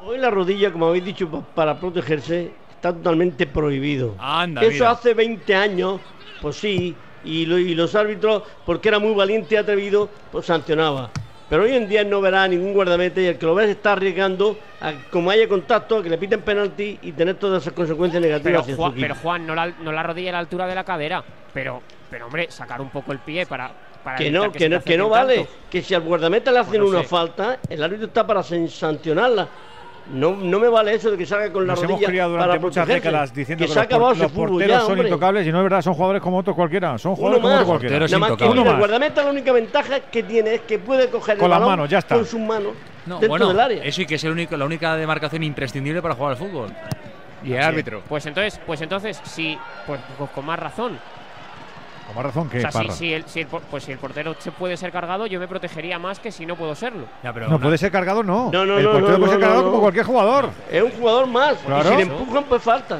Hoy 0.02 0.16
la 0.16 0.30
rodilla, 0.30 0.72
como 0.72 0.86
habéis 0.86 1.04
dicho, 1.04 1.28
para 1.54 1.78
protegerse 1.78 2.50
está 2.74 2.92
totalmente 2.92 3.46
prohibido. 3.46 4.14
Anda, 4.18 4.62
Eso 4.62 4.88
hace 4.88 5.12
20 5.12 5.54
años, 5.54 6.00
pues 6.40 6.56
sí, 6.56 6.96
y, 7.22 7.44
los 7.74 7.94
árbitros, 7.94 8.44
porque 8.64 8.88
era 8.88 8.98
muy 8.98 9.12
valiente 9.14 9.54
y 9.54 9.58
atrevido, 9.58 10.08
pues 10.32 10.46
sancionaba. 10.46 11.10
Pero 11.50 11.64
hoy 11.64 11.72
en 11.72 11.88
día 11.88 12.02
no 12.04 12.20
verá 12.20 12.48
ningún 12.48 12.72
guardameta 12.72 13.20
y 13.20 13.26
el 13.26 13.36
que 13.36 13.44
lo 13.44 13.54
ve 13.54 13.66
se 13.66 13.72
está 13.72 13.92
arriesgando 13.92 14.56
a, 14.80 14.92
como 15.10 15.30
haya 15.30 15.46
contacto, 15.48 15.98
a 15.98 16.02
que 16.02 16.08
le 16.08 16.16
piten 16.16 16.40
penalti 16.40 16.98
y 17.02 17.12
tener 17.12 17.34
todas 17.34 17.62
esas 17.62 17.74
consecuencias 17.74 18.22
negativas. 18.22 18.64
Pero, 18.64 18.76
Juan, 18.76 18.94
pero 18.94 19.14
Juan, 19.16 19.46
no 19.46 19.54
la, 19.54 19.66
no 19.66 19.92
la 19.92 20.02
rodilla 20.02 20.30
a 20.30 20.32
la 20.32 20.38
altura 20.38 20.66
de 20.66 20.76
la 20.76 20.84
cadera. 20.84 21.22
Pero, 21.52 21.82
pero 22.08 22.26
hombre, 22.26 22.50
sacar 22.50 22.80
un 22.80 22.88
poco 22.88 23.12
el 23.12 23.18
pie 23.18 23.44
para, 23.46 23.72
que 24.16 24.30
no, 24.30 24.50
que, 24.50 24.68
no, 24.68 24.80
que 24.80 24.96
no 24.96 25.08
vale. 25.08 25.46
Que 25.68 25.82
si 25.82 25.92
al 25.92 26.02
guardameta 26.02 26.52
le 26.52 26.60
hacen 26.60 26.82
una 26.82 27.02
falta, 27.02 27.58
el 27.68 27.82
árbitro 27.82 28.06
está 28.06 28.26
para 28.26 28.42
sancionarla. 28.42 29.48
No, 30.12 30.34
no 30.34 30.58
me 30.58 30.68
vale 30.68 30.94
eso 30.94 31.10
de 31.10 31.18
que 31.18 31.26
salga 31.26 31.52
con 31.52 31.66
la 31.66 31.74
Nos 31.74 31.82
rodilla 31.82 31.98
hemos 31.98 32.08
criado 32.08 32.30
durante 32.32 32.58
muchas 32.58 32.88
décadas 32.88 33.32
diciendo 33.32 33.64
que, 33.64 33.74
los, 33.74 34.32
porteros 34.32 34.84
son 34.84 34.98
intocables 34.98 35.46
y 35.46 35.52
no 35.52 35.58
es 35.58 35.62
verdad, 35.64 35.82
son 35.82 35.94
jugadores 35.94 36.22
como 36.22 36.38
otros 36.38 36.56
cualquiera. 36.56 36.98
Son 36.98 37.14
jugadores 37.14 37.42
como 37.42 37.54
otros 37.54 37.68
cualquiera. 37.68 38.06
El 38.06 38.78
guardameta 38.78 39.22
la 39.22 39.30
única 39.30 39.52
ventaja 39.52 40.00
que 40.00 40.22
tiene 40.22 40.54
es 40.54 40.60
que 40.62 40.78
puede 40.78 41.08
coger 41.08 41.38
con 41.38 41.44
el 41.44 41.50
las 41.50 41.60
manos, 41.60 41.88
ya 41.88 41.98
está. 41.98 42.16
con 42.16 42.26
sus 42.26 42.40
manos 42.40 42.72
dentro 43.20 43.48
del 43.48 43.60
área. 43.60 43.84
Eso 43.84 44.02
y 44.02 44.06
que 44.06 44.16
es 44.16 44.24
el 44.24 44.32
único, 44.32 44.56
la 44.56 44.64
única 44.64 44.96
demarcación 44.96 45.42
imprescindible 45.42 46.02
para 46.02 46.14
jugar 46.14 46.32
al 46.32 46.38
fútbol. 46.38 46.70
Y 47.42 47.54
el 47.54 47.62
árbitro. 47.62 48.02
Pues 48.08 48.26
entonces, 48.26 48.60
pues 48.66 48.80
entonces, 48.82 49.20
sí, 49.24 49.58
pues, 49.86 50.00
pues 50.18 50.30
con 50.30 50.44
más 50.44 50.58
razón. 50.58 50.98
Con 52.10 52.16
más 52.16 52.24
razón 52.24 52.48
que 52.48 52.58
o 52.58 52.60
sea, 52.72 52.90
si, 52.90 53.14
el, 53.14 53.24
pues 53.70 53.84
si 53.84 53.92
el 53.92 53.98
portero 53.98 54.34
se 54.36 54.50
puede 54.50 54.76
ser 54.76 54.90
cargado, 54.90 55.28
yo 55.28 55.38
me 55.38 55.46
protegería 55.46 55.96
más 55.96 56.18
que 56.18 56.32
si 56.32 56.44
no 56.44 56.56
puedo 56.56 56.74
serlo. 56.74 57.06
no 57.22 57.60
puede 57.60 57.78
ser 57.78 57.92
cargado, 57.92 58.24
no. 58.24 58.50
No, 58.52 58.66
no, 58.66 58.78
el 58.78 58.84
portero 58.84 59.18
puede 59.18 59.30
ser 59.30 59.40
cargado 59.40 59.64
como 59.64 59.80
cualquier 59.80 60.04
jugador. 60.06 60.50
Es 60.68 60.82
un 60.82 60.90
jugador 60.90 61.28
más. 61.28 61.54
Y 61.54 61.88
si 61.88 61.96
le 61.96 62.02
empujan, 62.02 62.44
pues 62.48 62.62
falta. 62.62 62.98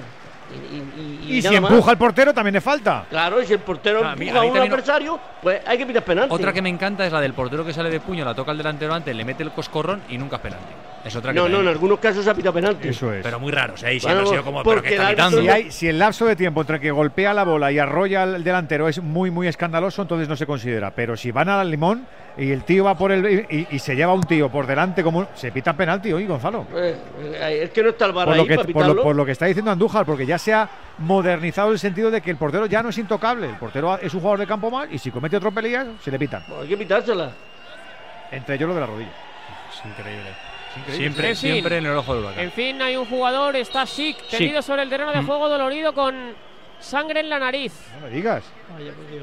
Y, 1.29 1.43
si 1.43 1.55
empuja 1.55 1.93
al 1.93 1.99
portero 1.99 2.35
también 2.35 2.55
le 2.55 2.61
falta. 2.61 3.07
Claro, 3.09 3.43
y 3.43 3.47
si 3.47 3.53
el 3.53 3.61
portero 3.61 4.01
empuja 4.01 4.41
a, 4.41 4.45
un 4.45 4.59
adversario, 4.59 5.19
pues 5.43 5.61
hay 5.67 5.79
que 5.79 5.87
pitar 5.87 6.05
penalti. 6.05 6.35
Otra 6.35 6.53
que 6.53 6.63
me 6.63 6.69
encanta 6.69 7.07
es 7.07 7.13
la 7.13 7.21
del 7.21 7.35
portero 7.35 7.65
que 7.65 7.73
sale 7.73 7.91
de 7.91 8.01
puño, 8.01 8.25
la 8.25 8.35
toca 8.35 8.51
el 8.53 8.59
delantero 8.59 8.93
antes, 8.93 9.15
le 9.15 9.25
mete 9.25 9.43
el 9.43 9.53
coscorrón 9.53 10.03
y 10.09 10.19
nunca 10.19 10.37
es 10.37 10.43
penalti. 10.43 10.73
Es 11.05 11.17
otra 11.17 11.33
que 11.33 11.39
no, 11.39 11.49
no, 11.49 11.61
en 11.61 11.69
algunos 11.69 11.99
casos 11.99 12.25
se 12.25 12.31
ha 12.31 12.35
pitado 12.35 12.55
penalti. 12.55 12.89
Eso 12.89 13.13
es. 13.13 13.23
Pero 13.23 13.41
muy 13.41 13.53
raros, 13.53 13.83
¿eh? 13.85 13.99
si 13.99 14.07
ha 14.07 14.27
sido 14.27 14.45
como, 14.45 14.63
pero 14.63 14.83
que 14.83 14.97
está 14.97 15.31
si, 15.31 15.49
hay, 15.49 15.71
si 15.71 15.89
el 15.89 15.99
lapso 15.99 16.27
de 16.27 16.37
tiempo 16.37 16.61
entre 16.61 16.79
que 16.79 16.91
golpea 16.91 17.33
la 17.33 17.45
bola 17.45 17.73
y 17.73 17.79
arrolla 17.79 18.25
al 18.25 18.45
delantero 18.45 18.89
es 18.89 19.01
muy, 19.01 19.31
muy 19.31 19.47
escandaloso, 19.49 20.03
entonces 20.03 20.29
no 20.29 20.37
se 20.37 20.47
considera. 20.47 20.91
Pero 20.91 21.17
si 21.17 21.31
van 21.31 21.49
al 21.49 21.71
limón 21.71 22.07
y 22.37 22.51
el 22.53 22.65
tío 22.65 22.85
va 22.85 22.97
por 22.97 23.13
el. 23.13 23.47
y, 23.71 23.79
se 23.79 23.95
lleva 23.95 24.13
un 24.13 24.23
tío 24.23 24.49
por 24.49 24.67
delante, 24.67 25.03
como 25.03 25.29
se 25.35 25.53
pita 25.53 25.73
penalti 25.73 26.13
hoy, 26.13 26.27
Gonzalo. 26.27 26.67
Eh, 26.75 26.97
eh, 27.21 27.61
es 27.65 27.71
que 27.71 27.83
no 27.83 27.91
está 27.91 28.07
el 28.07 28.13
bar 28.13 28.27
por 28.27 28.35
ahí 28.35 28.41
lo 28.41 28.47
que, 28.47 28.73
por 28.73 29.17
lo, 29.17 29.25
que 29.25 29.33
está 29.33 29.47
diciendo 29.47 29.71
Andújar, 29.71 30.07
porque 30.07 30.27
ya 30.27 30.39
se 30.39 30.55
ha 30.55 30.69
modernizado 30.99 31.73
el 31.73 31.79
sentido 31.79 32.11
de 32.11 32.21
que 32.21 32.31
el 32.31 32.37
portero 32.37 32.67
ya 32.67 32.83
no 32.83 32.91
es 32.91 32.99
intocable. 32.99 33.49
El 33.49 33.57
portero 33.57 33.99
es 33.99 34.15
un 34.15 34.21
jugador 34.21 34.41
de 34.41 34.47
campo 34.47 34.71
mal 34.71 34.93
y 34.93 34.99
si 34.99 35.11
comete 35.11 35.39
tropelías, 35.41 35.87
se 36.03 36.11
le 36.11 36.19
pitan. 36.19 36.45
hay 36.61 36.69
que 36.69 36.77
pitársela. 36.77 37.33
Entre 38.31 38.55
ellos 38.55 38.69
lo 38.69 38.75
de 38.75 38.81
la 38.81 38.87
rodilla. 38.87 39.13
Es 39.73 39.85
increíble. 39.85 40.31
Siempre, 40.97 41.35
siempre 41.35 41.79
en 41.79 41.87
el 41.87 41.97
ojo 41.97 42.15
del 42.15 42.25
huracán. 42.25 42.45
En 42.45 42.53
fin, 42.53 42.81
hay 42.81 42.97
un 42.97 43.05
jugador, 43.05 43.57
está 43.57 43.85
Chic, 43.87 44.17
tendido 44.29 44.63
sobre 44.63 44.83
el 44.83 44.89
terreno 44.89 45.13
de 45.13 45.23
mm. 45.23 45.27
juego, 45.27 45.49
dolorido 45.49 45.93
con 45.93 46.15
sangre 46.81 47.21
en 47.21 47.29
la 47.29 47.39
nariz. 47.39 47.73
No 47.95 48.07
me 48.07 48.13
digas. 48.13 48.45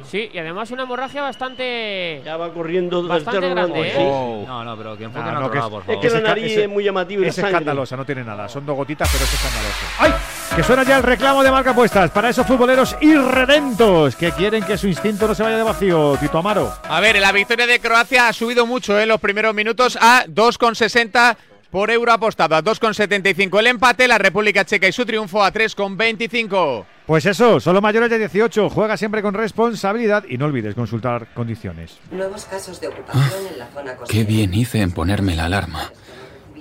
Sí, 0.04 0.30
y 0.34 0.38
además 0.38 0.72
una 0.72 0.84
hemorragia 0.84 1.22
bastante. 1.22 2.22
Ya 2.24 2.38
va 2.38 2.54
corriendo 2.54 3.06
bastante 3.08 3.50
grande, 3.50 3.90
¿eh? 3.90 3.96
Oh. 3.98 4.44
No, 4.46 4.64
no, 4.64 4.78
pero 4.78 4.98
que 4.98 5.06
enfoque 5.06 5.32
no, 5.32 5.52
que 5.52 5.58
es, 5.58 5.64
por 5.64 5.84
favor. 5.84 6.06
Es 6.06 6.12
que 6.12 6.20
la 6.20 6.30
nariz 6.30 6.58
es 6.58 6.70
muy 6.70 6.84
llamativa. 6.84 7.26
Es 7.26 7.38
escandalosa, 7.38 7.98
no 7.98 8.06
tiene 8.06 8.24
nada. 8.24 8.48
Son 8.48 8.66
dos 8.66 8.76
gotitas, 8.76 9.10
pero 9.12 9.24
es 9.24 9.34
escandaloso. 9.34 9.86
¡Ay! 10.00 10.14
Que 10.56 10.64
suena 10.64 10.84
ya 10.84 10.98
el 10.98 11.04
reclamo 11.04 11.44
de 11.44 11.52
marca 11.52 11.74
puestas 11.74 12.10
para 12.12 12.30
esos 12.30 12.46
futboleros 12.48 12.96
irredentos 13.02 14.16
que 14.16 14.32
quieren 14.32 14.64
que 14.64 14.78
su 14.78 14.88
instinto 14.88 15.28
no 15.28 15.36
se 15.36 15.44
vaya 15.44 15.58
de 15.58 15.64
vacío. 15.64 16.18
Tito 16.20 16.38
Amaro. 16.38 16.72
A 16.88 17.00
ver, 17.00 17.20
la 17.20 17.32
victoria 17.32 17.68
de 17.68 17.80
Croacia 17.80 18.28
ha 18.28 18.34
subido 18.34 18.66
mucho 18.66 18.98
en 18.98 19.04
¿eh? 19.04 19.06
los 19.08 19.20
primeros 19.20 19.54
minutos 19.54 19.98
a 20.00 20.26
2,60 20.26 21.38
por 21.72 21.92
euro 21.92 22.12
apostado 22.12 22.56
a 22.56 22.64
2,75 22.64 23.60
el 23.60 23.68
empate, 23.68 24.08
la 24.08 24.18
República 24.18 24.66
Checa 24.66 24.88
y 24.88 24.92
su 24.92 25.06
triunfo 25.06 25.44
a 25.44 25.52
3,25. 25.52 26.86
Pues 27.06 27.26
eso, 27.26 27.60
solo 27.60 27.82
mayores 27.82 28.10
de 28.10 28.20
18, 28.20 28.70
juega 28.70 28.98
siempre 28.98 29.22
con 29.22 29.34
responsabilidad 29.34 30.26
y 30.28 30.38
no 30.38 30.46
olvides 30.46 30.76
consultar 30.76 31.34
condiciones. 31.34 31.98
Nuevos 32.12 32.46
casos 32.46 32.82
de 32.82 32.88
ocupación 32.88 33.48
en 33.52 33.60
la 33.60 33.68
zona 33.68 33.96
Qué 34.10 34.24
bien 34.24 34.54
hice 34.54 34.82
en 34.82 34.92
ponerme 34.92 35.36
la 35.36 35.46
alarma. 35.46 35.92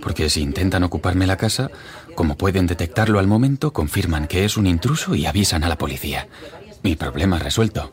Porque 0.02 0.30
si 0.30 0.42
intentan 0.42 0.84
ocuparme 0.84 1.26
la 1.26 1.36
casa, 1.36 1.70
como 2.14 2.36
pueden 2.36 2.66
detectarlo 2.66 3.18
al 3.18 3.26
momento, 3.26 3.72
confirman 3.72 4.28
que 4.28 4.44
es 4.44 4.56
un 4.56 4.66
intruso 4.66 5.14
y 5.14 5.26
avisan 5.26 5.64
a 5.64 5.68
la 5.68 5.78
policía. 5.78 6.28
Mi 6.82 6.94
problema 6.94 7.38
resuelto. 7.38 7.92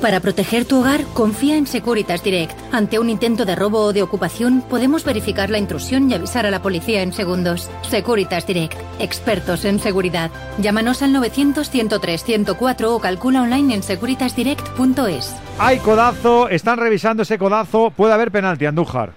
Para 0.00 0.20
proteger 0.20 0.64
tu 0.64 0.80
hogar, 0.80 1.04
confía 1.12 1.58
en 1.58 1.66
Securitas 1.66 2.24
Direct. 2.24 2.58
Ante 2.72 2.98
un 2.98 3.10
intento 3.10 3.44
de 3.44 3.54
robo 3.54 3.80
o 3.80 3.92
de 3.92 4.00
ocupación, 4.02 4.62
podemos 4.62 5.04
verificar 5.04 5.50
la 5.50 5.58
intrusión 5.58 6.10
y 6.10 6.14
avisar 6.14 6.46
a 6.46 6.50
la 6.50 6.62
policía 6.62 7.02
en 7.02 7.12
segundos. 7.12 7.70
Securitas 7.82 8.46
Direct, 8.46 8.78
expertos 8.98 9.66
en 9.66 9.78
seguridad. 9.78 10.30
Llámanos 10.58 11.02
al 11.02 11.14
900-103-104 11.14 12.84
o 12.86 12.98
calcula 12.98 13.42
online 13.42 13.74
en 13.74 13.82
securitasdirect.es. 13.82 15.36
Hay 15.58 15.78
codazo, 15.80 16.48
están 16.48 16.78
revisando 16.78 17.22
ese 17.22 17.36
codazo. 17.36 17.90
Puede 17.90 18.14
haber 18.14 18.30
penalti, 18.30 18.64
Andújar. 18.64 19.12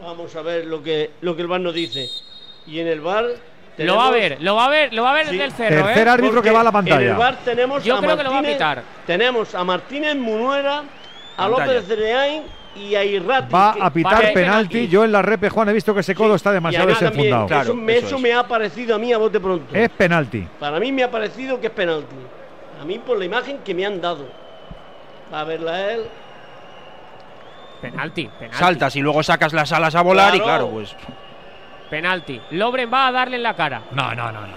Vamos 0.00 0.34
a 0.34 0.42
ver 0.42 0.66
lo 0.66 0.82
que, 0.82 1.12
lo 1.20 1.36
que 1.36 1.42
el 1.42 1.48
bar 1.48 1.60
nos 1.60 1.74
dice. 1.74 2.08
Y 2.66 2.80
en 2.80 2.88
el 2.88 3.00
bar 3.00 3.26
Lo 3.78 3.96
va 3.96 4.08
a 4.08 4.10
ver, 4.10 4.36
lo 4.40 4.54
va 4.54 4.66
a 4.66 4.68
ver, 4.68 4.92
lo 4.92 5.02
va 5.02 5.10
a 5.10 5.14
ver 5.14 5.28
Sí. 5.28 5.40
el 5.40 5.50
cerro, 5.52 5.84
Tercer 5.86 6.06
¿eh? 6.06 6.10
árbitro 6.10 6.42
que 6.42 6.50
va 6.50 6.60
a 6.60 6.64
la 6.64 6.70
En 6.70 6.76
el 6.76 6.84
pantalla. 6.84 7.16
bar 7.16 7.36
tenemos 7.44 7.82
Yo 7.82 7.96
a 7.96 8.00
creo 8.00 8.16
que 8.16 8.22
lo 8.24 8.30
va 8.30 8.38
a 8.38 8.42
Martínez- 8.42 8.52
pitar. 8.54 8.82
Tenemos 9.06 9.54
a 9.54 9.64
Martínez 9.64 10.16
Munuera, 10.16 10.78
a 10.78 10.82
Pantalla. 11.36 11.48
López 11.66 11.88
de 11.88 11.96
Cereain 11.96 12.42
y 12.76 12.94
a 12.94 13.02
Irrati. 13.04 13.52
Va 13.52 13.70
a 13.80 13.90
pitar 13.90 14.18
penalti. 14.18 14.34
penalti. 14.34 14.88
Yo 14.88 15.04
en 15.04 15.12
la 15.12 15.22
repe, 15.22 15.48
Juan, 15.48 15.70
he 15.70 15.72
visto 15.72 15.94
que 15.94 16.00
ese 16.00 16.14
codo 16.14 16.34
está 16.34 16.52
demasiado 16.52 16.86
desenfundado. 16.88 17.46
Claro, 17.46 17.62
eso 17.64 17.74
me, 17.74 17.96
eso 17.96 18.06
eso 18.08 18.16
es. 18.16 18.22
me 18.22 18.32
ha 18.34 18.46
parecido 18.46 18.94
a 18.94 18.98
mí 18.98 19.12
a 19.12 19.16
bote 19.18 19.40
pronto. 19.40 19.74
Es 19.74 19.88
penalti. 19.90 20.46
Para 20.60 20.78
mí 20.78 20.92
me 20.92 21.02
ha 21.04 21.10
parecido 21.10 21.58
que 21.58 21.68
es 21.68 21.72
penalti. 21.72 22.14
A 22.80 22.84
mí 22.84 22.98
por 22.98 23.18
la 23.18 23.24
imagen 23.24 23.58
que 23.64 23.74
me 23.74 23.86
han 23.86 24.00
dado. 24.02 24.26
Va 25.32 25.40
a 25.40 25.44
verla 25.44 25.92
él. 25.92 26.02
Penalti, 27.80 28.26
penalti. 28.38 28.56
Saltas 28.58 28.96
y 28.96 29.00
luego 29.00 29.22
sacas 29.22 29.52
las 29.52 29.72
alas 29.72 29.94
a 29.94 30.02
volar 30.02 30.34
y 30.34 30.40
Claro. 30.40 30.68
claro, 30.68 30.68
pues 30.70 30.94
Penalti. 31.92 32.40
Lobren 32.52 32.90
va 32.90 33.08
a 33.08 33.12
darle 33.12 33.36
en 33.36 33.42
la 33.42 33.52
cara. 33.52 33.82
No, 33.90 34.14
no, 34.14 34.32
no, 34.32 34.40
no, 34.40 34.40
no, 34.40 34.46
no. 34.46 34.52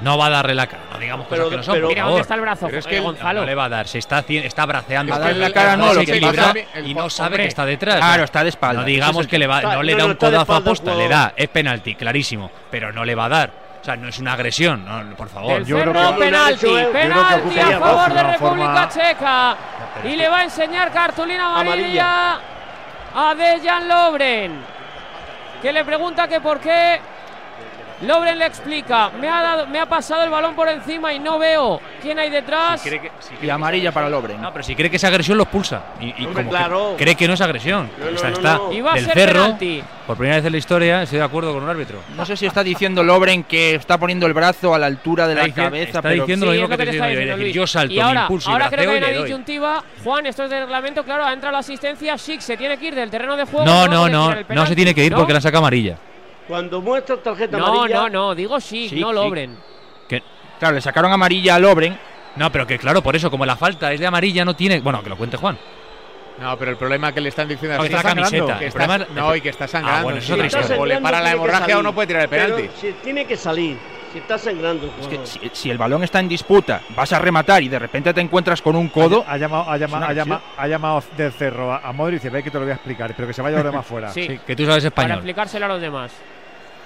No 0.00 0.18
va 0.18 0.26
a 0.26 0.30
darle 0.30 0.56
la 0.56 0.66
cara. 0.66 0.82
No 0.92 0.98
digamos 0.98 1.28
cosas 1.28 1.38
Pero- 1.38 1.50
que 1.50 1.56
no 1.58 1.62
son. 1.62 1.74
pero- 1.74 1.88
Mira 1.88 2.02
dónde 2.02 2.20
está 2.22 2.34
el 2.34 2.40
brazo, 2.40 2.66
Pero 2.66 2.78
es 2.80 2.86
eh, 2.86 2.88
que 2.90 2.98
Gonzalo. 3.00 3.40
no 3.42 3.46
le 3.46 3.54
va 3.54 3.64
a 3.66 3.68
dar. 3.68 3.86
Se 3.86 3.98
está, 3.98 4.18
está 4.28 4.66
braceando. 4.66 5.12
A 5.12 5.16
está 5.16 5.28
darle 5.28 5.40
la 5.48 5.54
cara 5.54 5.76
no, 5.76 5.94
lo 5.94 6.04
que 6.04 6.16
y 6.16 6.20
no 6.94 7.08
sabe 7.08 7.26
hombre. 7.28 7.42
que 7.44 7.48
está 7.48 7.64
detrás. 7.64 7.96
Claro, 7.98 8.24
está 8.24 8.42
de 8.42 8.48
espalda. 8.48 8.80
No 8.80 8.86
digamos 8.86 9.10
Ese 9.12 9.20
es 9.20 9.24
el- 9.26 9.30
que 9.30 9.38
le 9.38 9.46
va, 9.46 9.58
Está- 9.60 9.74
no 9.76 9.82
le 9.84 9.92
no, 9.92 9.98
da 9.98 10.04
un 10.06 10.14
codazo 10.16 10.36
a 10.38 10.42
espalda 10.42 10.58
el 10.58 10.64
posta, 10.64 10.94
le 10.96 11.08
da. 11.08 11.32
Es 11.36 11.48
penalti, 11.48 11.94
clarísimo. 11.94 12.50
Pero 12.72 12.90
no 12.92 13.04
le 13.04 13.14
va 13.14 13.26
a 13.26 13.28
dar. 13.28 13.50
O 13.80 13.84
sea, 13.84 13.94
no 13.96 14.08
es 14.08 14.18
una 14.18 14.32
agresión. 14.32 14.84
no, 14.84 15.14
por 15.14 15.28
favor. 15.28 15.54
Del 15.54 15.66
yo 15.66 15.78
creo 15.80 15.92
Cerro, 15.94 16.14
que- 16.16 16.24
penalti, 16.24 16.66
penalti 16.92 17.58
a 17.60 17.78
favor 17.78 18.12
de 18.14 18.22
República 18.24 18.38
forma- 18.38 18.88
Checa. 18.88 19.56
Y 20.04 20.16
le 20.16 20.28
va 20.28 20.38
a 20.38 20.42
enseñar 20.44 20.90
cartulina 20.90 21.60
amarilla 21.60 22.38
a 23.14 23.34
Dejan 23.36 23.88
Lobren. 23.88 24.74
Que 25.64 25.72
le 25.72 25.82
pregunta 25.82 26.28
que 26.28 26.42
por 26.42 26.60
qué. 26.60 27.00
Lobren 28.06 28.38
le 28.38 28.46
explica, 28.46 29.10
me 29.20 29.28
ha, 29.28 29.42
dado, 29.42 29.66
me 29.66 29.80
ha 29.80 29.86
pasado 29.86 30.24
el 30.24 30.30
balón 30.30 30.54
por 30.54 30.68
encima 30.68 31.12
y 31.12 31.18
no 31.18 31.38
veo 31.38 31.80
quién 32.02 32.18
hay 32.18 32.30
detrás. 32.30 32.80
Si 32.80 32.88
cree 32.88 33.00
que- 33.00 33.10
si 33.20 33.28
cree 33.30 33.38
y 33.42 33.46
que 33.46 33.52
amarilla 33.52 33.92
para 33.92 34.08
Lobren. 34.08 34.40
No, 34.40 34.52
pero 34.52 34.62
si 34.62 34.74
cree 34.74 34.90
que 34.90 34.96
es 34.96 35.04
agresión, 35.04 35.36
lo 35.38 35.44
expulsa. 35.44 35.82
Y, 36.00 36.06
y 36.06 36.26
Hombre, 36.26 36.26
como 36.26 36.36
que 36.42 36.48
claro. 36.48 36.94
cree 36.98 37.14
que 37.14 37.26
no 37.28 37.34
es 37.34 37.40
agresión. 37.40 37.90
No, 37.98 38.04
no, 38.06 38.10
no, 38.10 38.28
está 38.28 38.54
no. 38.56 38.72
Y 38.72 38.80
va 38.80 38.92
a 38.92 38.94
del 38.94 39.04
ser 39.06 39.14
cerro. 39.14 39.42
penalti. 39.42 39.82
Por 40.06 40.16
primera 40.18 40.36
vez 40.36 40.44
en 40.44 40.52
la 40.52 40.58
historia 40.58 41.02
estoy 41.02 41.18
de 41.18 41.24
acuerdo 41.24 41.54
con 41.54 41.62
un 41.62 41.68
árbitro. 41.70 41.98
No 42.14 42.26
sé 42.26 42.36
si 42.36 42.44
está 42.46 42.62
diciendo 42.62 43.02
Lobren 43.02 43.44
que 43.44 43.74
está 43.76 43.96
poniendo 43.96 44.26
el 44.26 44.34
brazo 44.34 44.74
a 44.74 44.78
la 44.78 44.86
altura 44.86 45.26
de 45.26 45.34
la 45.34 45.44
Está 45.46 45.64
cabeza, 45.64 45.84
está 45.86 46.02
pero 46.02 46.14
diciendo 46.22 46.46
lo 46.46 46.52
mismo 46.52 46.64
es 46.66 46.70
que 46.70 46.76
te 46.76 46.82
te 46.84 46.90
estoy 46.90 46.96
está 46.96 47.08
diciendo 47.08 47.32
yo, 47.32 47.38
decir, 47.38 47.54
yo 47.54 47.66
salto, 47.66 47.92
y 47.94 47.96
me 47.96 48.02
ahora, 48.02 48.28
y 48.30 48.50
ahora 48.50 48.68
creo 48.70 48.90
que 48.90 48.90
hay 48.90 49.12
una 49.12 49.22
disyuntiva. 49.22 49.82
Juan, 50.04 50.26
esto 50.26 50.44
es 50.44 50.50
de 50.50 50.60
reglamento, 50.60 51.04
claro, 51.04 51.24
ha 51.24 51.32
entrado 51.32 51.52
la 51.52 51.60
asistencia. 51.60 52.18
Schick 52.18 52.40
se 52.40 52.56
tiene 52.58 52.76
que 52.76 52.86
ir 52.88 52.94
del 52.94 53.10
terreno 53.10 53.34
de 53.36 53.44
juego. 53.44 53.64
No, 53.64 53.88
no, 53.88 54.08
no, 54.10 54.34
no 54.46 54.66
se 54.66 54.76
tiene 54.76 54.94
que 54.94 55.04
ir 55.04 55.14
porque 55.14 55.32
la 55.32 55.40
saca 55.40 55.56
amarilla. 55.58 55.96
Cuando 56.48 56.80
muestra 56.82 57.16
tarjeta 57.16 57.56
No, 57.56 57.66
amarilla. 57.66 57.96
no, 58.02 58.08
no, 58.10 58.34
digo 58.34 58.60
Schick, 58.60 58.88
Schick, 58.90 59.00
no. 59.00 59.12
Lobren. 59.12 59.56
Que, 60.08 60.22
claro, 60.58 60.74
le 60.74 60.80
sacaron 60.80 61.10
amarilla 61.12 61.54
a 61.54 61.58
Lobren. 61.58 61.98
no, 62.36 62.50
pero 62.52 62.66
que 62.66 62.78
claro, 62.78 63.02
por 63.02 63.16
eso, 63.16 63.30
como 63.30 63.46
la 63.46 63.56
falta 63.56 63.92
es 63.92 64.00
de 64.00 64.06
amarilla, 64.06 64.44
no 64.44 64.54
tiene. 64.54 64.80
Bueno, 64.80 65.02
que 65.02 65.08
lo 65.08 65.16
cuente 65.16 65.36
Juan. 65.36 65.58
No, 66.38 66.58
pero 66.58 66.72
el 66.72 66.76
problema 66.76 67.12
que 67.12 67.20
le 67.20 67.28
están 67.28 67.46
diciendo 67.46 67.78
No, 67.78 67.84
es 67.84 67.90
que 67.90 67.96
está 67.96 68.08
que, 68.08 68.14
camiseta. 68.16 68.58
que 68.58 68.64
El 68.64 68.68
está- 68.68 68.78
problema 68.86 69.04
es- 69.04 69.10
no, 69.14 69.36
y 69.36 69.40
que 69.40 69.48
está 69.50 69.68
sangrando. 69.68 70.00
Ah, 70.00 70.02
bueno, 70.02 70.18
es 70.18 70.24
sí. 70.24 70.32
está 70.32 70.46
historia. 70.46 70.66
O 70.80 70.84
le 70.86 70.94
sangrando, 70.94 71.02
para 71.02 71.20
la 71.22 71.32
hemorragia 71.32 71.64
o 71.66 71.68
salir. 71.70 71.84
no 71.84 71.94
puede 71.94 72.06
tirar 72.08 72.22
el 72.24 72.28
Pero 72.28 72.56
penalti. 72.56 72.70
si 72.80 72.92
tiene 73.04 73.24
que 73.24 73.36
salir. 73.36 73.78
Si 74.14 74.20
está 74.20 74.38
sangrando. 74.38 74.88
Es 75.00 75.08
que 75.08 75.26
si, 75.26 75.50
si 75.52 75.70
el 75.72 75.76
balón 75.76 76.04
está 76.04 76.20
en 76.20 76.28
disputa, 76.28 76.80
vas 76.94 77.12
a 77.12 77.18
rematar 77.18 77.64
y 77.64 77.68
de 77.68 77.80
repente 77.80 78.14
te 78.14 78.20
encuentras 78.20 78.62
con 78.62 78.76
un 78.76 78.88
codo. 78.88 79.24
Ha 79.26 79.36
llamado, 79.36 79.68
ha 79.68 79.76
llamado, 79.76 80.04
ha 80.06 80.12
llamado, 80.12 80.42
ha 80.56 80.68
llamado 80.68 81.02
del 81.16 81.32
cerro 81.32 81.72
a, 81.72 81.78
a 81.78 81.92
Modric 81.92 82.12
y 82.14 82.18
dice: 82.18 82.30
Ve 82.30 82.40
que 82.44 82.50
te 82.52 82.58
lo 82.58 82.64
voy 82.64 82.70
a 82.70 82.74
explicar, 82.76 83.12
pero 83.16 83.26
que 83.26 83.34
se 83.34 83.42
vaya 83.42 83.56
los 83.56 83.66
demás 83.66 83.84
fuera. 83.84 84.08
Sí, 84.12 84.26
Sí, 84.28 84.40
que 84.46 84.54
tú 84.54 84.64
sabes 84.66 84.84
para 84.84 84.86
español. 84.86 85.16
explicárselo 85.18 85.64
a 85.64 85.68
los 85.68 85.80
demás. 85.80 86.12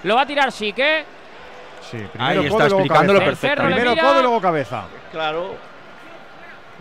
Lo 0.03 0.15
va 0.15 0.21
a 0.21 0.25
tirar 0.25 0.51
Schick, 0.51 0.79
¿eh? 0.79 1.05
Sí, 1.91 1.97
primero 2.11 2.17
Ahí 2.19 2.35
codo 2.37 2.47
está 2.47 2.67
luego 2.67 2.79
explicándolo 2.79 3.19
perfectamente. 3.19 3.79
Primero 3.81 4.01
codo 4.01 4.19
y 4.19 4.21
luego 4.23 4.41
cabeza. 4.41 4.83
Claro. 5.11 5.55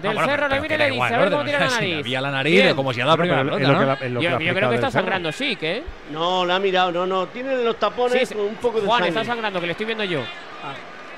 Del 0.03 0.11
Ah, 0.13 0.15
bueno, 0.15 0.29
Cerro 0.29 0.49
le 0.49 0.61
mira 0.61 0.69
que 0.69 0.75
y 0.75 0.79
le 0.79 0.91
dice, 0.95 1.15
a 1.15 1.19
ver 1.19 1.31
cómo 1.31 1.45
tira 1.45 1.59
Si 1.59 1.65
la 1.65 1.71
nariz. 1.81 1.97
había 1.99 2.21
la 2.21 2.31
nariz, 2.31 2.63
Bien. 2.63 2.77
como 2.77 2.93
si 2.93 3.01
ha 3.01 3.05
dado 3.05 3.17
primera 3.19 3.41
en 3.41 3.47
lo 3.49 3.57
que 3.57 3.63
¿no? 3.65 3.85
la- 3.85 3.99
en 4.01 4.15
lo 4.15 4.21
Yo, 4.23 4.39
que 4.39 4.55
creo 4.55 4.69
que 4.71 4.75
está 4.77 4.91
sangrando 4.93 5.33
Schick, 5.33 5.63
¿eh? 5.65 5.83
No, 6.13 6.45
la 6.47 6.55
ha 6.57 6.59
mirado. 6.61 6.93
No, 6.93 7.05
no. 7.07 7.27
Tiene 7.27 7.53
en 7.55 7.65
los 7.65 7.77
tapones 7.79 8.29
Sí, 8.29 8.35
con 8.35 8.45
un 8.45 8.55
poco 8.57 8.81
de 8.81 8.87
Juan, 8.87 8.99
sangre. 9.01 9.09
está 9.21 9.25
sangrando, 9.25 9.61
que 9.61 9.67
le 9.67 9.73
estoy 9.73 9.87
viendo 9.87 10.05
yo. 10.05 10.21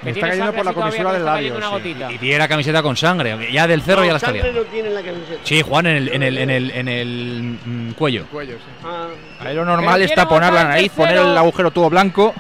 Me 0.03 0.15
Que 0.15 0.19
está 0.21 0.29
cayendo 0.31 0.53
por 0.55 0.65
la 0.65 0.73
comisura 0.73 1.11
que 1.11 1.17
del 1.17 1.25
labio. 1.27 1.57
sí. 1.61 1.67
gotita. 1.71 2.13
Y 2.13 2.17
tiene 2.17 2.39
la 2.39 2.49
camiseta 2.49 2.83
con 2.83 2.97
sangre. 2.97 3.53
Ya 3.53 3.67
del 3.67 3.83
cerro 3.83 4.01
No, 4.01 4.07
ya 4.07 4.13
la 4.13 4.17
está 4.17 4.33
liando. 4.33 4.65
Sí, 5.45 5.61
Juan, 5.61 5.87
en 5.87 5.97
el, 5.97 6.09
en 6.09 6.23
el, 6.23 6.39
en 6.39 6.49
el, 6.51 6.71
en 6.71 6.89
el 6.89 7.59
mm, 7.63 7.91
cuello. 7.93 8.25
Cuello, 8.33 8.55
sí. 8.57 8.65
Ah, 8.83 9.09
Ahí 9.41 9.55
lo 9.55 9.67
normal 9.67 10.03
quiere 10.07 10.25
poner 10.27 10.55
la 10.55 10.65
nariz, 10.65 10.91
poner 10.93 11.17
el 11.19 11.37
agujero 11.37 11.71
todo 11.71 11.91
blanco. 11.91 12.33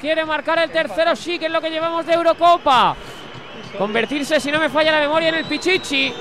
Quiere 0.00 0.24
marcar 0.24 0.58
el 0.60 0.70
tercero 0.70 1.14
Schick, 1.14 1.42
es 1.42 1.50
lo 1.50 1.60
que 1.60 1.68
llevamos 1.70 2.06
de 2.06 2.14
Eurocopa. 2.14 2.96
Convertirse, 3.78 4.40
si 4.40 4.50
no 4.50 4.58
me 4.60 4.68
falla 4.68 4.92
la 4.92 5.00
memoria, 5.00 5.30
en 5.30 5.36
el 5.36 5.44
Pichichi. 5.44 6.14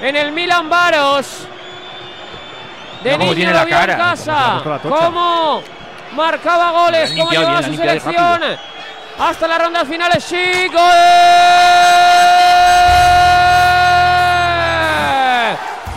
En 0.00 0.16
el 0.16 0.32
Milan 0.32 0.68
Baros. 0.68 1.46
De 3.04 3.16
niño 3.18 3.34
tiene 3.34 3.52
la 3.52 3.66
cara, 3.66 3.92
en 3.92 3.98
casa. 3.98 4.62
Cómo 4.82 5.62
marcaba 6.14 6.70
goles, 6.70 7.12
cómo 7.16 7.30
llevaba 7.30 7.60
bien, 7.60 7.72
su 7.72 7.76
selección. 7.78 8.42
Hasta 9.18 9.46
las 9.46 9.62
rondas 9.62 9.86
finales, 9.88 10.24
Schick. 10.24 10.72
¡Gol! 10.72 10.80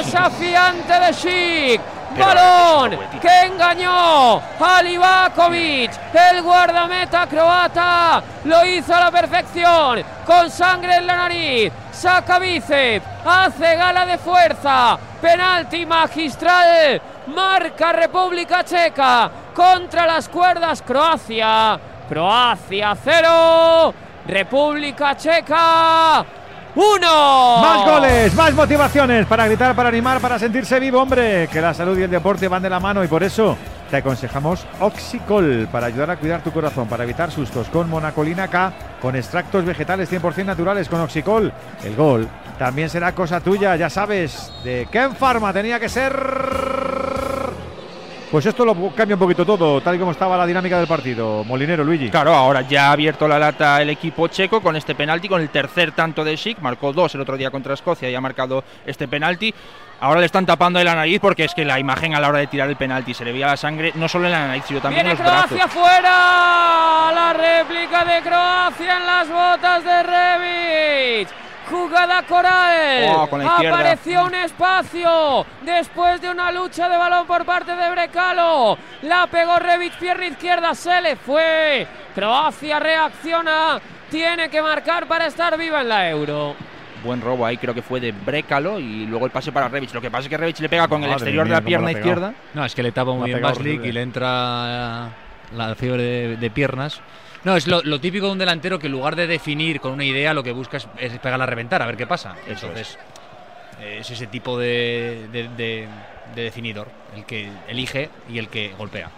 Desafiante 0.00 0.94
de. 0.98 1.80
Pero 2.16 2.26
Balón 2.26 2.98
que 3.20 3.42
engañó 3.44 4.40
a 4.58 4.82
Livakovic, 4.82 5.92
el 6.14 6.42
guardameta 6.42 7.26
croata. 7.26 8.22
Lo 8.44 8.64
hizo 8.64 8.94
a 8.94 9.00
la 9.00 9.10
perfección, 9.10 10.02
con 10.24 10.50
sangre 10.50 10.96
en 10.96 11.06
la 11.06 11.16
nariz. 11.16 11.70
Saca 11.92 12.38
bíceps, 12.38 13.06
hace 13.26 13.76
gala 13.76 14.06
de 14.06 14.16
fuerza. 14.16 14.98
Penalti 15.20 15.84
magistral. 15.84 17.02
Marca 17.26 17.92
República 17.92 18.64
Checa 18.64 19.30
contra 19.54 20.06
las 20.06 20.30
cuerdas 20.30 20.80
Croacia. 20.80 21.78
Croacia 22.08 22.96
0. 23.04 23.94
República 24.26 25.14
Checa 25.14 26.24
1. 26.74 27.60
Más 27.60 27.84
goles, 27.84 28.34
más 28.34 28.54
motivaciones 28.54 29.26
para 29.26 29.46
gritar, 29.46 29.74
para 29.74 29.88
animar, 29.88 30.20
para 30.20 30.38
sentirse 30.38 30.78
vivo, 30.78 31.00
hombre. 31.00 31.48
Que 31.48 31.60
la 31.60 31.74
salud 31.74 31.98
y 31.98 32.02
el 32.02 32.10
deporte 32.10 32.48
van 32.48 32.62
de 32.62 32.70
la 32.70 32.80
mano 32.80 33.02
y 33.02 33.08
por 33.08 33.22
eso 33.22 33.56
te 33.90 33.96
aconsejamos 33.96 34.66
Oxicol 34.78 35.68
para 35.70 35.86
ayudar 35.86 36.10
a 36.10 36.16
cuidar 36.16 36.42
tu 36.42 36.52
corazón, 36.52 36.86
para 36.88 37.04
evitar 37.04 37.30
sustos 37.32 37.68
con 37.68 37.90
monacolina 37.90 38.48
K, 38.48 38.72
con 39.02 39.16
extractos 39.16 39.64
vegetales 39.64 40.10
100% 40.10 40.44
naturales 40.44 40.88
con 40.88 41.00
Oxicol. 41.00 41.52
El 41.82 41.96
gol 41.96 42.28
también 42.58 42.88
será 42.88 43.12
cosa 43.14 43.40
tuya, 43.40 43.74
ya 43.76 43.90
sabes, 43.90 44.52
de 44.62 44.86
Ken 44.90 45.14
Pharma 45.16 45.52
tenía 45.52 45.80
que 45.80 45.88
ser. 45.88 46.12
Pues 48.30 48.46
esto 48.46 48.64
lo 48.64 48.94
cambia 48.94 49.16
un 49.16 49.20
poquito 49.20 49.44
todo, 49.44 49.80
tal 49.80 49.96
y 49.96 49.98
como 49.98 50.12
estaba 50.12 50.36
la 50.36 50.46
dinámica 50.46 50.78
del 50.78 50.86
partido. 50.86 51.42
Molinero, 51.42 51.82
Luigi. 51.82 52.10
Claro, 52.10 52.32
ahora 52.32 52.60
ya 52.60 52.88
ha 52.88 52.92
abierto 52.92 53.26
la 53.26 53.40
lata 53.40 53.82
el 53.82 53.90
equipo 53.90 54.28
checo 54.28 54.60
con 54.60 54.76
este 54.76 54.94
penalti, 54.94 55.28
con 55.28 55.40
el 55.40 55.48
tercer 55.48 55.90
tanto 55.90 56.22
de 56.22 56.36
Schick. 56.36 56.60
Marcó 56.60 56.92
dos 56.92 57.12
el 57.16 57.22
otro 57.22 57.36
día 57.36 57.50
contra 57.50 57.74
Escocia 57.74 58.08
y 58.08 58.14
ha 58.14 58.20
marcado 58.20 58.62
este 58.86 59.08
penalti. 59.08 59.52
Ahora 59.98 60.20
le 60.20 60.26
están 60.26 60.46
tapando 60.46 60.78
de 60.78 60.84
la 60.84 60.94
nariz 60.94 61.18
porque 61.20 61.44
es 61.44 61.54
que 61.54 61.64
la 61.64 61.80
imagen 61.80 62.14
a 62.14 62.20
la 62.20 62.28
hora 62.28 62.38
de 62.38 62.46
tirar 62.46 62.68
el 62.68 62.76
penalti 62.76 63.14
se 63.14 63.24
le 63.24 63.32
veía 63.32 63.48
la 63.48 63.56
sangre 63.56 63.90
no 63.96 64.08
solo 64.08 64.26
en 64.26 64.32
la 64.32 64.46
nariz, 64.46 64.62
sino 64.68 64.80
también 64.80 65.06
Viene 65.06 65.18
en 65.20 65.24
los 65.24 65.26
brazos. 65.26 65.48
Croacia 65.50 65.68
fuera. 65.68 67.12
La 67.12 67.32
réplica 67.32 68.04
de 68.04 68.20
Croacia 68.22 68.96
en 68.96 69.06
las 69.06 69.28
botas 69.28 69.84
de 69.84 70.02
Rebic. 70.04 71.28
Jugada 71.70 72.22
coral. 72.24 73.14
Oh, 73.14 73.26
con. 73.28 73.42
Apareció 73.42 74.24
un 74.24 74.34
espacio 74.34 75.46
después 75.62 76.20
de 76.20 76.30
una 76.30 76.50
lucha 76.50 76.88
de 76.88 76.96
balón 76.96 77.26
por 77.26 77.44
parte 77.44 77.74
de 77.74 77.90
Brecalo. 77.90 78.76
La 79.02 79.26
pegó 79.28 79.58
Rebic, 79.58 79.96
pierna 79.98 80.26
izquierda, 80.26 80.74
se 80.74 81.00
le 81.00 81.16
fue. 81.16 81.86
Croacia 82.14 82.80
reacciona. 82.80 83.80
Tiene 84.10 84.48
que 84.48 84.60
marcar 84.60 85.06
para 85.06 85.26
estar 85.26 85.56
viva 85.56 85.82
en 85.82 85.88
la 85.88 86.10
Euro. 86.10 86.56
Buen 87.04 87.20
robo 87.20 87.46
ahí, 87.46 87.56
creo 87.56 87.72
que 87.72 87.80
fue 87.80 88.00
de 88.00 88.12
Brécalo 88.12 88.78
y 88.78 89.06
luego 89.06 89.24
el 89.26 89.30
pase 89.30 89.52
para 89.52 89.68
Rebic. 89.68 89.94
Lo 89.94 90.00
que 90.00 90.10
pasa 90.10 90.24
es 90.24 90.28
que 90.28 90.36
Rebic 90.36 90.58
le 90.58 90.68
pega 90.68 90.88
con 90.88 91.02
el 91.04 91.12
exterior 91.12 91.46
mía, 91.46 91.54
de 91.54 91.60
la 91.60 91.64
pierna 91.64 91.86
la 91.86 91.92
izquierda. 91.92 92.34
No, 92.52 92.64
es 92.64 92.74
que 92.74 92.82
le 92.82 92.92
tapa 92.92 93.12
muy 93.12 93.26
bien 93.26 93.40
Baslik 93.40 93.84
y 93.84 93.92
le 93.92 94.02
entra 94.02 95.08
la 95.56 95.74
fiebre 95.76 96.02
de, 96.02 96.36
de 96.36 96.50
piernas. 96.50 97.00
No, 97.44 97.56
es 97.56 97.66
lo, 97.66 97.80
lo 97.82 97.98
típico 98.00 98.26
de 98.26 98.32
un 98.32 98.38
delantero 98.38 98.78
que 98.78 98.86
en 98.86 98.92
lugar 98.92 99.16
de 99.16 99.26
definir 99.26 99.80
con 99.80 99.92
una 99.92 100.04
idea, 100.04 100.34
lo 100.34 100.42
que 100.42 100.52
busca 100.52 100.76
es, 100.76 100.86
es 100.98 101.18
pegarla 101.18 101.44
a 101.44 101.46
reventar, 101.46 101.80
a 101.82 101.86
ver 101.86 101.96
qué 101.96 102.06
pasa. 102.06 102.34
Eso 102.46 102.66
Entonces, 102.66 102.98
es 103.82 104.10
ese 104.10 104.26
tipo 104.26 104.58
de, 104.58 105.26
de- 105.32 105.48
de- 105.48 105.88
de 106.34 106.42
definidor, 106.42 106.88
el 107.16 107.24
que 107.24 107.50
elige 107.66 108.08
y 108.28 108.38
el 108.38 108.48
que 108.48 108.72
golpea. 108.78 109.10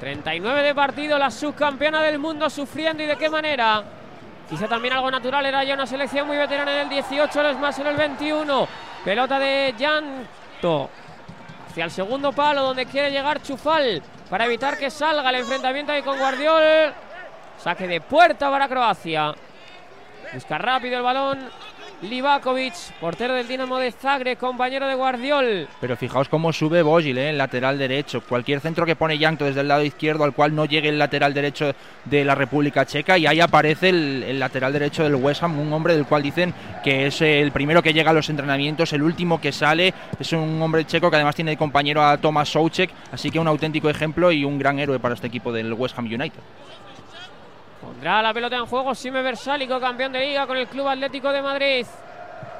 39 0.00 0.62
de 0.62 0.74
partido, 0.74 1.18
la 1.18 1.30
subcampeona 1.30 2.02
del 2.02 2.18
mundo 2.18 2.50
sufriendo 2.50 3.02
y 3.02 3.06
de 3.06 3.16
qué 3.16 3.30
manera. 3.30 3.82
Quizá 4.48 4.68
también 4.68 4.94
algo 4.94 5.10
natural, 5.10 5.44
era 5.46 5.64
ya 5.64 5.74
una 5.74 5.86
selección 5.86 6.26
muy 6.26 6.36
veterana 6.36 6.72
en 6.72 6.78
el 6.82 6.88
18, 6.88 7.42
los 7.42 7.58
más 7.58 7.78
en 7.78 7.86
el 7.88 7.96
21. 7.96 8.68
Pelota 9.04 9.38
de 9.38 9.74
Llanto 9.78 10.90
hacia 11.70 11.84
el 11.84 11.90
segundo 11.90 12.32
palo 12.32 12.62
donde 12.62 12.86
quiere 12.86 13.10
llegar 13.10 13.42
Chufal 13.42 14.02
para 14.28 14.46
evitar 14.46 14.76
que 14.76 14.90
salga 14.90 15.30
el 15.30 15.36
enfrentamiento 15.36 15.92
ahí 15.92 16.02
con 16.02 16.18
Guardiol. 16.18 16.92
Saque 17.58 17.86
de 17.86 18.00
puerta 18.00 18.50
para 18.50 18.68
Croacia. 18.68 19.34
Busca 20.32 20.58
rápido 20.58 20.96
el 20.96 21.02
balón 21.02 21.50
Livakovic, 22.02 22.74
portero 23.00 23.32
del 23.32 23.48
Dinamo 23.48 23.78
de 23.78 23.90
Zagreb, 23.90 24.36
compañero 24.36 24.86
de 24.86 24.94
Guardiol. 24.94 25.66
Pero 25.80 25.96
fijaos 25.96 26.28
cómo 26.28 26.52
sube 26.52 26.82
Bogil, 26.82 27.16
¿eh? 27.16 27.30
el 27.30 27.38
lateral 27.38 27.78
derecho. 27.78 28.20
Cualquier 28.20 28.60
centro 28.60 28.84
que 28.84 28.96
pone 28.96 29.16
Yankto 29.16 29.46
desde 29.46 29.62
el 29.62 29.68
lado 29.68 29.82
izquierdo 29.82 30.22
al 30.24 30.34
cual 30.34 30.54
no 30.54 30.66
llegue 30.66 30.90
el 30.90 30.98
lateral 30.98 31.32
derecho 31.32 31.74
de 32.04 32.22
la 32.22 32.34
República 32.34 32.84
Checa 32.84 33.16
y 33.16 33.26
ahí 33.26 33.40
aparece 33.40 33.88
el, 33.88 34.38
lateral 34.38 34.74
derecho 34.74 35.04
del 35.04 35.14
West 35.14 35.42
Ham, 35.42 35.58
un 35.58 35.72
hombre 35.72 35.94
del 35.94 36.04
cual 36.04 36.22
dicen 36.22 36.52
que 36.84 37.06
es 37.06 37.22
el 37.22 37.50
primero 37.50 37.82
que 37.82 37.94
llega 37.94 38.10
a 38.10 38.14
los 38.14 38.28
entrenamientos, 38.28 38.92
el 38.92 39.02
último 39.02 39.40
que 39.40 39.50
sale. 39.50 39.94
Es 40.20 40.32
un 40.32 40.60
hombre 40.60 40.84
checo 40.84 41.08
que 41.08 41.16
además 41.16 41.34
tiene 41.34 41.52
de 41.52 41.56
compañero 41.56 42.02
a 42.02 42.18
Thomas 42.18 42.50
Soucek, 42.50 42.90
así 43.10 43.30
que 43.30 43.38
un 43.38 43.48
auténtico 43.48 43.88
ejemplo 43.88 44.30
y 44.30 44.44
un 44.44 44.58
gran 44.58 44.78
héroe 44.78 44.98
para 44.98 45.14
este 45.14 45.28
equipo 45.28 45.50
del 45.50 45.72
West 45.72 45.98
Ham 45.98 46.04
United. 46.04 46.40
Pondrá 47.80 48.22
la 48.22 48.32
pelota 48.32 48.56
en 48.56 48.66
juego 48.66 48.94
Sime 48.94 49.22
Versálico, 49.22 49.78
campeón 49.78 50.12
de 50.12 50.20
liga 50.20 50.46
con 50.46 50.56
el 50.56 50.66
Club 50.66 50.88
Atlético 50.88 51.30
de 51.32 51.42
Madrid. 51.42 51.86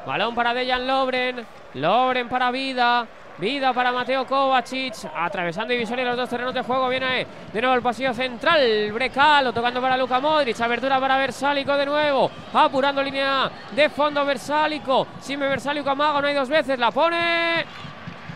Balón 0.06 0.34
para 0.34 0.54
Dejan 0.54 0.86
Lobren. 0.86 1.44
Lobren 1.74 2.28
para 2.28 2.50
Vida. 2.50 3.06
Vida 3.38 3.72
para 3.72 3.92
Mateo 3.92 4.26
Kovacic. 4.26 4.94
Atravesando 5.14 5.72
divisoria 5.72 6.04
los 6.04 6.16
dos 6.16 6.28
terrenos 6.28 6.54
de 6.54 6.62
juego. 6.62 6.88
Viene 6.88 7.26
de 7.52 7.60
nuevo 7.60 7.76
el 7.76 7.82
pasillo 7.82 8.14
central. 8.14 8.92
Brecalo 8.92 9.52
tocando 9.52 9.80
para 9.80 9.96
Luca 9.96 10.20
Modric. 10.20 10.60
Abertura 10.60 11.00
para 11.00 11.18
Versálico 11.18 11.76
de 11.76 11.86
nuevo. 11.86 12.30
Apurando 12.54 13.02
línea 13.02 13.50
de 13.72 13.88
fondo 13.90 14.24
Versálico. 14.24 15.06
Sime 15.20 15.48
Versálico 15.48 15.90
amago. 15.90 16.20
No 16.20 16.28
hay 16.28 16.34
dos 16.34 16.48
veces. 16.48 16.78
La 16.78 16.90
pone. 16.92 17.64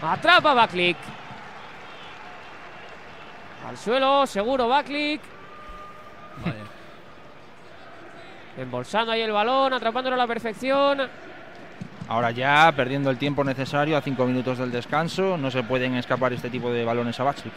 Atrapa 0.03 0.55
Baklik. 0.55 0.97
Al 3.68 3.76
suelo. 3.76 4.26
Seguro 4.26 4.66
Baklik. 4.66 5.20
Embolsando 8.61 9.12
ahí 9.12 9.22
el 9.22 9.32
balón, 9.32 9.72
atrapándolo 9.72 10.16
a 10.16 10.18
la 10.18 10.26
perfección. 10.26 11.00
Ahora 12.08 12.30
ya 12.30 12.70
perdiendo 12.76 13.08
el 13.08 13.16
tiempo 13.16 13.42
necesario 13.42 13.96
a 13.96 14.02
cinco 14.02 14.26
minutos 14.26 14.58
del 14.58 14.70
descanso, 14.70 15.38
no 15.38 15.50
se 15.50 15.62
pueden 15.62 15.94
escapar 15.94 16.34
este 16.34 16.50
tipo 16.50 16.70
de 16.70 16.84
balones 16.84 17.18
a 17.18 17.24
Batsik. 17.24 17.52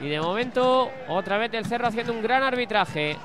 Y 0.00 0.08
de 0.08 0.20
momento, 0.20 0.88
otra 1.08 1.38
vez 1.38 1.52
el 1.54 1.64
Cerro 1.64 1.88
haciendo 1.88 2.12
un 2.12 2.22
gran 2.22 2.44
arbitraje. 2.44 3.16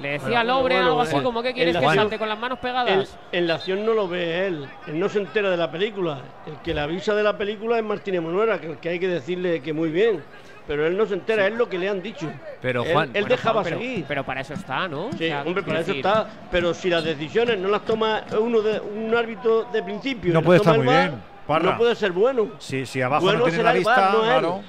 Le 0.00 0.12
decía 0.12 0.40
a 0.40 0.44
Lobre 0.44 0.78
algo 0.78 1.02
así 1.02 1.20
como 1.20 1.42
que 1.42 1.52
quieres 1.52 1.76
que 1.76 1.84
salte 1.84 2.18
con 2.18 2.30
las 2.30 2.38
manos 2.38 2.58
pegadas. 2.60 3.18
en 3.30 3.46
la 3.46 3.56
acción 3.56 3.84
no 3.84 3.92
lo 3.92 4.08
ve 4.08 4.46
él, 4.46 4.66
él 4.86 4.98
no 4.98 5.10
se 5.10 5.18
entera 5.18 5.50
de 5.50 5.58
la 5.58 5.70
película. 5.70 6.22
El 6.46 6.56
que 6.62 6.72
le 6.72 6.80
avisa 6.80 7.14
de 7.14 7.22
la 7.22 7.36
película 7.36 7.76
es 7.76 7.84
Martínez 7.84 8.22
Monuera, 8.22 8.58
que, 8.58 8.78
que 8.78 8.88
hay 8.88 8.98
que 8.98 9.08
decirle 9.08 9.60
que 9.60 9.74
muy 9.74 9.90
bien 9.90 10.22
pero 10.70 10.86
él 10.86 10.96
no 10.96 11.04
se 11.04 11.14
entera, 11.14 11.48
es 11.48 11.54
lo 11.54 11.68
que 11.68 11.76
le 11.76 11.88
han 11.88 12.00
dicho. 12.00 12.30
Pero 12.62 12.84
Juan, 12.84 13.10
él, 13.12 13.24
dejaba 13.24 13.64
seguir. 13.64 14.04
Pero 14.06 14.24
para 14.24 14.42
eso 14.42 14.54
está, 14.54 14.86
¿no? 14.86 15.10
Sí, 15.18 15.28
hombre, 15.28 15.64
para 15.64 15.80
eso 15.80 15.90
está. 15.90 16.28
Pero 16.48 16.72
si 16.74 16.88
las 16.88 17.02
decisiones 17.02 17.58
no 17.58 17.66
las 17.66 17.84
toma 17.84 18.22
uno 18.38 18.62
de 18.62 18.78
un 18.78 19.12
árbitro 19.12 19.64
de 19.64 19.82
principio, 19.82 20.32
no 20.32 20.42
puede 20.42 20.58
estar 20.58 20.76
muy 20.76 20.86
bien. 20.86 21.20
No 21.48 21.76
puede 21.76 21.96
ser 21.96 22.12
bueno. 22.12 22.52
Sí, 22.60 22.86
si 22.86 23.02
abajo 23.02 23.32
no 23.32 23.42
tiene 23.42 23.64
la 23.64 23.72
vista, 23.72 24.12
claro. 24.12 24.62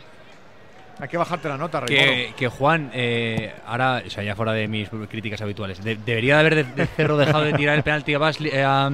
Hay 1.00 1.08
que 1.08 1.18
bajarte 1.18 1.48
la 1.48 1.58
nota, 1.58 1.82
que, 1.86 2.34
que 2.36 2.48
Juan, 2.48 2.90
eh, 2.96 3.54
ahora, 3.68 4.02
o 4.04 4.10
sea, 4.10 4.24
ya 4.24 4.36
fuera 4.36 4.54
de 4.54 4.68
mis 4.68 4.90
críticas 5.08 5.40
habituales, 5.44 5.84
debería 5.84 6.34
de 6.34 6.40
haber 6.40 6.66
de, 6.66 6.86
Cerro 6.88 7.16
dejado 7.16 7.44
de 7.44 7.54
tirar 7.54 7.76
el 7.76 7.84
penalti 7.84 8.16
a, 8.16 8.18
Basli, 8.18 8.50
eh, 8.50 8.64
a 8.64 8.90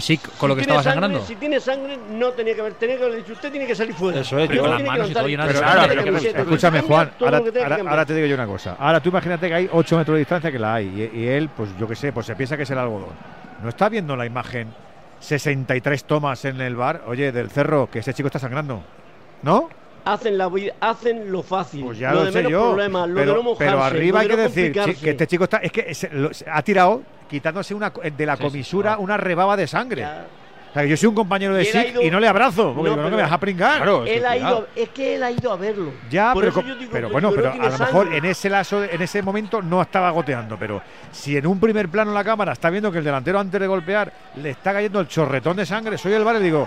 Sik 0.00 0.36
con 0.36 0.48
lo 0.48 0.54
que 0.54 0.62
estaba 0.62 0.82
sangrando. 0.82 1.24
Si 1.24 1.36
tiene 1.36 1.60
sangre, 1.60 1.96
no 2.10 2.30
tenía 2.30 2.54
que 2.54 2.60
haber, 2.60 2.74
tenía 2.74 2.96
que 2.96 3.04
haber 3.04 3.16
dicho, 3.16 3.32
usted 3.32 3.50
tiene 3.50 3.66
que 3.66 3.74
salir 3.74 3.94
fuera. 3.94 4.20
Eso 4.20 4.38
es, 4.38 4.48
pero 4.48 4.62
con 4.62 4.70
las 4.70 4.82
manos 4.82 5.10
y 5.10 5.14
todo 5.14 5.28
lleno 5.28 5.46
de 5.46 6.32
Escúchame, 6.40 6.80
Juan, 6.80 7.12
ahora, 7.20 8.04
te 8.04 8.14
digo 8.14 8.26
yo 8.26 8.34
una 8.34 8.46
cosa. 8.46 8.76
Ahora 8.78 9.00
tú 9.00 9.08
imagínate 9.08 9.48
que 9.48 9.54
hay 9.54 9.68
8 9.72 9.98
metros 9.98 10.14
de 10.14 10.18
distancia 10.18 10.50
que 10.50 10.58
la 10.58 10.74
hay 10.74 11.10
y, 11.12 11.26
él, 11.26 11.48
pues 11.56 11.70
yo 11.78 11.86
qué 11.88 11.96
sé, 11.96 12.12
pues 12.12 12.26
se 12.26 12.36
piensa 12.36 12.56
que 12.56 12.64
es 12.64 12.70
el 12.70 12.78
algodón. 12.78 13.14
¿No 13.62 13.68
está 13.68 13.88
viendo 13.88 14.16
la 14.16 14.26
imagen 14.26 14.68
63 15.20 16.04
tomas 16.04 16.44
en 16.44 16.60
el 16.60 16.74
bar? 16.74 17.02
Oye, 17.06 17.30
del 17.30 17.50
cerro, 17.50 17.88
que 17.90 18.00
ese 18.00 18.12
chico 18.12 18.26
está 18.26 18.38
sangrando. 18.38 18.82
¿No? 19.42 19.68
hacen 20.04 20.36
la 20.36 20.50
hacen 20.80 21.30
lo 21.30 21.42
fácil. 21.42 21.84
Pues 21.84 21.98
ya 21.98 22.12
lo, 22.12 22.30
sé 22.30 22.48
yo. 22.48 22.76
pero, 23.58 23.82
arriba 23.82 24.20
hay 24.20 24.28
que 24.28 24.36
decir 24.36 24.72
que 24.72 25.10
este 25.10 25.26
chico 25.26 25.44
está, 25.44 25.58
es 25.58 25.72
que 25.72 25.92
ha 26.50 26.62
tirado 26.62 27.02
quitándose 27.32 27.74
una, 27.74 27.88
de 27.90 28.26
la 28.26 28.36
comisura 28.36 28.98
una 28.98 29.16
rebaba 29.16 29.56
de 29.56 29.66
sangre. 29.66 30.04
O 30.04 30.74
sea, 30.74 30.84
yo 30.84 30.96
soy 30.98 31.08
un 31.08 31.14
compañero 31.14 31.54
de 31.54 31.64
SIC 31.64 32.02
y 32.02 32.10
no 32.10 32.20
le 32.20 32.28
abrazo, 32.28 32.74
porque 32.74 32.94
no, 32.94 33.08
me 33.08 33.16
vas 33.16 33.32
a 33.32 33.40
pringar. 33.40 33.88
él 34.06 34.24
ha 34.26 34.36
ido, 34.36 34.68
es 34.76 34.90
que 34.90 35.14
él 35.14 35.22
ha 35.22 35.30
ido 35.30 35.50
a 35.50 35.56
verlo. 35.56 35.92
Ya, 36.10 36.34
pero, 36.34 36.52
pero 36.90 37.08
bueno, 37.08 37.30
pero 37.34 37.52
a 37.52 37.68
lo 37.70 37.78
mejor 37.78 38.12
en 38.12 38.24
ese 38.26 38.50
lazo, 38.50 38.84
en 38.84 39.00
ese 39.00 39.22
momento 39.22 39.62
no 39.62 39.80
estaba 39.80 40.10
goteando, 40.10 40.58
pero 40.58 40.82
si 41.10 41.36
en 41.38 41.46
un 41.46 41.58
primer 41.58 41.88
plano 41.88 42.12
la 42.12 42.22
cámara 42.22 42.52
está 42.52 42.68
viendo 42.68 42.92
que 42.92 42.98
el 42.98 43.04
delantero 43.04 43.40
antes 43.40 43.58
de 43.58 43.66
golpear 43.66 44.12
le 44.36 44.50
está 44.50 44.74
cayendo 44.74 45.00
el 45.00 45.08
chorretón 45.08 45.56
de 45.56 45.64
sangre, 45.64 45.96
soy 45.96 46.12
el 46.12 46.24
bar 46.24 46.36
y 46.36 46.40
digo, 46.40 46.66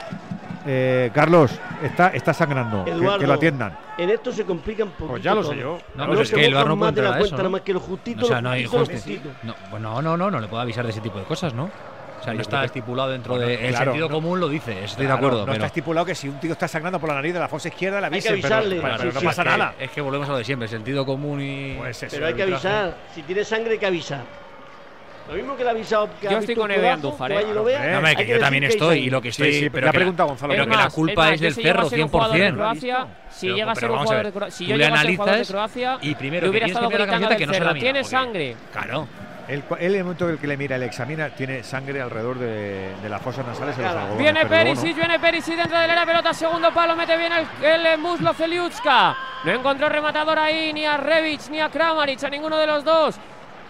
eh, 0.65 1.11
Carlos, 1.13 1.51
está, 1.83 2.09
está 2.09 2.33
sangrando, 2.33 2.85
que, 2.85 2.93
lo 2.95 3.33
atiendan. 3.33 3.77
En 3.97 4.09
esto 4.09 4.31
se 4.31 4.45
complican 4.45 4.89
por 4.89 5.09
Pues 5.09 5.23
ya 5.23 5.33
lo 5.33 5.43
sé 5.43 5.57
yo. 5.57 5.77
No, 5.95 6.09
pero 6.09 6.21
es 6.21 6.31
que 6.31 6.45
el 6.45 6.53
bar 6.53 6.67
no 6.67 6.77
puede 6.77 6.89
entrar 6.89 7.21
eso. 7.21 7.37
¿no? 7.37 7.49
Más 7.49 7.61
que 7.61 7.73
lo 7.73 7.79
justito, 7.79 8.25
o 8.25 8.27
sea, 8.27 8.41
no 8.41 8.49
hay 8.49 8.65
justito. 8.65 9.29
Pues 9.69 9.81
no, 9.81 10.01
no, 10.01 10.17
no, 10.17 10.31
no, 10.31 10.39
le 10.39 10.47
puedo 10.47 10.61
avisar 10.61 10.83
de 10.85 10.91
ese 10.91 11.01
tipo 11.01 11.19
de 11.19 11.25
cosas, 11.25 11.53
¿no? 11.53 11.69
O 12.19 12.23
sea, 12.23 12.33
no 12.33 12.41
está 12.41 12.65
estipulado 12.65 13.11
dentro 13.11 13.37
del 13.37 13.59
de, 13.59 13.77
sentido 13.77 14.09
común, 14.09 14.39
lo 14.39 14.49
dice, 14.49 14.83
estoy 14.83 15.05
de 15.05 15.13
acuerdo. 15.13 15.45
No 15.45 15.53
está 15.53 15.67
estipulado 15.67 16.05
que 16.05 16.15
si 16.15 16.27
un 16.27 16.39
tío 16.39 16.53
está 16.53 16.67
sangrando 16.67 16.99
por 16.99 17.09
la 17.09 17.15
nariz 17.15 17.33
de 17.33 17.39
la 17.39 17.47
fosa 17.47 17.67
izquierda, 17.67 18.01
le 18.01 18.07
avisen, 18.07 18.41
pero, 18.41 19.11
no 19.13 19.21
pasa 19.21 19.43
nada. 19.43 19.75
Es 19.79 19.91
que 19.91 20.01
volvemos 20.01 20.27
a 20.27 20.31
lo 20.31 20.37
de 20.39 20.43
siempre, 20.43 20.67
sentido 20.67 21.05
común 21.05 21.41
y. 21.41 21.75
Pues 21.77 22.05
pero 22.09 22.25
hay 22.25 22.33
que 22.33 22.43
avisar. 22.43 22.95
Si 23.13 23.21
tiene 23.21 23.43
sangre, 23.43 23.73
hay 23.73 23.79
que 23.79 23.85
avisar. 23.85 24.44
Lo 25.27 25.33
mismo 25.33 25.57
que 25.57 25.63
le 25.63 25.69
ha 25.69 25.71
avisado 25.73 26.09
que 26.21 26.29
Yo 26.29 26.37
estoy 26.37 26.55
con 26.55 26.71
Eve 26.71 26.89
Andújar, 26.89 27.31
¿eh? 27.31 27.45
No, 27.45 28.03
que, 28.15 28.27
yo 28.27 28.39
también 28.39 28.63
estoy 28.65 28.99
y 28.99 29.09
lo 29.09 29.21
que 29.21 29.29
estoy. 29.29 29.53
Sí, 29.53 29.69
pero, 29.69 29.89
ha 29.89 29.93
preguntado 29.93 30.29
Gonzalo. 30.29 30.53
Pero 30.53 30.67
que 30.67 30.75
la 30.75 30.89
culpa 30.89 31.33
es 31.33 31.41
del 31.41 31.53
cerro, 31.53 31.89
100%. 31.89 33.07
Si 33.29 33.49
llega 33.49 33.71
a 33.71 33.75
ser 33.75 33.91
un 33.91 33.97
jugador 33.99 34.25
de 34.25 34.31
Croacia, 34.31 34.57
si 34.57 34.65
yo 34.65 34.75
llega 34.77 34.93
a 34.93 35.01
ser 35.01 35.15
jugador 35.15 35.39
de 35.39 35.45
Croacia, 35.45 35.97
y 36.01 36.15
primero 36.15 36.49
hubiera 36.49 36.67
estado 36.67 36.89
que 36.89 37.45
no 37.45 37.53
se 37.53 37.79
Tiene 37.79 38.03
sangre. 38.03 38.55
Claro. 38.71 39.07
El, 39.47 39.63
el 39.79 40.03
momento 40.03 40.25
en 40.25 40.31
el 40.31 40.39
que 40.39 40.47
le 40.47 40.57
mira, 40.57 40.75
le 40.77 40.87
examina, 40.87 41.29
tiene 41.29 41.61
sangre 41.61 42.01
alrededor 42.01 42.39
de, 42.39 42.95
de 42.99 43.09
las 43.09 43.21
fosas 43.21 43.45
nasales. 43.45 43.77
Los 43.77 44.17
viene 44.17 44.43
Perisic, 44.47 44.95
viene 44.95 45.19
Perisic 45.19 45.55
dentro 45.55 45.77
de 45.77 45.87
la 45.87 46.03
pelota, 46.03 46.33
segundo 46.33 46.73
palo, 46.73 46.95
mete 46.95 47.15
bien 47.15 47.31
el, 47.61 47.85
el 47.85 47.97
muslo 47.99 48.33
Celiucka. 48.33 49.15
No 49.43 49.51
encontró 49.51 49.87
rematador 49.87 50.39
ahí, 50.39 50.73
ni 50.73 50.85
a 50.85 50.97
Revic, 50.97 51.49
ni 51.51 51.59
a 51.59 51.69
Kramaric, 51.69 52.23
a 52.23 52.29
ninguno 52.29 52.57
de 52.57 52.65
los 52.65 52.83
dos. 52.83 53.19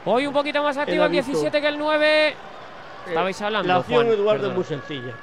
Hoy 0.05 0.27
un 0.27 0.33
poquito 0.33 0.61
más 0.61 0.77
activo 0.77 1.05
el 1.05 1.11
17 1.11 1.61
que 1.61 1.67
el 1.67 1.77
9. 1.77 2.35
Estabais 3.07 3.41
hablando. 3.41 3.67
La 3.67 3.79
acción, 3.79 4.07
Eduardo, 4.07 4.49
es 4.49 4.55
muy 4.55 4.63
sencilla. 4.63 5.13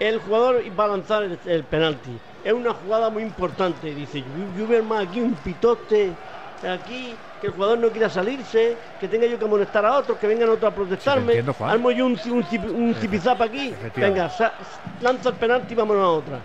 El 0.00 0.18
jugador 0.18 0.62
va 0.78 0.84
a 0.84 0.88
lanzar 0.88 1.22
el, 1.22 1.64
penalti. 1.64 2.18
Es 2.44 2.52
una 2.52 2.72
jugada 2.72 3.08
muy 3.08 3.22
importante. 3.22 3.94
Dice 3.94 4.24
más 4.82 5.06
aquí 5.06 5.20
un 5.20 5.34
pitote. 5.34 6.12
Aquí 6.68 7.14
que 7.40 7.48
el 7.48 7.54
jugador 7.54 7.76
no 7.78 7.88
quiera 7.88 8.08
salirse, 8.08 8.76
que 9.00 9.08
tenga 9.08 9.26
yo 9.26 9.36
que 9.36 9.46
molestar 9.46 9.84
a 9.84 9.94
otros, 9.94 10.16
que 10.18 10.28
vengan 10.28 10.48
otros 10.48 10.72
a 10.72 10.74
protestarme. 10.74 11.42
Sí, 11.42 11.50
Armo 11.60 11.90
yo 11.90 12.06
un, 12.06 12.16
un, 12.30 12.94
zipizap 12.94 13.42
aquí. 13.42 13.74
Venga, 13.96 14.30
lanza 15.00 15.28
el 15.30 15.34
penalti 15.34 15.72
y 15.72 15.76
vámonos 15.76 16.04
a 16.04 16.08
otra. 16.08 16.38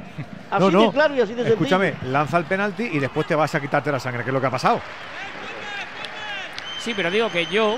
Así 0.49 0.71
de 0.71 0.91
claro 0.91 1.13
y 1.13 1.21
así 1.21 1.33
de 1.35 1.47
Escúchame, 1.47 1.93
lanza 2.05 2.37
el 2.37 2.45
penalti 2.45 2.89
y 2.91 2.97
después 2.97 3.27
te 3.27 3.35
vas 3.35 3.53
a 3.53 3.59
quitarte 3.59 3.91
la 3.91 3.99
sangre, 3.99 4.23
que 4.23 4.31
es 4.31 4.33
lo 4.33 4.41
que 4.41 4.47
ha 4.47 4.51
pasado. 4.51 4.81
Sí, 6.79 6.93
pero 6.95 7.11
digo 7.11 7.29
que 7.29 7.45
yo, 7.47 7.77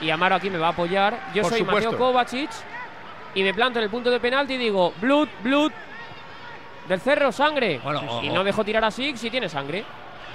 y 0.00 0.10
Amaro 0.10 0.34
aquí 0.34 0.50
me 0.50 0.58
va 0.58 0.68
a 0.68 0.70
apoyar, 0.70 1.18
yo 1.34 1.44
soy 1.44 1.62
Mateo 1.62 1.96
Kovacic 1.96 2.50
y 3.34 3.42
me 3.42 3.54
planto 3.54 3.78
en 3.78 3.84
el 3.84 3.90
punto 3.90 4.10
de 4.10 4.20
penalti 4.20 4.54
y 4.54 4.58
digo, 4.58 4.92
blood, 5.00 5.28
blood, 5.42 5.72
del 6.88 7.00
cerro, 7.00 7.32
sangre. 7.32 7.80
y 8.22 8.28
no 8.28 8.44
dejo 8.44 8.64
tirar 8.64 8.84
así 8.84 9.16
si 9.16 9.30
tiene 9.30 9.48
sangre. 9.48 9.84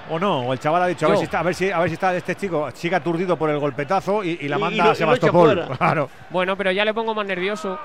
O 0.10 0.20
no, 0.20 0.42
o 0.42 0.54
el 0.54 0.60
chaval 0.60 0.84
ha 0.84 0.88
dicho, 0.88 1.08
a 1.08 1.10
ver, 1.10 1.18
si 1.18 1.24
está, 1.24 1.40
a 1.40 1.44
ver 1.44 1.56
si, 1.56 1.72
a 1.72 1.80
ver 1.80 1.90
si 1.90 1.94
está 1.96 2.16
este 2.16 2.36
chico, 2.36 2.70
sigue 2.72 2.96
aturdido 2.96 3.38
por 3.38 3.50
el 3.50 3.58
golpetazo 3.58 4.24
y, 4.24 4.48
la 4.48 4.58
manda 4.58 4.92
a 4.92 4.96
Sebastopol. 4.96 5.68
Claro. 5.78 6.10
Bueno, 6.30 6.56
pero 6.56 6.72
ya 6.72 6.86
le 6.86 6.94
pongo 6.94 7.16
más 7.16 7.26
nervioso. 7.26 7.80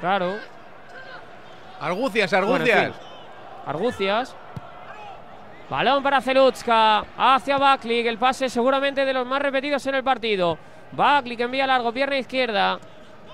Claro. 0.00 0.36
Argucias, 1.80 2.32
argucias. 2.32 2.92
argucias. 3.64 4.36
Balón 5.68 6.00
para 6.00 6.20
Zelutska 6.20 7.04
hacia 7.18 7.58
Baklik. 7.58 8.06
El 8.06 8.18
pase 8.18 8.48
seguramente 8.48 9.04
de 9.04 9.12
los 9.12 9.26
más 9.26 9.42
repetidos 9.42 9.84
en 9.86 9.96
el 9.96 10.04
partido. 10.04 10.56
Baklik 10.92 11.40
envía 11.40 11.66
largo, 11.66 11.92
pierna 11.92 12.18
izquierda. 12.18 12.78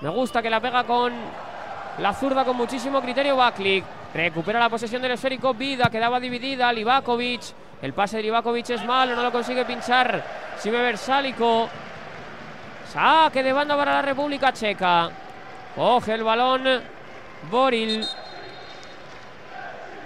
Me 0.01 0.09
gusta 0.09 0.41
que 0.41 0.49
la 0.49 0.59
pega 0.59 0.83
con 0.83 1.13
la 1.99 2.13
zurda 2.13 2.43
con 2.43 2.57
muchísimo 2.57 3.01
criterio 3.01 3.35
Baklik. 3.35 3.85
Recupera 4.15 4.59
la 4.59 4.69
posesión 4.69 5.01
del 5.03 5.11
esférico. 5.11 5.53
Vida 5.53 5.89
quedaba 5.91 6.19
dividida. 6.19 6.73
Livakovic. 6.73 7.41
El 7.83 7.93
pase 7.93 8.17
de 8.17 8.23
Livakovic 8.23 8.71
es 8.71 8.83
malo. 8.83 9.15
No 9.15 9.21
lo 9.21 9.31
consigue 9.31 9.63
pinchar. 9.63 10.23
Sime 10.57 10.81
Versálico. 10.81 11.69
Saque 12.91 13.43
de 13.43 13.53
banda 13.53 13.77
para 13.77 13.93
la 13.93 14.01
República 14.01 14.51
Checa. 14.51 15.11
Coge 15.75 16.13
el 16.13 16.23
balón. 16.23 16.81
Boril. 17.51 18.03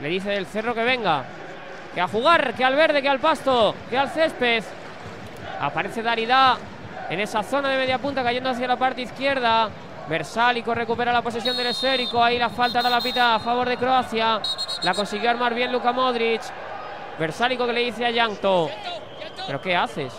Le 0.01 0.09
dice 0.09 0.29
del 0.31 0.45
cerro 0.45 0.73
que 0.75 0.83
venga. 0.83 1.23
Que 1.97 2.01
a 2.01 2.07
jugar, 2.07 2.53
que 2.53 2.63
al 2.63 2.75
verde, 2.75 3.01
que 3.01 3.09
al 3.09 3.17
pasto, 3.17 3.73
que 3.89 3.97
al 3.97 4.11
césped. 4.11 4.63
Aparece 5.59 6.03
Darida 6.03 6.55
en 7.09 7.19
esa 7.19 7.41
zona 7.41 7.69
de 7.69 7.77
media 7.77 7.97
punta 7.97 8.21
cayendo 8.21 8.51
hacia 8.51 8.67
la 8.67 8.75
parte 8.75 9.01
izquierda. 9.01 9.67
Versálico 10.07 10.75
recupera 10.75 11.11
la 11.11 11.23
posesión 11.23 11.57
del 11.57 11.65
esférico. 11.65 12.23
Ahí 12.23 12.37
la 12.37 12.49
falta 12.49 12.77
ahora 12.77 12.91
la 12.91 13.01
pita 13.01 13.33
a 13.33 13.39
favor 13.39 13.67
de 13.67 13.77
Croacia. 13.77 14.39
La 14.83 14.93
consiguió 14.93 15.31
armar 15.31 15.55
bien 15.55 15.71
Luka 15.71 15.91
Modric. 15.91 16.41
Versálico 17.17 17.65
que 17.65 17.73
le 17.73 17.85
dice 17.85 18.05
a 18.05 18.11
Yankto. 18.11 18.69
¿Pero 19.47 19.59
qué 19.59 19.75
haces? 19.75 20.13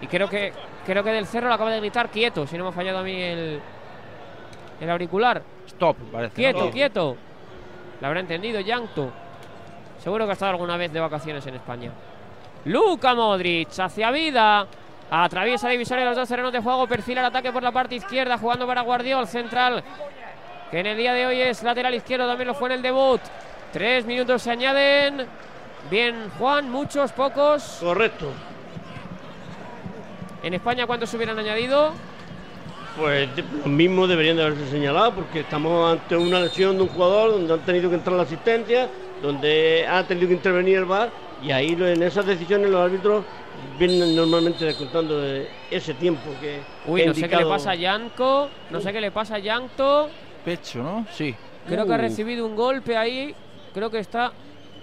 Y 0.00 0.06
creo 0.06 0.28
que 0.28 0.52
creo 0.86 1.02
que 1.02 1.10
del 1.10 1.26
cerro 1.26 1.48
lo 1.48 1.54
acaba 1.54 1.72
de 1.72 1.80
gritar 1.80 2.08
quieto, 2.08 2.46
si 2.46 2.56
no 2.56 2.62
me 2.62 2.70
ha 2.70 2.72
fallado 2.72 2.98
a 2.98 3.02
mí 3.02 3.20
el, 3.20 3.60
el 4.80 4.90
auricular. 4.90 5.42
Stop, 5.66 5.96
parece. 6.12 6.34
Quieto, 6.36 6.70
quieto. 6.70 7.16
La 8.00 8.06
habrá 8.06 8.20
entendido 8.20 8.60
Yankto. 8.60 9.21
Seguro 10.02 10.24
que 10.24 10.30
ha 10.30 10.32
estado 10.32 10.52
alguna 10.52 10.76
vez 10.76 10.92
de 10.92 10.98
vacaciones 10.98 11.46
en 11.46 11.54
España. 11.54 11.92
Luka 12.64 13.14
Modric 13.14 13.78
hacia 13.78 14.10
vida. 14.10 14.66
Atraviesa 15.10 15.68
divisoria 15.68 16.04
los 16.04 16.16
dos 16.16 16.28
terrenos 16.28 16.52
de 16.52 16.60
juego. 16.60 16.88
Perfila 16.88 17.20
el 17.20 17.26
ataque 17.28 17.52
por 17.52 17.62
la 17.62 17.70
parte 17.70 17.94
izquierda. 17.94 18.36
Jugando 18.36 18.66
para 18.66 18.80
Guardiol, 18.80 19.28
central. 19.28 19.84
Que 20.70 20.80
en 20.80 20.86
el 20.86 20.96
día 20.96 21.12
de 21.12 21.26
hoy 21.26 21.40
es 21.40 21.62
lateral 21.62 21.94
izquierdo. 21.94 22.26
También 22.26 22.48
lo 22.48 22.54
fue 22.54 22.68
en 22.70 22.76
el 22.76 22.82
debut. 22.82 23.20
Tres 23.72 24.04
minutos 24.04 24.42
se 24.42 24.50
añaden. 24.50 25.24
Bien, 25.88 26.30
Juan, 26.36 26.68
muchos, 26.68 27.12
pocos. 27.12 27.78
Correcto. 27.80 28.32
En 30.42 30.54
España, 30.54 30.86
¿cuántos 30.86 31.10
se 31.10 31.16
hubieran 31.16 31.38
añadido? 31.38 31.92
Pues 32.98 33.28
los 33.36 33.66
mismos 33.66 34.08
deberían 34.08 34.36
de 34.36 34.42
haberse 34.42 34.68
señalado 34.68 35.14
porque 35.14 35.40
estamos 35.40 35.92
ante 35.92 36.16
una 36.16 36.40
lesión 36.40 36.76
de 36.76 36.82
un 36.82 36.88
jugador 36.88 37.32
donde 37.32 37.54
han 37.54 37.60
tenido 37.60 37.88
que 37.88 37.96
entrar 37.96 38.16
la 38.16 38.24
asistencia, 38.24 38.88
donde 39.22 39.86
ha 39.88 40.06
tenido 40.06 40.28
que 40.28 40.34
intervenir 40.34 40.78
el 40.78 40.84
VAR 40.84 41.10
y 41.42 41.50
ahí 41.50 41.76
en 41.78 42.02
esas 42.02 42.26
decisiones 42.26 42.70
los 42.70 42.80
árbitros 42.80 43.24
vienen 43.78 44.14
normalmente 44.14 44.64
descontando 44.64 45.22
ese 45.70 45.94
tiempo 45.94 46.30
que. 46.40 46.60
Uy, 46.86 47.06
no 47.06 47.14
sé 47.14 47.28
qué 47.28 47.36
le 47.36 47.46
pasa 47.46 47.70
a 47.70 47.74
Yanko, 47.74 48.48
no 48.70 48.80
sé 48.80 48.92
qué 48.92 49.00
le 49.00 49.10
pasa 49.10 49.36
a 49.36 49.38
Yanto. 49.38 50.08
Pecho, 50.44 50.82
¿no? 50.82 51.06
Sí. 51.12 51.34
Creo 51.66 51.86
que 51.86 51.94
ha 51.94 51.98
recibido 51.98 52.46
un 52.46 52.56
golpe 52.56 52.96
ahí. 52.96 53.34
Creo 53.72 53.90
que 53.90 54.00
está. 54.00 54.32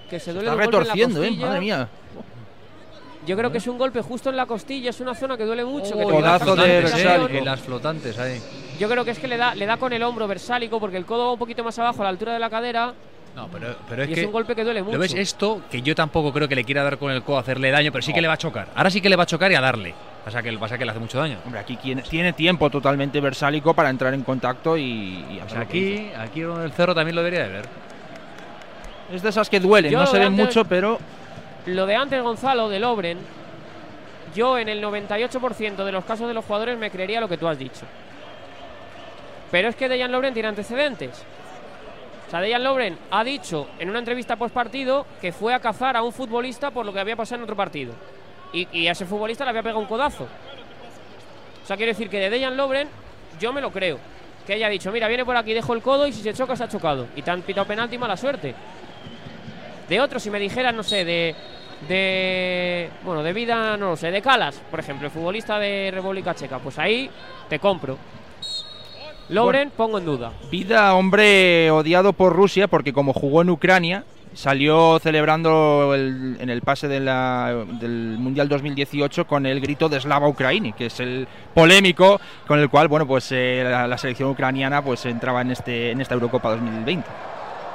Que 0.10 0.20
se 0.20 0.34
duele 0.34 0.50
está 0.50 0.62
retorciendo, 0.62 1.24
eh, 1.24 1.32
madre 1.32 1.60
mía. 1.60 1.90
Yo 3.28 3.38
creo 3.38 3.52
que 3.52 3.60
es 3.60 3.68
un 3.68 3.78
golpe 3.78 4.02
justo 4.02 4.30
en 4.30 4.38
la 4.38 4.46
costilla, 4.46 4.90
es 4.90 5.00
una 5.02 5.14
zona 5.14 5.38
que 5.38 5.44
duele 5.44 5.64
mucho. 5.66 5.94
Oh, 5.96 6.08
que 6.08 6.62
de 6.62 6.68
Versálico. 6.68 7.38
En 7.38 7.46
las 7.46 7.60
flotantes 7.60 8.18
ahí. 8.18 8.42
Yo 8.80 8.90
creo 8.90 9.06
que 9.06 9.12
es 9.12 9.20
que 9.20 9.28
le 9.28 9.38
da, 9.38 9.54
le 9.54 9.66
da 9.66 9.78
con 9.78 9.94
el 9.94 10.02
hombro 10.02 10.28
Versálico 10.28 10.80
porque 10.80 10.98
el 10.98 11.06
codo 11.06 11.26
va 11.26 11.34
un 11.34 11.40
poquito 11.40 11.64
más 11.64 11.78
abajo 11.78 12.02
a 12.02 12.06
la 12.06 12.10
altura 12.10 12.34
de 12.34 12.40
la 12.40 12.50
cadera. 12.50 12.94
No, 13.40 13.48
pero, 13.48 13.74
pero 13.88 14.04
es 14.04 14.10
y 14.10 14.14
que 14.14 14.20
es 14.20 14.26
un 14.26 14.34
golpe 14.34 14.54
que 14.54 14.66
duele 14.66 14.84
mucho. 14.84 14.98
¿Lo 14.98 15.00
ves 15.00 15.14
esto? 15.14 15.62
Que 15.72 15.82
yo 15.82 15.96
tampoco 15.96 16.34
creo 16.34 16.50
que 16.50 16.56
le 16.58 16.66
quiera 16.66 16.84
dar 16.84 16.98
con 16.98 17.10
el 17.10 17.24
codo 17.24 17.38
a 17.38 17.40
hacerle 17.40 17.72
daño, 17.72 17.90
pero 17.90 18.02
sí 18.02 18.12
que 18.12 18.22
le 18.22 18.28
va 18.28 18.34
a 18.34 18.38
chocar. 18.38 18.68
Ahora 18.76 18.90
sí 18.90 19.00
que 19.00 19.08
le 19.08 19.16
va 19.16 19.24
a 19.24 19.26
chocar 19.26 19.50
y 19.50 19.56
a 19.56 19.62
darle. 19.62 19.96
Pasa 20.26 20.44
que, 20.44 20.52
pasa 20.58 20.78
que 20.78 20.84
le 20.84 20.92
hace 20.92 21.00
mucho 21.00 21.18
daño. 21.20 21.38
Hombre, 21.46 21.62
aquí 21.62 21.78
tiene, 21.78 22.02
tiene 22.02 22.34
tiempo 22.34 22.70
totalmente 22.70 23.22
Versálico 23.22 23.74
para 23.74 23.90
entrar 23.90 24.14
en 24.14 24.24
contacto 24.24 24.76
y, 24.76 24.84
y 25.30 25.40
pues 25.42 25.54
aquí, 25.54 26.12
aquí 26.18 26.42
el 26.42 26.72
cerro 26.74 26.94
también 26.94 27.16
lo 27.16 27.24
debería 27.24 27.48
de 27.48 27.54
ver. 27.54 27.66
Es 29.14 29.22
de 29.22 29.30
esas 29.30 29.50
que 29.50 29.62
duelen, 29.62 29.94
no 29.94 30.06
se 30.06 30.20
ven 30.20 30.34
mucho, 30.34 30.66
pero. 30.66 31.00
Lo 31.66 31.86
de 31.86 31.96
antes, 31.96 32.22
Gonzalo, 32.22 32.68
del 32.68 32.84
Obren, 32.84 33.20
yo 34.36 34.58
en 34.58 34.68
el 34.68 34.84
98% 34.84 35.86
de 35.86 35.92
los 35.94 36.04
casos 36.04 36.28
de 36.28 36.34
los 36.34 36.44
jugadores 36.44 36.78
me 36.78 36.92
creería 36.92 37.22
lo 37.22 37.30
que 37.30 37.38
tú 37.38 37.48
has 37.48 37.58
dicho. 37.58 37.86
Pero 39.50 39.70
es 39.70 39.78
que 39.78 39.88
Dejan 39.88 40.12
Lobren 40.12 40.34
tiene 40.34 40.50
antecedentes. 40.50 41.24
Dejan 42.38 42.64
Lobren 42.64 42.98
ha 43.10 43.24
dicho 43.24 43.68
en 43.80 43.90
una 43.90 44.00
entrevista 44.00 44.36
post 44.36 44.54
partido 44.54 45.06
que 45.20 45.32
fue 45.32 45.54
a 45.54 45.60
cazar 45.60 45.98
a 45.98 46.04
un 46.04 46.14
futbolista 46.14 46.70
por 46.70 46.86
lo 46.86 46.94
que 46.94 47.00
había 47.00 47.16
pasado 47.16 47.38
en 47.38 47.44
otro 47.44 47.56
partido. 47.56 47.94
Y, 48.54 48.88
a 48.88 48.92
ese 48.92 49.06
futbolista 49.06 49.44
le 49.44 49.50
había 49.50 49.64
pegado 49.64 49.80
un 49.80 49.88
codazo. 49.88 50.26
O 51.64 51.68
sea, 51.68 51.76
quiero 51.76 51.92
decir 51.92 52.10
que 52.10 52.20
de 52.20 52.30
Dejan 52.30 52.56
Lobren 52.56 52.88
yo 53.40 53.52
me 53.52 53.62
lo 53.62 53.72
creo. 53.72 54.00
Que 54.46 54.54
haya 54.54 54.70
dicho, 54.70 54.92
mira, 54.92 55.08
viene 55.08 55.26
por 55.26 55.36
aquí, 55.36 55.54
dejo 55.54 55.74
el 55.74 55.82
codo 55.82 56.08
y 56.08 56.14
si 56.14 56.22
se 56.22 56.34
choca, 56.34 56.56
se 56.56 56.64
ha 56.64 56.68
chocado. 56.68 57.08
Y 57.16 57.22
te 57.22 57.32
han 57.32 57.42
pitado 57.42 57.68
penalti, 57.68 57.98
mala 57.98 58.18
suerte. 58.18 58.56
De 59.88 60.02
otro, 60.02 60.20
si 60.20 60.30
me 60.30 60.40
dijeran, 60.40 60.76
no 60.76 60.84
sé, 60.84 61.06
de 61.06 61.36
de 61.88 62.90
bueno 63.04 63.24
de 63.24 63.32
vida 63.32 63.78
no 63.78 63.92
lo 63.92 63.96
sé 63.96 64.12
de 64.12 64.22
Calas 64.22 64.62
por 64.70 64.82
ejemplo 64.82 65.08
el 65.08 65.14
futbolista 65.14 65.58
de 65.60 65.92
República 65.94 66.36
Checa 66.36 66.60
pues 66.60 66.78
ahí 66.78 67.10
te 67.48 67.58
compro 67.60 67.98
Lobren 69.30 69.72
pongo 69.76 69.98
en 69.98 70.06
duda 70.06 70.32
vida 70.52 70.94
hombre 70.96 71.70
odiado 71.72 72.14
por 72.14 72.34
Rusia 72.34 72.68
porque 72.68 72.94
como 72.94 73.14
jugó 73.14 73.42
en 73.42 73.50
Ucrania 73.50 74.04
salió 74.34 75.00
celebrando 75.00 75.94
en 75.96 76.50
el 76.50 76.62
pase 76.62 76.88
de 76.88 77.00
del 77.00 78.18
Mundial 78.20 78.48
2018 78.48 79.26
con 79.26 79.46
el 79.46 79.60
grito 79.60 79.90
de 79.90 80.00
Slava 80.00 80.28
Ukraini, 80.28 80.74
que 80.74 80.86
es 80.86 81.00
el 81.00 81.28
polémico 81.54 82.20
con 82.48 82.60
el 82.60 82.70
cual 82.70 82.88
bueno 82.88 83.08
pues 83.08 83.32
eh, 83.32 83.66
la, 83.70 83.88
la, 83.88 83.98
selección 83.98 84.30
ucraniana 84.30 84.84
pues 84.84 85.06
entraba 85.06 85.42
en 85.42 85.52
este 85.52 85.92
en 85.92 86.02
esta 86.02 86.14
Eurocopa 86.14 86.50
2020. 86.52 87.08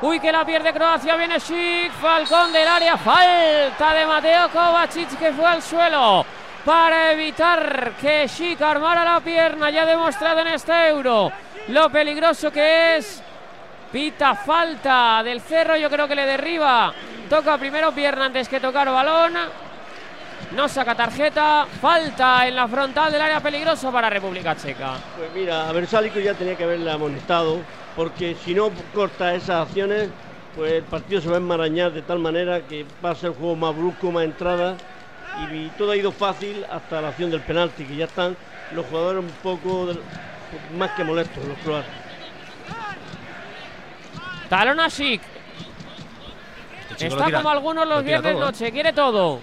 Uy, 0.03 0.21
que 0.21 0.31
la 0.31 0.45
pierde 0.45 0.73
Croacia. 0.73 1.17
Viene 1.17 1.41
Schick. 1.41 1.91
Falcón 1.93 2.53
del 2.53 2.69
área. 2.69 2.97
Falta 2.97 3.95
de 3.95 4.07
Mateo 4.07 4.51
Kovacic 4.51 5.19
que 5.19 5.33
fue 5.33 5.47
al 5.47 5.63
suelo 5.63 6.27
para 6.65 7.12
evitar 7.12 7.93
que 8.01 8.27
Schick 8.27 8.61
armara 8.62 9.05
la 9.05 9.21
pierna. 9.21 9.71
Ya 9.71 9.85
demostrado 9.85 10.41
en 10.41 10.49
este 10.49 10.89
euro 10.89 11.31
lo 11.69 11.91
peligroso 11.91 12.51
que 12.51 12.97
es. 12.97 13.23
Pita 13.93 14.35
falta 14.35 15.23
del 15.23 15.41
cerro. 15.41 15.77
Yo 15.77 15.91
creo 15.91 16.09
que 16.09 16.15
le 16.15 16.27
derriba. 16.27 16.93
Toca 17.29 17.59
primero 17.59 17.93
pierna 17.93 18.27
antes 18.27 18.49
que 18.49 18.61
tocar 18.61 18.91
balón. 18.91 19.35
No 20.53 20.69
saca 20.69 20.95
tarjeta. 20.95 21.67
Falta 21.81 22.47
en 22.49 22.57
la 22.57 22.67
frontal 22.67 23.12
del 23.12 23.23
área 23.23 23.41
peligroso 23.41 23.93
para 23.93 24.11
República 24.11 24.57
Checa. 24.57 24.95
Pues 25.17 25.31
mira, 25.35 25.69
a 25.69 25.73
Versálico 25.73 26.19
ya 26.19 26.35
tenía 26.35 26.57
que 26.57 26.65
haberle 26.65 26.91
amonestado 26.91 27.61
porque 27.95 28.35
si 28.45 28.55
no 28.55 28.71
corta 28.93 29.35
esas 29.35 29.69
acciones, 29.69 30.09
pues 30.57 30.73
el 30.73 30.83
partido 30.83 31.21
se 31.21 31.29
va 31.29 31.35
a 31.35 31.39
enmarañar 31.39 31.93
de 31.93 32.03
tal 32.03 32.19
manera 32.19 32.62
que 32.62 32.85
va 33.05 33.11
a 33.11 33.15
ser 33.15 33.31
el 33.31 33.37
juego 33.37 33.55
más 33.55 33.77
brusco, 33.77 34.11
más 34.11 34.25
entrada 34.25 34.77
y, 35.53 35.68
todo 35.78 35.93
ha 35.93 35.97
ido 35.97 36.12
fácil 36.12 36.64
hasta 36.70 37.01
la 37.01 37.09
acción 37.09 37.30
del 37.30 37.41
penalti, 37.41 37.85
que 37.85 37.97
ya 37.97 38.05
están 38.07 38.37
los 38.72 38.87
jugadores 38.87 39.22
un 39.22 39.30
poco 39.43 39.89
más 40.76 40.91
que 40.93 41.05
molestos, 41.05 41.45
los 41.45 41.59
croatas. 41.59 41.91
Talón 44.49 44.80
a 44.80 44.87
Este 44.87 45.20
Está 46.99 47.30
como 47.32 47.49
algunos 47.49 47.89
los 47.89 48.05
viernes 48.05 48.37
¿eh? 48.37 48.39
noche, 48.39 48.72
quiere 48.72 48.93
todo. 48.93 49.41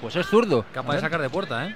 Pues 0.00 0.16
es 0.16 0.26
zurdo. 0.26 0.64
Capaz 0.72 0.94
de 0.94 1.00
sacar 1.00 1.20
de 1.20 1.30
puerta, 1.30 1.66
¿eh? 1.66 1.74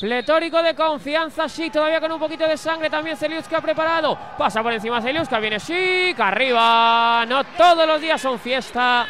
Pletórico 0.00 0.62
de 0.62 0.74
confianza, 0.74 1.48
sí, 1.48 1.70
todavía 1.70 2.00
con 2.00 2.10
un 2.10 2.18
poquito 2.18 2.46
de 2.46 2.56
sangre 2.56 2.90
también 2.90 3.16
Zeliuska 3.16 3.58
ha 3.58 3.60
preparado. 3.60 4.18
Pasa 4.36 4.62
por 4.62 4.72
encima 4.72 5.00
Zeliuska, 5.00 5.38
viene 5.38 5.60
Schick, 5.60 6.18
arriba. 6.18 7.24
No 7.26 7.44
todos 7.44 7.86
los 7.86 8.00
días 8.00 8.20
son 8.20 8.38
fiesta. 8.38 9.06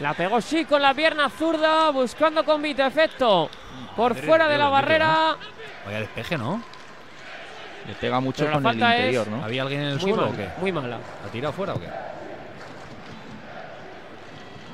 La 0.00 0.12
pegó 0.12 0.40
Schick 0.40 0.68
con 0.68 0.82
la 0.82 0.92
pierna 0.92 1.30
zurda, 1.30 1.90
buscando 1.90 2.44
con 2.44 2.64
efecto. 2.64 3.48
Por 3.96 4.14
fuera 4.14 4.46
de 4.46 4.58
la 4.58 4.68
barrera. 4.68 5.36
Vaya 5.86 6.00
despeje, 6.00 6.36
¿no? 6.36 6.62
Le 7.86 7.94
pega 7.94 8.20
mucho 8.20 8.50
con 8.50 8.66
el 8.66 8.74
interior, 8.74 9.28
¿no? 9.28 9.44
¿Había 9.44 9.62
alguien 9.62 9.82
en 9.82 9.88
el 9.88 10.00
suelo 10.00 10.28
o 10.28 10.36
qué? 10.36 10.48
Muy 10.60 10.72
mala. 10.72 10.98
¿Ha 11.24 11.30
tirado 11.30 11.52
fuera 11.52 11.74
o 11.74 11.80
qué? 11.80 11.88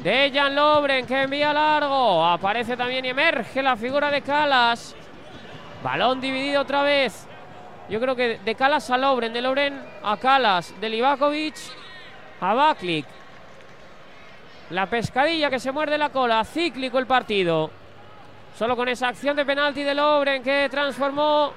Dejan 0.02 0.56
Lobren 0.56 1.06
que 1.06 1.22
envía 1.22 1.52
largo. 1.52 2.26
Aparece 2.26 2.76
también 2.76 3.04
y 3.04 3.10
emerge 3.10 3.62
la 3.62 3.76
figura 3.76 4.10
de 4.10 4.22
Calas. 4.22 4.96
Balón 5.84 6.20
dividido 6.20 6.62
otra 6.62 6.82
vez. 6.82 7.28
Yo 7.88 8.00
creo 8.00 8.16
que 8.16 8.40
de 8.44 8.54
Calas 8.54 8.90
a 8.90 8.98
Lobren, 8.98 9.32
de 9.32 9.42
Lobren 9.42 9.80
a 10.02 10.16
Calas, 10.16 10.74
de 10.80 10.88
Livakovic 10.88 11.54
a 12.40 12.54
Baklik. 12.54 13.06
La 14.72 14.86
pescadilla 14.86 15.50
que 15.50 15.60
se 15.60 15.70
muerde 15.70 15.98
la 15.98 16.08
cola, 16.08 16.42
cíclico 16.44 16.98
el 16.98 17.06
partido. 17.06 17.70
Solo 18.56 18.74
con 18.74 18.88
esa 18.88 19.08
acción 19.08 19.36
de 19.36 19.44
penalti 19.44 19.82
de 19.82 19.94
Lobren 19.94 20.42
que 20.42 20.66
transformó 20.70 21.52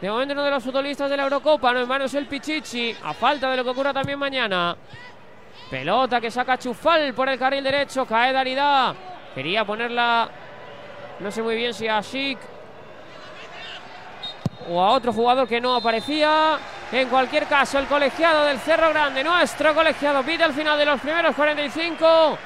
de 0.00 0.10
momento 0.10 0.34
uno 0.34 0.42
de 0.42 0.50
los 0.50 0.64
futbolistas 0.64 1.08
de 1.08 1.16
la 1.16 1.22
Eurocopa, 1.22 1.72
no 1.72 1.80
en 1.80 1.86
manos 1.86 2.12
el 2.14 2.26
Pichichi, 2.26 2.92
a 3.04 3.14
falta 3.14 3.48
de 3.52 3.56
lo 3.56 3.62
que 3.62 3.70
ocurra 3.70 3.92
también 3.92 4.18
mañana. 4.18 4.76
Pelota 5.70 6.20
que 6.20 6.28
saca 6.28 6.58
Chufal 6.58 7.14
por 7.14 7.28
el 7.28 7.38
carril 7.38 7.62
derecho, 7.62 8.04
cae 8.04 8.32
Darida. 8.32 8.92
Quería 9.32 9.64
ponerla, 9.64 10.28
no 11.20 11.30
sé 11.30 11.40
muy 11.40 11.54
bien 11.54 11.72
si 11.72 11.86
a 11.86 12.02
Chic 12.02 12.38
o 14.68 14.80
a 14.80 14.90
otro 14.90 15.12
jugador 15.12 15.48
que 15.48 15.60
no 15.60 15.74
aparecía. 15.74 16.58
En 16.92 17.08
cualquier 17.08 17.46
caso, 17.46 17.78
el 17.78 17.86
colegiado 17.86 18.44
del 18.44 18.58
Cerro 18.58 18.90
Grande, 18.90 19.24
nuestro 19.24 19.74
colegiado, 19.74 20.22
pide 20.22 20.44
el 20.44 20.52
final 20.52 20.78
de 20.78 20.84
los 20.84 21.00
primeros 21.00 21.34
45. 21.34 22.38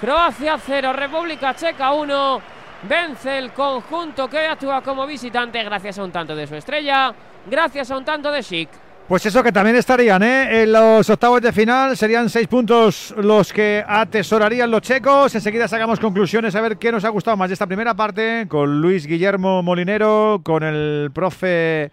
Croacia 0.00 0.58
0, 0.58 0.92
República 0.92 1.54
Checa 1.54 1.92
1. 1.92 2.40
Vence 2.82 3.38
el 3.38 3.52
conjunto 3.52 4.28
que 4.28 4.46
actúa 4.46 4.82
como 4.82 5.06
visitante 5.06 5.62
gracias 5.62 5.98
a 5.98 6.04
un 6.04 6.12
tanto 6.12 6.36
de 6.36 6.46
su 6.46 6.54
estrella, 6.54 7.14
gracias 7.46 7.90
a 7.90 7.96
un 7.96 8.04
tanto 8.04 8.30
de 8.30 8.42
Chic. 8.42 8.83
Pues 9.06 9.26
eso 9.26 9.42
que 9.42 9.52
también 9.52 9.76
estarían 9.76 10.22
¿eh? 10.22 10.62
en 10.62 10.72
los 10.72 11.10
octavos 11.10 11.42
de 11.42 11.52
final, 11.52 11.94
serían 11.94 12.30
seis 12.30 12.48
puntos 12.48 13.14
los 13.18 13.52
que 13.52 13.84
atesorarían 13.86 14.70
los 14.70 14.80
checos. 14.80 15.34
Enseguida 15.34 15.68
sacamos 15.68 16.00
conclusiones 16.00 16.54
a 16.54 16.62
ver 16.62 16.78
qué 16.78 16.90
nos 16.90 17.04
ha 17.04 17.10
gustado 17.10 17.36
más 17.36 17.50
de 17.50 17.52
esta 17.52 17.66
primera 17.66 17.94
parte 17.94 18.46
con 18.48 18.80
Luis 18.80 19.06
Guillermo 19.06 19.62
Molinero, 19.62 20.40
con 20.42 20.62
el 20.62 21.10
profe 21.12 21.90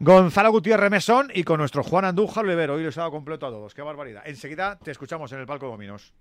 Gonzalo 0.00 0.50
Gutiérrez 0.50 0.90
Mesón 0.90 1.30
y 1.32 1.44
con 1.44 1.60
nuestro 1.60 1.84
Juan 1.84 2.04
Andújar 2.04 2.44
Olivero. 2.44 2.74
Hoy 2.74 2.82
lo 2.82 2.88
he 2.88 2.92
dado 2.92 3.12
completo 3.12 3.46
a 3.46 3.50
todos. 3.50 3.72
Qué 3.72 3.82
barbaridad. 3.82 4.24
Enseguida 4.26 4.76
te 4.76 4.90
escuchamos 4.90 5.30
en 5.30 5.38
el 5.38 5.46
palco 5.46 5.68
Dominos. 5.68 6.12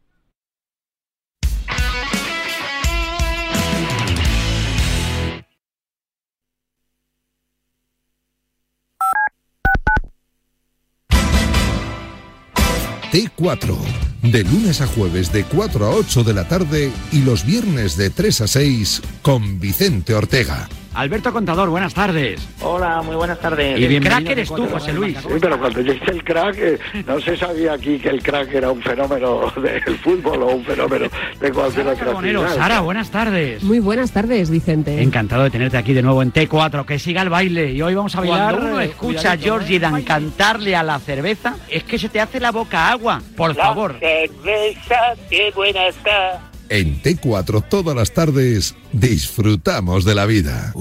T4, 13.13 13.77
de 14.23 14.43
lunes 14.43 14.81
a 14.81 14.87
jueves 14.87 15.31
de 15.31 15.43
4 15.43 15.85
a 15.85 15.91
8 15.91 16.23
de 16.23 16.33
la 16.33 16.47
tarde 16.47 16.91
y 17.11 17.21
los 17.21 17.45
viernes 17.45 17.95
de 17.95 18.09
3 18.09 18.41
a 18.41 18.47
6 18.47 19.03
con 19.21 19.59
Vicente 19.59 20.15
Ortega. 20.15 20.67
Alberto 20.95 21.33
Contador, 21.33 21.69
buenas 21.69 21.93
tardes. 21.93 22.47
Hola, 22.61 23.01
muy 23.01 23.15
buenas 23.15 23.39
tardes. 23.39 23.79
Y 23.79 23.85
el 23.85 24.03
crack 24.03 24.29
eres 24.29 24.49
tú, 24.49 24.67
José 24.67 24.93
Luis. 24.93 25.17
Sí, 25.17 25.33
pero 25.41 25.59
cuando 25.59 25.81
yo 25.81 25.93
hice 25.93 26.11
el 26.11 26.23
crack, 26.23 26.55
eh, 26.59 26.79
no 27.07 27.19
se 27.19 27.35
sabía 27.35 27.73
aquí 27.73 27.97
que 27.97 28.09
el 28.09 28.21
crack 28.21 28.53
era 28.53 28.71
un 28.71 28.81
fenómeno 28.81 29.51
del 29.61 29.97
fútbol 29.99 30.43
o 30.43 30.47
un 30.55 30.63
fenómeno 30.63 31.07
de 31.39 31.51
cualquier 31.51 31.87
otra 31.87 32.11
actividad. 32.11 32.55
Sara, 32.55 32.81
buenas 32.81 33.09
tardes. 33.09 33.63
Muy 33.63 33.79
buenas 33.79 34.11
tardes, 34.11 34.51
Vicente. 34.51 35.01
Encantado 35.01 35.43
de 35.43 35.49
tenerte 35.49 35.77
aquí 35.77 35.93
de 35.93 36.03
nuevo 36.03 36.21
en 36.21 36.31
T4, 36.31 36.85
que 36.85 36.99
siga 36.99 37.23
el 37.23 37.29
baile. 37.29 37.71
Y 37.71 37.81
hoy 37.81 37.95
vamos 37.95 38.15
a 38.15 38.19
bailar. 38.19 38.53
Cuando 38.53 38.71
uno 38.73 38.81
escucha 38.81 39.31
a 39.31 39.37
Georgie 39.37 39.79
Dan 39.79 40.03
cantarle 40.03 40.75
a 40.75 40.83
la 40.83 40.99
cerveza, 40.99 41.55
es 41.69 41.83
que 41.83 41.97
se 41.97 42.09
te 42.09 42.21
hace 42.21 42.39
la 42.39 42.51
boca 42.51 42.89
agua. 42.91 43.21
Por 43.35 43.55
favor. 43.55 43.97
cerveza, 43.99 45.15
qué 45.29 45.51
buena 45.55 45.87
está. 45.87 46.52
En 46.69 47.01
T4 47.01 47.67
todas 47.69 47.95
las 47.95 48.11
tardes 48.13 48.75
disfrutamos 48.91 50.05
de 50.05 50.15
la 50.15 50.25
vida. 50.25 50.73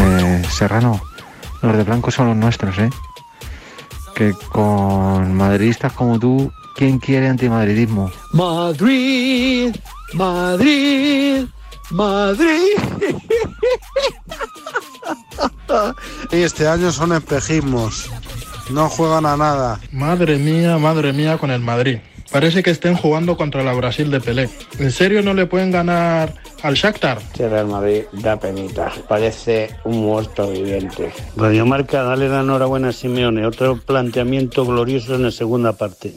Eh, 0.00 0.42
Serrano, 0.50 1.00
los 1.62 1.76
de 1.76 1.84
blanco 1.84 2.10
son 2.10 2.28
los 2.28 2.36
nuestros, 2.36 2.78
¿eh? 2.78 2.90
Que 4.14 4.32
con 4.50 5.34
madridistas 5.34 5.92
como 5.92 6.18
tú, 6.18 6.52
¿quién 6.76 6.98
quiere 6.98 7.28
antimadridismo? 7.28 8.10
Madrid, 8.32 9.74
Madrid, 10.14 11.46
Madrid. 11.90 12.76
y 16.32 16.36
este 16.36 16.68
año 16.68 16.90
son 16.92 17.12
espejismos. 17.12 18.10
No 18.72 18.88
juegan 18.88 19.26
a 19.26 19.36
nada. 19.36 19.80
Madre 19.92 20.38
mía, 20.38 20.78
madre 20.78 21.12
mía 21.12 21.38
con 21.38 21.50
el 21.50 21.60
Madrid. 21.60 21.98
Parece 22.30 22.62
que 22.62 22.70
estén 22.70 22.94
jugando 22.96 23.36
contra 23.36 23.64
la 23.64 23.72
Brasil 23.72 24.10
de 24.10 24.20
Pelé. 24.20 24.48
¿En 24.78 24.92
serio 24.92 25.22
no 25.22 25.34
le 25.34 25.46
pueden 25.46 25.72
ganar 25.72 26.34
al 26.62 26.74
Shakhtar? 26.74 27.18
El 27.38 27.50
Real 27.50 27.66
Madrid 27.66 28.02
da 28.12 28.38
penita. 28.38 28.92
Parece 29.08 29.76
un 29.84 30.00
muerto 30.00 30.50
viviente. 30.50 31.12
Radio 31.36 31.66
Marca, 31.66 32.02
dale 32.02 32.28
la 32.28 32.40
enhorabuena 32.40 32.88
a 32.88 32.92
Simeone. 32.92 33.46
Otro 33.46 33.76
planteamiento 33.76 34.64
glorioso 34.64 35.14
en 35.14 35.24
la 35.24 35.30
segunda 35.30 35.72
parte. 35.72 36.14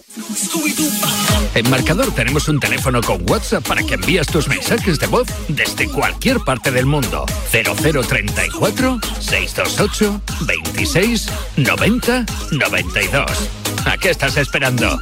En 1.55 1.69
Marcador 1.69 2.13
tenemos 2.15 2.47
un 2.47 2.59
teléfono 2.59 3.01
con 3.01 3.29
WhatsApp 3.29 3.67
para 3.67 3.83
que 3.83 3.93
envíes 3.93 4.27
tus 4.27 4.47
mensajes 4.47 4.99
de 4.99 5.07
voz 5.07 5.27
desde 5.49 5.87
cualquier 5.87 6.39
parte 6.39 6.71
del 6.71 6.85
mundo. 6.85 7.25
0034 7.51 8.99
628 9.19 10.21
26 10.47 11.29
90 11.57 12.25
92. 12.51 13.49
¿A 13.85 13.97
qué 13.97 14.09
estás 14.09 14.37
esperando? 14.37 14.99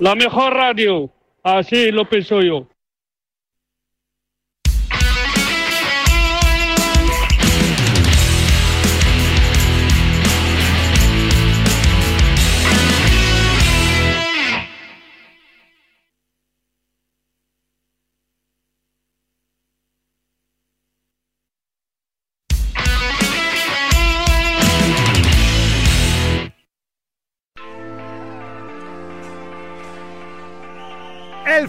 La 0.00 0.14
mejor 0.14 0.54
radio. 0.54 1.10
Así 1.42 1.90
lo 1.90 2.08
pienso 2.08 2.40
yo. 2.40 2.68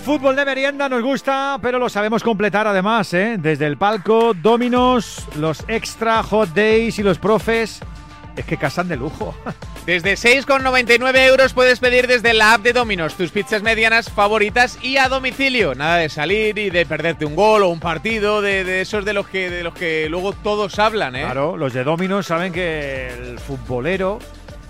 Fútbol 0.04 0.36
de 0.36 0.44
merienda 0.44 0.90
nos 0.90 1.02
gusta, 1.02 1.58
pero 1.62 1.80
lo 1.80 1.88
sabemos 1.88 2.24
completar 2.24 2.68
además, 2.68 3.14
¿eh? 3.14 3.38
Desde 3.40 3.66
el 3.66 3.78
palco, 3.78 4.34
Dominos, 4.34 5.26
los 5.38 5.64
extra 5.70 6.22
hot 6.24 6.50
days 6.50 7.00
y 7.00 7.04
los 7.04 7.18
profes. 7.18 7.80
Es 8.36 8.46
que 8.46 8.58
casan 8.58 8.90
de 8.90 8.98
lujo. 8.98 9.34
Desde 9.86 10.14
6,99 10.16 11.28
euros 11.28 11.54
puedes 11.54 11.80
pedir 11.80 12.08
desde 12.08 12.34
la 12.34 12.54
app 12.54 12.62
de 12.62 12.72
Dominos 12.72 13.16
tus 13.16 13.32
pizzas 13.32 13.62
medianas 13.64 14.10
favoritas 14.10 14.80
y 14.82 14.96
a 14.96 15.10
domicilio. 15.10 15.76
Nada 15.76 15.98
de 15.98 16.08
salir 16.08 16.58
y 16.58 16.70
de 16.70 16.86
perderte 16.86 17.26
un 17.26 17.36
gol 17.36 17.64
o 17.64 17.70
un 17.70 17.82
partido, 17.82 18.42
de, 18.42 18.64
de 18.64 18.80
esos 18.82 19.04
de 19.04 19.12
los 19.12 19.28
que 19.28 19.50
de 19.50 19.62
los 19.62 19.74
que 19.74 20.08
luego 20.10 20.32
todos 20.32 20.80
hablan, 20.80 21.18
¿eh? 21.18 21.24
Claro, 21.24 21.58
los 21.58 21.74
de 21.74 21.84
Dominos 21.84 22.28
saben 22.28 22.54
que 22.54 23.10
el 23.10 23.40
futbolero 23.40 24.20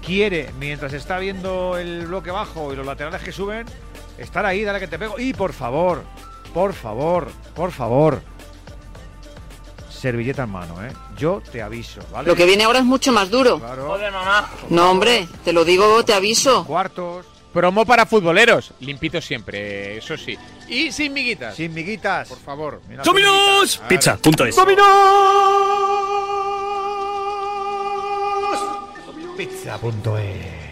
quiere, 0.03 0.49
mientras 0.59 0.93
está 0.93 1.19
viendo 1.19 1.77
el 1.77 2.07
bloque 2.07 2.31
bajo 2.31 2.73
y 2.73 2.75
los 2.75 2.85
laterales 2.85 3.21
que 3.21 3.31
suben, 3.31 3.65
estar 4.17 4.45
ahí, 4.45 4.63
dale 4.63 4.79
que 4.79 4.87
te 4.87 4.99
pego. 4.99 5.19
Y 5.19 5.33
por 5.33 5.53
favor, 5.53 6.03
por 6.53 6.73
favor, 6.73 7.31
por 7.55 7.71
favor, 7.71 8.21
servilleta 9.89 10.43
en 10.43 10.49
mano, 10.49 10.83
¿eh? 10.85 10.91
Yo 11.17 11.41
te 11.51 11.61
aviso, 11.61 12.01
¿vale? 12.11 12.27
Lo 12.27 12.35
que 12.35 12.45
viene 12.45 12.63
ahora 12.63 12.79
es 12.79 12.85
mucho 12.85 13.11
más 13.11 13.29
duro. 13.29 13.59
Joder, 13.59 14.11
mamá. 14.11 14.49
No, 14.69 14.91
hombre, 14.91 15.27
te 15.43 15.53
lo 15.53 15.63
digo, 15.63 16.03
te 16.03 16.13
aviso. 16.13 16.65
Cuartos. 16.65 17.25
Promo 17.53 17.85
para 17.85 18.05
futboleros. 18.07 18.73
Limpito 18.79 19.21
siempre, 19.21 19.97
eso 19.97 20.17
sí. 20.17 20.37
Y 20.67 20.91
sin 20.91 21.13
miguitas. 21.13 21.55
Sin 21.55 21.73
miguitas. 21.73 22.27
Por 22.27 22.39
favor. 22.39 22.81
¡Dominos! 23.03 23.79
Pizza.es. 23.87 24.55
Pizza.es. 29.37 30.62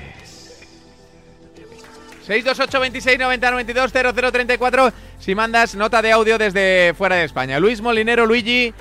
628 2.31 2.79
26 2.79 3.19
90 3.19 3.51
92 3.51 3.91
0034 3.91 4.93
si 5.19 5.35
mandas 5.35 5.75
nota 5.75 6.01
de 6.01 6.13
audio 6.13 6.37
desde 6.37 6.93
fuera 6.97 7.17
de 7.17 7.25
España. 7.25 7.59
Luis 7.59 7.81
Molinero, 7.81 8.25
Luigi, 8.25 8.73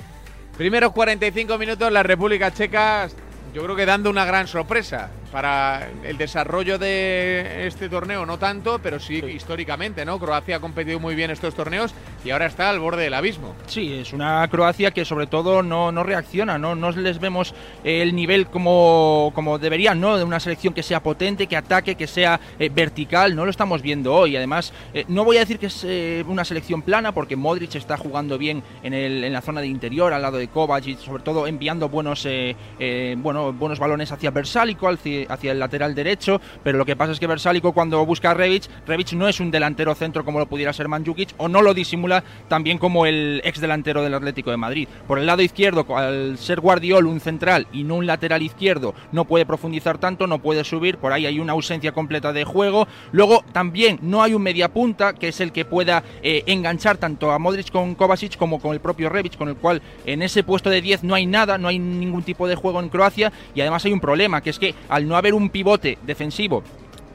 primeros 0.57 0.93
45 0.93 1.57
minutos, 1.57 1.91
la 1.91 2.01
República 2.01 2.53
Checa, 2.53 3.09
yo 3.53 3.63
creo 3.63 3.75
que 3.75 3.85
dando 3.85 4.09
una 4.09 4.23
gran 4.23 4.47
sorpresa 4.47 5.09
para 5.31 5.89
el 6.03 6.17
desarrollo 6.17 6.77
de 6.77 7.67
este 7.67 7.89
torneo, 7.89 8.25
no 8.25 8.37
tanto, 8.37 8.79
pero 8.79 8.99
sí, 8.99 9.15
históricamente, 9.15 10.05
¿no? 10.05 10.19
Croacia 10.19 10.57
ha 10.57 10.59
competido 10.59 10.99
muy 10.99 11.15
bien 11.15 11.31
estos 11.31 11.55
torneos 11.55 11.93
y 12.23 12.31
ahora 12.31 12.45
está 12.45 12.69
al 12.69 12.79
borde 12.79 13.03
del 13.03 13.13
abismo. 13.13 13.55
Sí, 13.67 13.93
es 13.93 14.13
una 14.13 14.47
Croacia 14.49 14.91
que 14.91 15.05
sobre 15.05 15.27
todo 15.27 15.63
no, 15.63 15.91
no 15.91 16.03
reacciona, 16.03 16.57
¿no? 16.57 16.75
no 16.75 16.91
les 16.91 17.19
vemos 17.19 17.53
el 17.83 18.15
nivel 18.15 18.47
como, 18.47 19.31
como 19.33 19.57
deberían, 19.57 19.99
¿no? 19.99 20.17
De 20.17 20.23
una 20.23 20.39
selección 20.39 20.73
que 20.73 20.83
sea 20.83 21.01
potente, 21.01 21.47
que 21.47 21.55
ataque, 21.55 21.95
que 21.95 22.07
sea 22.07 22.39
eh, 22.59 22.69
vertical, 22.73 23.35
no 23.35 23.45
lo 23.45 23.51
estamos 23.51 23.81
viendo 23.81 24.13
hoy. 24.13 24.35
Además, 24.35 24.73
eh, 24.93 25.05
no 25.07 25.23
voy 25.23 25.37
a 25.37 25.41
decir 25.41 25.59
que 25.59 25.67
es 25.67 25.83
eh, 25.83 26.23
una 26.27 26.45
selección 26.45 26.81
plana, 26.81 27.13
porque 27.13 27.35
Modric 27.35 27.75
está 27.75 27.97
jugando 27.97 28.37
bien 28.37 28.63
en, 28.83 28.93
el, 28.93 29.23
en 29.23 29.33
la 29.33 29.41
zona 29.41 29.61
de 29.61 29.67
interior, 29.67 30.13
al 30.13 30.21
lado 30.21 30.37
de 30.37 30.47
Kovacic, 30.47 30.99
sobre 30.99 31.23
todo 31.23 31.47
enviando 31.47 31.89
buenos, 31.89 32.25
eh, 32.25 32.55
eh, 32.79 33.15
bueno, 33.17 33.53
buenos 33.53 33.79
balones 33.79 34.11
hacia 34.11 34.31
Versálico, 34.31 34.89
hacia 34.89 35.20
hacia, 35.29 35.51
el 35.51 35.59
lateral 35.59 35.95
derecho, 35.95 36.41
pero 36.63 36.77
lo 36.77 36.85
que 36.85 36.95
pasa 36.95 37.11
es 37.11 37.19
que 37.19 37.27
Versálico 37.27 37.73
cuando 37.73 38.05
busca 38.05 38.31
a 38.31 38.33
Rebic, 38.33 38.63
Rebic 38.85 39.13
no 39.13 39.27
es 39.27 39.39
un 39.39 39.51
delantero 39.51 39.95
centro 39.95 40.23
como 40.25 40.39
lo 40.39 40.47
pudiera 40.47 40.73
ser 40.73 40.87
Manjukic 40.87 41.29
o 41.37 41.47
no 41.47 41.61
lo 41.61 41.73
disimula 41.73 42.23
también 42.47 42.77
como 42.77 43.05
el 43.05 43.41
ex 43.43 43.59
delantero 43.59 44.03
del 44.03 44.13
Atlético 44.13 44.51
de 44.51 44.57
Madrid. 44.57 44.87
Por 45.07 45.19
el 45.19 45.25
lado 45.25 45.41
izquierdo, 45.41 45.85
al 45.95 46.37
ser 46.37 46.61
Guardiol 46.61 47.05
un 47.05 47.19
central 47.19 47.67
y 47.71 47.83
no 47.83 47.95
un 47.95 48.05
lateral 48.05 48.41
izquierdo, 48.41 48.93
no 49.11 49.25
puede 49.25 49.45
profundizar 49.45 49.97
tanto, 49.97 50.27
no 50.27 50.39
puede 50.39 50.63
subir, 50.63 50.97
por 50.97 51.13
ahí 51.13 51.25
hay 51.25 51.39
una 51.39 51.53
ausencia 51.53 51.91
completa 51.91 52.33
de 52.33 52.43
juego. 52.43 52.87
Luego 53.11 53.43
también 53.51 53.99
no 54.01 54.23
hay 54.23 54.33
un 54.33 54.41
mediapunta 54.41 55.13
que 55.13 55.29
es 55.29 55.39
el 55.41 55.51
que 55.51 55.65
pueda 55.65 56.03
eh, 56.21 56.43
enganchar 56.47 56.97
tanto 56.97 57.31
a 57.31 57.39
Modric 57.39 57.71
con 57.71 57.95
Kovacic 57.95 58.37
como 58.37 58.59
con 58.59 58.73
el 58.73 58.79
propio 58.79 59.09
Rebic, 59.09 59.37
con 59.37 59.49
el 59.49 59.55
cual 59.55 59.81
en 60.05 60.21
ese 60.21 60.43
puesto 60.43 60.69
de 60.69 60.81
10 60.81 61.03
no 61.03 61.15
hay 61.15 61.25
nada, 61.25 61.57
no 61.57 61.67
hay 61.67 61.79
ningún 61.79 62.23
tipo 62.23 62.47
de 62.47 62.55
juego 62.55 62.79
en 62.79 62.89
Croacia 62.89 63.31
y 63.53 63.61
además 63.61 63.85
hay 63.85 63.93
un 63.93 63.99
problema, 63.99 64.41
que 64.41 64.49
es 64.49 64.59
que 64.59 64.75
al 64.89 65.07
no 65.07 65.10
haber 65.15 65.33
un 65.33 65.49
pivote 65.49 65.97
defensivo 66.03 66.63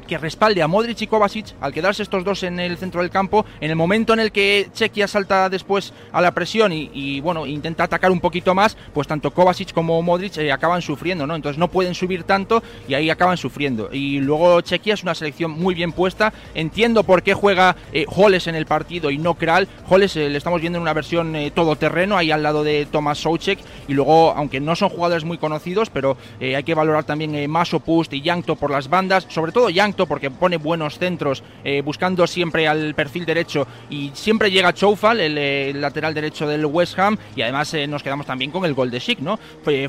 que 0.06 0.18
respalde 0.18 0.62
a 0.62 0.68
Modric 0.68 1.02
y 1.02 1.06
Kovacic 1.06 1.54
al 1.60 1.72
quedarse 1.72 2.02
estos 2.02 2.24
dos 2.24 2.42
en 2.42 2.60
el 2.60 2.76
centro 2.78 3.00
del 3.00 3.10
campo. 3.10 3.44
En 3.60 3.70
el 3.70 3.76
momento 3.76 4.12
en 4.12 4.20
el 4.20 4.32
que 4.32 4.68
Chequia 4.72 5.08
salta 5.08 5.48
después 5.48 5.92
a 6.12 6.20
la 6.20 6.32
presión 6.32 6.72
y, 6.72 7.20
bueno 7.20 7.46
intenta 7.46 7.84
atacar 7.84 8.10
un 8.10 8.20
poquito 8.20 8.54
más, 8.54 8.76
pues 8.94 9.06
tanto 9.06 9.32
Kovacic 9.32 9.72
como 9.72 10.00
Modric 10.02 10.36
eh, 10.38 10.52
acaban 10.52 10.82
sufriendo, 10.82 11.26
¿no? 11.26 11.34
Entonces 11.34 11.58
no 11.58 11.68
pueden 11.68 11.94
subir 11.94 12.24
tanto 12.24 12.62
y 12.88 12.94
ahí 12.94 13.10
acaban 13.10 13.36
sufriendo. 13.36 13.88
Y 13.92 14.20
luego 14.20 14.60
Chequia 14.60 14.94
es 14.94 15.02
una 15.02 15.14
selección 15.14 15.50
muy 15.50 15.74
bien 15.74 15.92
puesta. 15.92 16.32
Entiendo 16.54 17.04
por 17.04 17.22
qué 17.22 17.34
juega 17.34 17.76
eh, 17.92 18.06
Holes 18.08 18.46
en 18.46 18.54
el 18.54 18.66
partido 18.66 19.10
y 19.10 19.18
no 19.18 19.34
Kral. 19.34 19.68
Holes 19.88 20.16
eh, 20.16 20.30
le 20.30 20.38
estamos 20.38 20.60
viendo 20.60 20.78
en 20.78 20.82
una 20.82 20.92
versión 20.92 21.36
todoterreno 21.54 22.16
ahí 22.16 22.30
al 22.30 22.42
lado 22.42 22.62
de 22.64 22.86
Thomas 22.86 23.18
Soucek 23.18 23.58
y 23.88 23.94
luego 23.94 24.32
aunque 24.32 24.60
no 24.60 24.76
son 24.76 24.88
jugadores 24.88 25.24
muy 25.24 25.38
conocidos, 25.38 25.90
pero 25.90 26.16
hay 26.40 26.62
que 26.62 26.74
valorar 26.74 27.04
también 27.04 27.50
Maso 27.50 27.80
Pust 27.80 28.12
y 28.12 28.22
Yankto 28.22 28.56
por 28.56 28.70
las 28.70 28.88
bandas, 28.88 29.26
sobre 29.28 29.52
todo 29.52 29.70
Yankto 29.70 29.95
porque 30.04 30.30
pone 30.30 30.58
buenos 30.58 30.98
centros, 30.98 31.42
eh, 31.64 31.80
buscando 31.80 32.26
siempre 32.26 32.68
al 32.68 32.94
perfil 32.94 33.24
derecho 33.24 33.66
y 33.88 34.10
siempre 34.12 34.50
llega 34.50 34.74
Choufal, 34.74 35.20
el, 35.20 35.80
lateral 35.80 36.12
derecho 36.12 36.46
del 36.46 36.66
West 36.66 36.98
Ham, 36.98 37.16
y 37.34 37.42
además 37.42 37.72
eh, 37.72 37.86
nos 37.86 38.02
quedamos 38.02 38.26
también 38.26 38.50
con 38.50 38.64
el 38.66 38.74
gol 38.74 38.90
de 38.90 39.00
Schick, 39.00 39.20
¿no? 39.20 39.38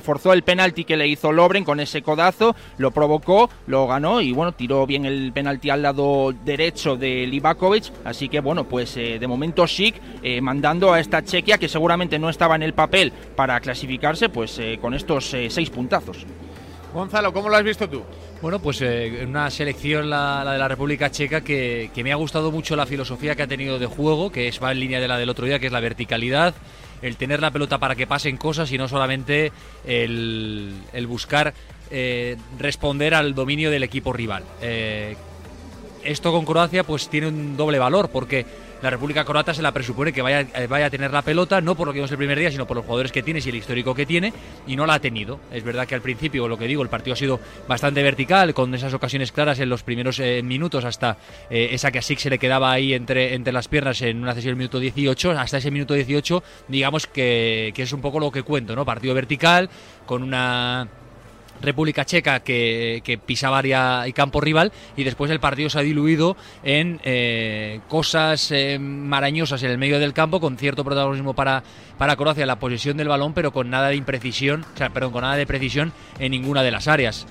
forzó 0.01 0.33
el 0.33 0.43
penalti 0.43 0.85
que 0.85 0.95
le 0.95 1.07
hizo 1.07 1.31
Lobren 1.31 1.63
con 1.63 1.79
ese 1.79 2.01
codazo, 2.01 2.55
lo 2.77 2.91
provocó, 2.91 3.49
lo 3.65 3.87
ganó 3.87 4.21
y 4.21 4.31
bueno, 4.31 4.53
tiró 4.53 4.85
bien 4.85 5.05
el 5.05 5.31
penalti 5.33 5.69
al 5.69 5.81
lado 5.81 6.33
derecho 6.45 6.95
de 6.95 7.25
Livakovic, 7.27 7.91
así 8.05 8.29
que 8.29 8.39
bueno, 8.39 8.65
pues 8.65 8.95
eh, 8.97 9.17
de 9.19 9.27
momento 9.27 9.67
Schick 9.67 9.99
mandando 10.41 10.93
a 10.93 10.99
esta 10.99 11.23
Chequia 11.23 11.57
que 11.57 11.67
seguramente 11.67 12.19
no 12.19 12.29
estaba 12.29 12.55
en 12.55 12.63
el 12.63 12.73
papel 12.73 13.11
para 13.35 13.59
clasificarse, 13.59 14.29
pues 14.29 14.61
con 14.79 14.93
estos 14.93 15.25
seis 15.49 15.69
puntazos. 15.71 16.25
Gonzalo, 16.93 17.33
¿cómo 17.33 17.49
lo 17.49 17.57
has 17.57 17.63
visto 17.63 17.89
tú? 17.89 18.03
Bueno, 18.41 18.59
pues 18.59 18.81
eh, 18.81 19.25
una 19.27 19.49
selección, 19.49 20.11
la, 20.11 20.45
de 20.51 20.59
la 20.59 20.67
República 20.67 21.09
Checa, 21.09 21.41
que, 21.41 21.89
me 22.03 22.11
ha 22.11 22.15
gustado 22.15 22.51
mucho 22.51 22.75
la 22.75 22.85
filosofía 22.85 23.35
que 23.35 23.41
ha 23.41 23.47
tenido 23.47 23.79
de 23.79 23.87
juego, 23.87 24.31
que 24.31 24.47
es, 24.47 24.61
va 24.61 24.71
en 24.71 24.79
línea 24.79 24.99
de 24.99 25.07
la 25.07 25.17
del 25.17 25.29
otro 25.29 25.47
día, 25.47 25.57
que 25.57 25.65
es 25.65 25.71
la 25.71 25.79
verticalidad, 25.79 26.53
el 27.01 27.17
tener 27.17 27.41
la 27.41 27.49
pelota 27.49 27.79
para 27.79 27.95
que 27.95 28.05
pasen 28.05 28.37
cosas 28.37 28.71
y 28.71 28.77
no 28.77 28.87
solamente 28.87 29.51
el, 29.85 30.75
buscar 31.07 31.55
eh, 31.89 32.37
responder 32.59 33.15
al 33.15 33.33
dominio 33.33 33.71
del 33.71 33.81
equipo 33.81 34.13
rival. 34.13 34.43
Eh, 34.61 35.15
esto 36.03 36.31
con 36.31 36.45
Croacia 36.45 36.83
pues 36.83 37.09
tiene 37.09 37.27
un 37.27 37.57
doble 37.57 37.79
valor, 37.79 38.09
porque 38.09 38.45
la 38.81 38.89
República 38.89 39.25
Croata 39.25 39.53
se 39.53 39.61
la 39.61 39.71
presupone 39.71 40.13
que 40.13 40.21
vaya, 40.21 40.41
eh, 40.41 40.67
vaya 40.67 40.87
a 40.87 40.89
tener 40.89 41.11
la 41.11 41.21
pelota, 41.21 41.61
no 41.61 41.75
por 41.75 41.87
lo 41.87 41.93
que 41.93 41.97
vimos 41.97 42.11
el 42.11 42.17
primer 42.17 42.37
día, 42.37 42.51
sino 42.51 42.67
por 42.67 42.77
los 42.77 42.85
jugadores 42.85 43.11
que 43.11 43.23
tiene 43.23 43.39
y 43.43 43.49
el 43.49 43.55
histórico 43.55 43.93
que 43.93 44.05
tiene, 44.05 44.33
y 44.67 44.75
no 44.75 44.85
la 44.85 44.95
ha 44.95 44.99
tenido. 44.99 45.39
Es 45.51 45.63
verdad 45.63 45.87
que 45.87 45.95
al 45.95 46.01
principio, 46.01 46.47
lo 46.47 46.57
que 46.57 46.67
digo, 46.67 46.83
el 46.83 46.89
partido 46.89 47.13
ha 47.13 47.17
sido 47.17 47.39
bastante 47.67 48.03
vertical, 48.03 48.53
con 48.53 48.73
esas 48.73 48.93
ocasiones 48.93 49.31
claras 49.31 49.59
en 49.59 49.69
los 49.69 49.83
primeros 49.83 50.19
eh, 50.19 50.41
minutos, 50.43 50.85
hasta 50.85 51.17
eh, 51.49 51.69
esa 51.71 51.91
que 51.91 51.99
a 51.99 52.01
Six 52.01 52.21
se 52.21 52.29
le 52.29 52.39
quedaba 52.39 52.71
ahí 52.71 52.93
entre, 52.93 53.37
las 53.51 53.67
piernas 53.67 54.01
en 54.01 54.21
una 54.21 54.33
sesión 54.33 54.51
del 54.51 54.57
minuto 54.57 54.79
18, 54.79 55.31
hasta 55.31 55.57
ese 55.57 55.71
minuto 55.71 55.93
18, 55.93 56.43
digamos 56.67 57.07
que, 57.07 57.71
que 57.73 57.83
es 57.83 57.93
un 57.93 58.01
poco 58.01 58.19
lo 58.19 58.31
que 58.31 58.43
cuento, 58.43 58.75
¿no? 58.75 58.85
Partido 58.85 59.13
vertical, 59.13 59.69
con 60.05 60.23
una 60.23 60.87
República 61.61 62.05
Checa 62.05 62.39
que, 62.41 63.19
pisaba 63.25 63.57
área 63.57 64.07
y 64.07 64.13
campo 64.13 64.41
rival 64.41 64.71
y 64.95 65.03
después 65.03 65.31
el 65.31 65.39
partido 65.39 65.69
se 65.69 65.79
ha 65.79 65.81
diluido 65.81 66.37
en 66.63 66.99
eh, 67.03 67.79
cosas 67.87 68.51
eh, 68.51 68.77
marañosas 68.79 69.63
en 69.63 69.71
el 69.71 69.77
medio 69.77 69.99
del 69.99 70.13
campo 70.13 70.39
con 70.39 70.57
cierto 70.57 70.83
protagonismo 70.83 71.33
para, 71.33 71.63
para 71.97 72.15
Croacia 72.15 72.45
la 72.45 72.59
posesión 72.59 72.97
del 72.97 73.07
balón 73.07 73.33
pero 73.33 73.51
con 73.51 73.69
nada 73.69 73.89
de 73.89 73.95
imprecisión, 73.95 74.65
o 74.73 74.77
sea, 74.77 74.89
perdón, 74.89 75.11
con 75.11 75.21
nada 75.21 75.35
de 75.35 75.45
precisión 75.45 75.93
en 76.19 76.31
ninguna 76.31 76.63
de 76.63 76.71
las 76.71 76.87
áreas. 76.87 77.27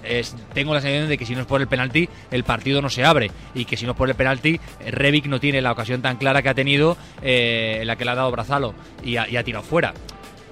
tengo 0.55 0.75
la 0.75 0.81
sensación 0.81 1.09
de 1.09 1.19
que 1.19 1.27
si 1.27 1.35
no 1.35 1.43
es 1.43 1.47
por 1.47 1.61
el 1.61 1.69
penalti 1.69 2.09
el 2.31 2.45
partido 2.45 2.83
no 2.83 2.91
se 2.91 3.05
abre 3.05 3.31
y 3.55 3.65
que 3.65 3.77
si 3.77 3.85
no 3.85 3.93
es 3.93 3.97
por 3.97 4.09
el 4.09 4.15
penalti 4.15 4.61
Revic 4.87 5.27
no 5.27 5.41
tiene 5.41 5.63
la 5.63 5.73
ocasión 5.73 6.03
tan 6.03 6.17
clara 6.17 6.43
que 6.43 6.49
ha 6.49 6.55
tenido 6.55 6.97
eh, 7.23 7.83
la 7.85 7.97
que 7.97 8.05
le 8.05 8.11
ha 8.11 8.15
dado 8.15 8.31
Brazalo 8.31 8.75
y 9.03 9.17
ha 9.17 9.45
tirado 9.45 9.65
fuera. 9.65 9.95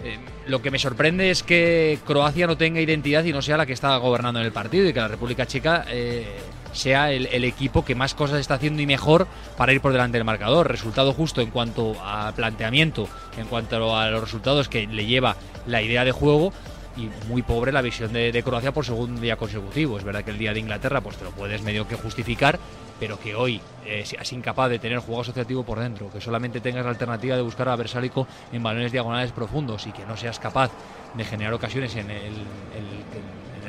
Eh, 0.04 0.18
lo 0.46 0.60
que 0.60 0.70
me 0.70 0.78
sorprende 0.78 1.30
es 1.30 1.42
que 1.42 1.98
Croacia 2.04 2.46
no 2.46 2.58
tenga 2.58 2.78
identidad 2.78 3.24
y 3.24 3.32
no 3.32 3.40
sea 3.40 3.56
la 3.56 3.64
que 3.64 3.72
está 3.72 3.96
gobernando 3.96 4.38
en 4.38 4.44
el 4.44 4.52
partido 4.52 4.86
y 4.86 4.92
que 4.92 5.00
la 5.00 5.08
República 5.08 5.46
Checa 5.46 5.86
eh, 5.88 6.26
sea 6.74 7.10
el, 7.10 7.44
equipo 7.44 7.86
que 7.86 7.94
más 7.94 8.14
cosas 8.14 8.38
está 8.38 8.54
haciendo 8.54 8.82
y 8.82 8.86
mejor 8.86 9.26
para 9.56 9.72
ir 9.72 9.80
por 9.80 9.92
delante 9.92 10.18
del 10.18 10.26
marcador. 10.26 10.70
Resultado 10.70 11.14
justo 11.14 11.40
en 11.40 11.50
cuanto 11.50 11.96
a 12.04 12.32
planteamiento, 12.36 13.08
en 13.38 13.46
cuanto 13.46 13.96
a 13.96 14.10
los 14.10 14.20
resultados 14.20 14.68
que 14.68 14.86
le 14.86 15.06
lleva 15.06 15.36
la 15.66 15.80
idea 15.80 16.04
de 16.04 16.12
juego 16.12 16.52
y 16.96 17.10
muy 17.28 17.42
pobre 17.42 17.72
la 17.72 17.82
visión 17.82 18.12
de, 18.12 18.32
de 18.32 18.42
Croacia 18.42 18.72
por 18.72 18.84
segundo 18.84 19.20
día 19.20 19.36
consecutivo. 19.36 19.98
Es 19.98 20.04
verdad 20.04 20.24
que 20.24 20.30
el 20.30 20.38
día 20.38 20.52
de 20.52 20.60
Inglaterra 20.60 21.00
pues 21.00 21.16
te 21.16 21.24
lo 21.24 21.30
puedes 21.30 21.62
medio 21.62 21.86
que 21.88 21.96
justificar, 21.96 22.58
pero 22.98 23.18
que 23.18 23.34
hoy 23.34 23.60
eh, 23.84 24.04
seas 24.04 24.32
incapaz 24.32 24.70
de 24.70 24.78
tener 24.78 24.98
juego 24.98 25.22
asociativo 25.22 25.64
por 25.64 25.78
dentro, 25.78 26.10
que 26.10 26.20
solamente 26.20 26.60
tengas 26.60 26.84
la 26.84 26.90
alternativa 26.90 27.36
de 27.36 27.42
buscar 27.42 27.68
a 27.68 27.76
Versálico 27.76 28.26
en 28.52 28.62
balones 28.62 28.92
diagonales 28.92 29.32
profundos 29.32 29.86
y 29.86 29.92
que 29.92 30.06
no 30.06 30.16
seas 30.16 30.38
capaz 30.38 30.70
de 31.14 31.24
generar 31.24 31.52
ocasiones 31.54 31.94
en 31.96 32.10
el, 32.10 32.34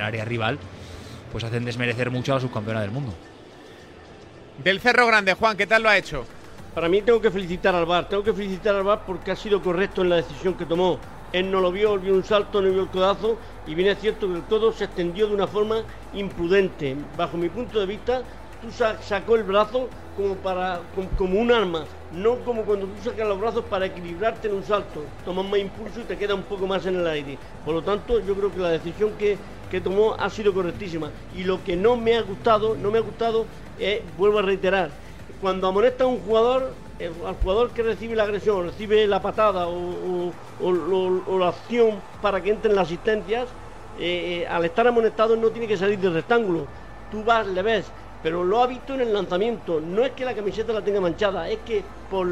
área 0.01 0.25
rival, 0.25 0.59
pues 1.31 1.45
hacen 1.45 1.63
desmerecer 1.63 2.11
mucho 2.11 2.33
a 2.33 2.35
la 2.35 2.41
subcampeona 2.41 2.81
del 2.81 2.91
mundo. 2.91 3.13
Del 4.61 4.81
Cerro 4.81 5.07
Grande, 5.07 5.33
Juan, 5.33 5.55
¿qué 5.55 5.65
tal 5.65 5.83
lo 5.83 5.89
ha 5.89 5.97
hecho? 5.97 6.25
Para 6.73 6.89
mí 6.89 7.01
tengo 7.01 7.21
que 7.21 7.31
felicitar 7.31 7.73
al 7.73 7.85
VAR, 7.85 8.09
tengo 8.09 8.21
que 8.21 8.33
felicitar 8.33 8.75
al 8.75 8.83
VAR 8.83 9.05
porque 9.05 9.31
ha 9.31 9.35
sido 9.37 9.61
correcto 9.61 10.01
en 10.01 10.09
la 10.09 10.17
decisión 10.17 10.55
que 10.55 10.65
tomó. 10.65 10.99
Él 11.35 11.51
no 11.51 11.59
lo 11.59 11.69
vio, 11.69 11.99
vio 11.99 12.13
un 12.13 12.23
salto, 12.23 12.61
no 12.61 12.71
vio 12.71 12.83
el 12.83 12.87
codazo 12.87 13.37
y 13.67 13.75
bien 13.75 13.89
es 13.89 13.99
cierto 13.99 14.25
que 14.25 14.35
el 14.35 14.43
codo 14.43 14.71
se 14.71 14.85
extendió 14.85 15.27
de 15.27 15.33
una 15.33 15.47
forma 15.47 15.83
imprudente. 16.13 16.95
Bajo 17.17 17.35
mi 17.35 17.49
punto 17.49 17.77
de 17.77 17.85
vista, 17.85 18.21
tú 18.61 18.71
sacó 18.71 19.35
el 19.35 19.43
brazo 19.43 19.89
como 20.15 20.35
para 20.35 20.79
como, 21.17 21.37
un 21.37 21.51
arma, 21.51 21.83
no 22.13 22.37
como 22.45 22.61
cuando 22.61 22.85
tú 22.85 23.03
sacas 23.03 23.27
los 23.27 23.37
brazos 23.37 23.65
para 23.65 23.87
equilibrarte 23.87 24.47
en 24.47 24.53
un 24.53 24.63
salto, 24.63 25.01
tomas 25.25 25.43
más 25.43 25.59
impulso 25.59 25.99
y 25.99 26.03
te 26.03 26.17
queda 26.17 26.35
un 26.35 26.43
poco 26.43 26.67
más 26.67 26.85
en 26.85 26.95
el 26.95 27.05
aire. 27.05 27.37
Por 27.65 27.73
lo 27.73 27.81
tanto, 27.81 28.21
yo 28.21 28.33
creo 28.33 28.53
que 28.53 28.59
la 28.59 28.69
decisión 28.69 29.11
que, 29.19 29.37
tomó 29.83 30.15
ha 30.17 30.29
sido 30.29 30.53
correctísima. 30.53 31.11
Y 31.35 31.43
lo 31.43 31.61
que 31.65 31.75
no 31.75 31.97
me 31.97 32.15
ha 32.15 32.21
gustado, 32.21 32.77
no 32.81 32.91
me 32.91 32.99
ha 32.99 33.01
gustado, 33.01 33.45
es, 33.77 33.99
vuelvo 34.17 34.39
a 34.39 34.41
reiterar, 34.41 34.89
cuando 35.41 35.67
amonesta 35.67 36.05
a 36.05 36.07
un 36.07 36.19
jugador, 36.19 36.71
al 36.99 37.35
jugador 37.35 37.71
que 37.71 37.83
recibe 37.83 38.15
la 38.15 38.23
agresión, 38.23 38.65
recibe 38.65 39.05
la 39.07 39.21
patada 39.21 39.67
o, 39.67 40.31
la 41.39 41.47
acción 41.49 41.99
para 42.21 42.41
que 42.41 42.51
entren 42.51 42.75
las 42.75 42.87
asistencias, 42.87 43.47
eh, 43.99 44.43
eh, 44.43 44.47
al 44.47 44.63
estar 44.65 44.87
amonestado 44.87 45.35
no 45.35 45.49
tiene 45.49 45.67
que 45.67 45.77
salir 45.77 45.99
del 45.99 46.13
rectángulo. 46.13 46.65
Tú 47.11 47.23
vas, 47.23 47.47
le 47.47 47.61
ves, 47.61 47.85
pero 48.23 48.43
lo 48.43 48.63
ha 48.63 48.67
visto 48.67 48.93
en 48.93 49.01
el 49.01 49.13
lanzamiento. 49.13 49.81
No 49.81 50.05
es 50.05 50.11
que 50.11 50.25
la 50.25 50.33
camiseta 50.33 50.73
la 50.73 50.81
tenga 50.81 51.01
manchada, 51.01 51.49
es 51.49 51.59
que 51.59 51.83
por, 52.09 52.27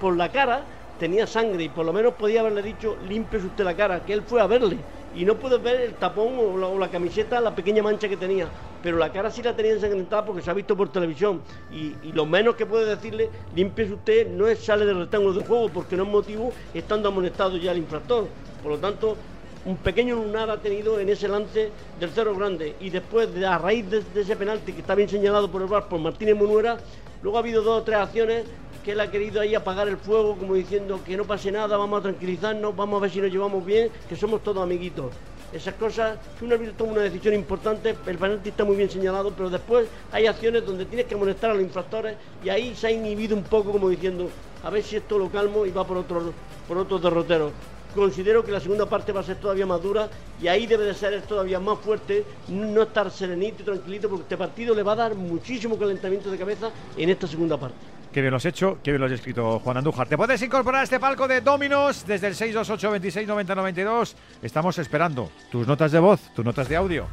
por 0.00 0.16
la 0.16 0.30
cara 0.30 0.62
tenía 0.98 1.26
sangre 1.26 1.64
y 1.64 1.68
por 1.68 1.86
lo 1.86 1.92
menos 1.92 2.14
podía 2.14 2.40
haberle 2.40 2.62
dicho 2.62 2.96
límpiese 3.08 3.46
usted 3.46 3.64
la 3.64 3.74
cara, 3.74 4.04
que 4.04 4.12
él 4.12 4.22
fue 4.22 4.40
a 4.40 4.46
verle 4.46 4.78
y 5.14 5.24
no 5.24 5.36
puede 5.36 5.58
ver 5.58 5.80
el 5.80 5.94
tapón 5.94 6.34
o 6.38 6.78
la, 6.78 6.88
camiseta, 6.88 7.40
la 7.40 7.54
pequeña 7.54 7.82
mancha 7.82 8.08
que 8.08 8.16
tenía, 8.16 8.46
pero 8.82 8.96
la 8.96 9.10
cara 9.10 9.30
sí 9.30 9.42
la 9.42 9.56
tenía 9.56 9.72
ensangrentada 9.72 10.24
porque 10.24 10.42
se 10.42 10.50
ha 10.50 10.54
visto 10.54 10.76
por 10.76 10.90
televisión. 10.90 11.40
Y, 11.72 11.94
lo 12.12 12.26
menos 12.26 12.56
que 12.56 12.66
puede 12.66 12.84
decirle 12.86 13.30
límpiese 13.54 13.94
usted 13.94 14.28
no 14.28 14.46
es 14.46 14.60
sale 14.60 14.84
del 14.84 14.98
rectángulo 14.98 15.34
del 15.34 15.46
juego 15.46 15.68
porque 15.68 15.96
no 15.96 16.04
es 16.04 16.08
motivo 16.08 16.52
estando 16.74 17.08
amonestado 17.08 17.56
ya 17.56 17.72
el 17.72 17.78
infractor. 17.78 18.26
Por 18.62 18.72
lo 18.72 18.78
tanto, 18.78 19.16
un 19.64 19.76
pequeño 19.76 20.16
lunar 20.16 20.48
ha 20.50 20.58
tenido 20.58 20.98
en 21.00 21.08
ese 21.08 21.28
lance 21.28 21.70
del 21.98 22.10
Cerro 22.10 22.34
Grande. 22.34 22.76
Y 22.80 22.90
después 22.90 23.32
de, 23.34 23.46
a 23.46 23.58
raíz 23.58 23.90
de, 23.90 24.02
ese 24.14 24.36
penalti 24.36 24.72
que 24.72 24.80
está 24.80 24.94
bien 24.94 25.08
señalado 25.08 25.50
por 25.50 25.62
el 25.62 25.68
bar 25.68 25.88
por 25.88 26.00
Martínez 26.00 26.36
Monuera, 26.36 26.78
luego 27.22 27.36
ha 27.36 27.40
habido 27.40 27.62
dos 27.62 27.80
o 27.80 27.84
tres 27.84 27.98
acciones 27.98 28.44
que 28.84 28.92
él 28.92 29.00
ha 29.00 29.10
querido 29.10 29.40
ahí 29.40 29.54
apagar 29.54 29.88
el 29.88 29.96
fuego 29.96 30.36
como 30.36 30.54
diciendo 30.54 31.00
que 31.04 31.16
no 31.16 31.24
pase 31.24 31.52
nada, 31.52 31.76
vamos 31.76 32.00
a 32.00 32.02
tranquilizarnos, 32.02 32.74
vamos 32.74 32.98
a 32.98 33.02
ver 33.02 33.10
si 33.10 33.20
nos 33.20 33.30
llevamos 33.30 33.64
bien, 33.64 33.90
que 34.08 34.16
somos 34.16 34.42
todos 34.42 34.62
amiguitos. 34.62 35.12
Esas 35.52 35.74
cosas, 35.74 36.18
si 36.38 36.44
un 36.44 36.52
árbitro 36.52 36.74
toma 36.76 36.92
una 36.92 37.02
decisión 37.02 37.34
importante, 37.34 37.96
el 38.06 38.18
penalti 38.18 38.50
está 38.50 38.64
muy 38.64 38.76
bien 38.76 38.88
señalado, 38.88 39.32
pero 39.32 39.50
después 39.50 39.88
hay 40.12 40.26
acciones 40.26 40.64
donde 40.64 40.84
tienes 40.84 41.06
que 41.06 41.14
amonestar 41.14 41.50
a 41.50 41.54
los 41.54 41.62
infractores 41.62 42.16
y 42.44 42.48
ahí 42.48 42.74
se 42.76 42.86
ha 42.86 42.90
inhibido 42.90 43.36
un 43.36 43.42
poco 43.42 43.72
como 43.72 43.88
diciendo, 43.88 44.30
a 44.62 44.70
ver 44.70 44.82
si 44.82 44.96
esto 44.96 45.18
lo 45.18 45.28
calmo 45.28 45.66
y 45.66 45.70
va 45.72 45.84
por 45.84 45.96
otro, 45.96 46.32
por 46.68 46.78
otro 46.78 46.98
derrotero 46.98 47.52
considero 47.94 48.44
que 48.44 48.52
la 48.52 48.60
segunda 48.60 48.86
parte 48.86 49.12
va 49.12 49.20
a 49.20 49.24
ser 49.24 49.36
todavía 49.36 49.66
más 49.66 49.82
dura 49.82 50.08
y 50.40 50.48
ahí 50.48 50.66
debe 50.66 50.84
de 50.84 50.94
ser 50.94 51.20
todavía 51.22 51.58
más 51.60 51.78
fuerte, 51.78 52.24
no 52.48 52.82
estar 52.82 53.10
serenito 53.10 53.62
y 53.62 53.64
tranquilito 53.64 54.08
porque 54.08 54.22
este 54.22 54.36
partido 54.36 54.74
le 54.74 54.82
va 54.82 54.92
a 54.92 54.96
dar 54.96 55.14
muchísimo 55.14 55.78
calentamiento 55.78 56.30
de 56.30 56.38
cabeza 56.38 56.70
en 56.96 57.10
esta 57.10 57.26
segunda 57.26 57.58
parte. 57.58 57.99
Qué 58.12 58.20
bien 58.20 58.32
lo 58.32 58.38
has 58.38 58.44
hecho, 58.44 58.78
qué 58.82 58.90
bien 58.90 59.00
lo 59.00 59.06
has 59.06 59.12
escrito 59.12 59.60
Juan 59.60 59.76
Andújar. 59.76 60.08
Te 60.08 60.16
puedes 60.16 60.42
incorporar 60.42 60.80
a 60.80 60.84
este 60.84 60.98
palco 60.98 61.28
de 61.28 61.40
Dominos 61.40 62.04
desde 62.04 62.26
el 62.26 62.34
628 62.34 62.90
26 62.90 63.28
90 63.28 63.54
92. 63.54 64.16
Estamos 64.42 64.78
esperando 64.78 65.30
tus 65.50 65.64
notas 65.66 65.92
de 65.92 66.00
voz, 66.00 66.20
tus 66.34 66.44
notas 66.44 66.68
de 66.68 66.74
audio. 66.74 67.06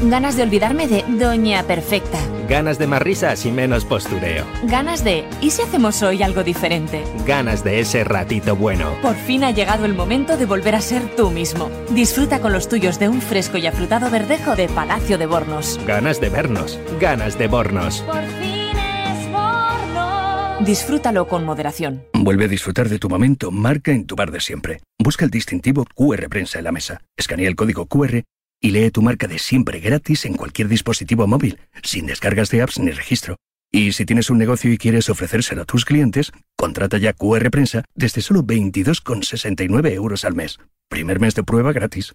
Ganas 0.00 0.36
de 0.36 0.44
olvidarme 0.44 0.86
de 0.86 1.04
Doña 1.08 1.64
Perfecta. 1.64 2.18
Ganas 2.48 2.78
de 2.78 2.86
más 2.86 3.02
risas 3.02 3.44
y 3.44 3.50
menos 3.50 3.84
postureo. 3.84 4.46
Ganas 4.62 5.02
de 5.02 5.24
¿y 5.40 5.50
si 5.50 5.62
hacemos 5.62 6.02
hoy 6.04 6.22
algo 6.22 6.44
diferente? 6.44 7.02
Ganas 7.26 7.64
de 7.64 7.80
ese 7.80 8.04
ratito 8.04 8.54
bueno. 8.54 8.92
Por 9.02 9.16
fin 9.16 9.42
ha 9.42 9.50
llegado 9.50 9.84
el 9.86 9.94
momento 9.94 10.36
de 10.36 10.46
volver 10.46 10.76
a 10.76 10.80
ser 10.80 11.16
tú 11.16 11.32
mismo. 11.32 11.68
Disfruta 11.90 12.40
con 12.40 12.52
los 12.52 12.68
tuyos 12.68 13.00
de 13.00 13.08
un 13.08 13.20
fresco 13.20 13.58
y 13.58 13.66
afrutado 13.66 14.08
verdejo 14.08 14.54
de 14.54 14.68
Palacio 14.68 15.18
de 15.18 15.26
Bornos. 15.26 15.80
Ganas 15.84 16.20
de 16.20 16.28
vernos. 16.28 16.78
Ganas 17.00 17.36
de 17.36 17.48
Bornos. 17.48 18.02
Por 18.02 18.22
fin 18.22 18.78
es 18.78 19.32
Bornos. 19.32 20.64
Disfrútalo 20.64 21.26
con 21.26 21.44
moderación. 21.44 22.04
Vuelve 22.12 22.44
a 22.44 22.48
disfrutar 22.48 22.88
de 22.88 23.00
tu 23.00 23.08
momento, 23.08 23.50
marca 23.50 23.90
en 23.90 24.06
tu 24.06 24.14
bar 24.14 24.30
de 24.30 24.40
siempre. 24.40 24.80
Busca 24.96 25.24
el 25.24 25.32
distintivo 25.32 25.84
QR 25.96 26.28
Prensa 26.28 26.58
en 26.58 26.64
la 26.64 26.72
mesa. 26.72 27.02
Escanea 27.16 27.48
el 27.48 27.56
código 27.56 27.86
QR 27.86 28.22
y 28.60 28.70
lee 28.70 28.90
tu 28.90 29.02
marca 29.02 29.26
de 29.26 29.38
siempre 29.38 29.80
gratis 29.80 30.24
en 30.24 30.34
cualquier 30.34 30.68
dispositivo 30.68 31.26
móvil, 31.26 31.58
sin 31.82 32.06
descargas 32.06 32.50
de 32.50 32.62
apps 32.62 32.78
ni 32.78 32.90
registro. 32.90 33.36
Y 33.70 33.92
si 33.92 34.06
tienes 34.06 34.30
un 34.30 34.38
negocio 34.38 34.72
y 34.72 34.78
quieres 34.78 35.10
ofrecérselo 35.10 35.62
a 35.62 35.66
tus 35.66 35.84
clientes, 35.84 36.32
contrata 36.56 36.98
ya 36.98 37.12
QR 37.12 37.50
Prensa 37.50 37.84
desde 37.94 38.22
solo 38.22 38.42
22,69 38.42 39.92
euros 39.92 40.24
al 40.24 40.34
mes. 40.34 40.58
Primer 40.88 41.20
mes 41.20 41.34
de 41.34 41.44
prueba 41.44 41.72
gratis. 41.72 42.14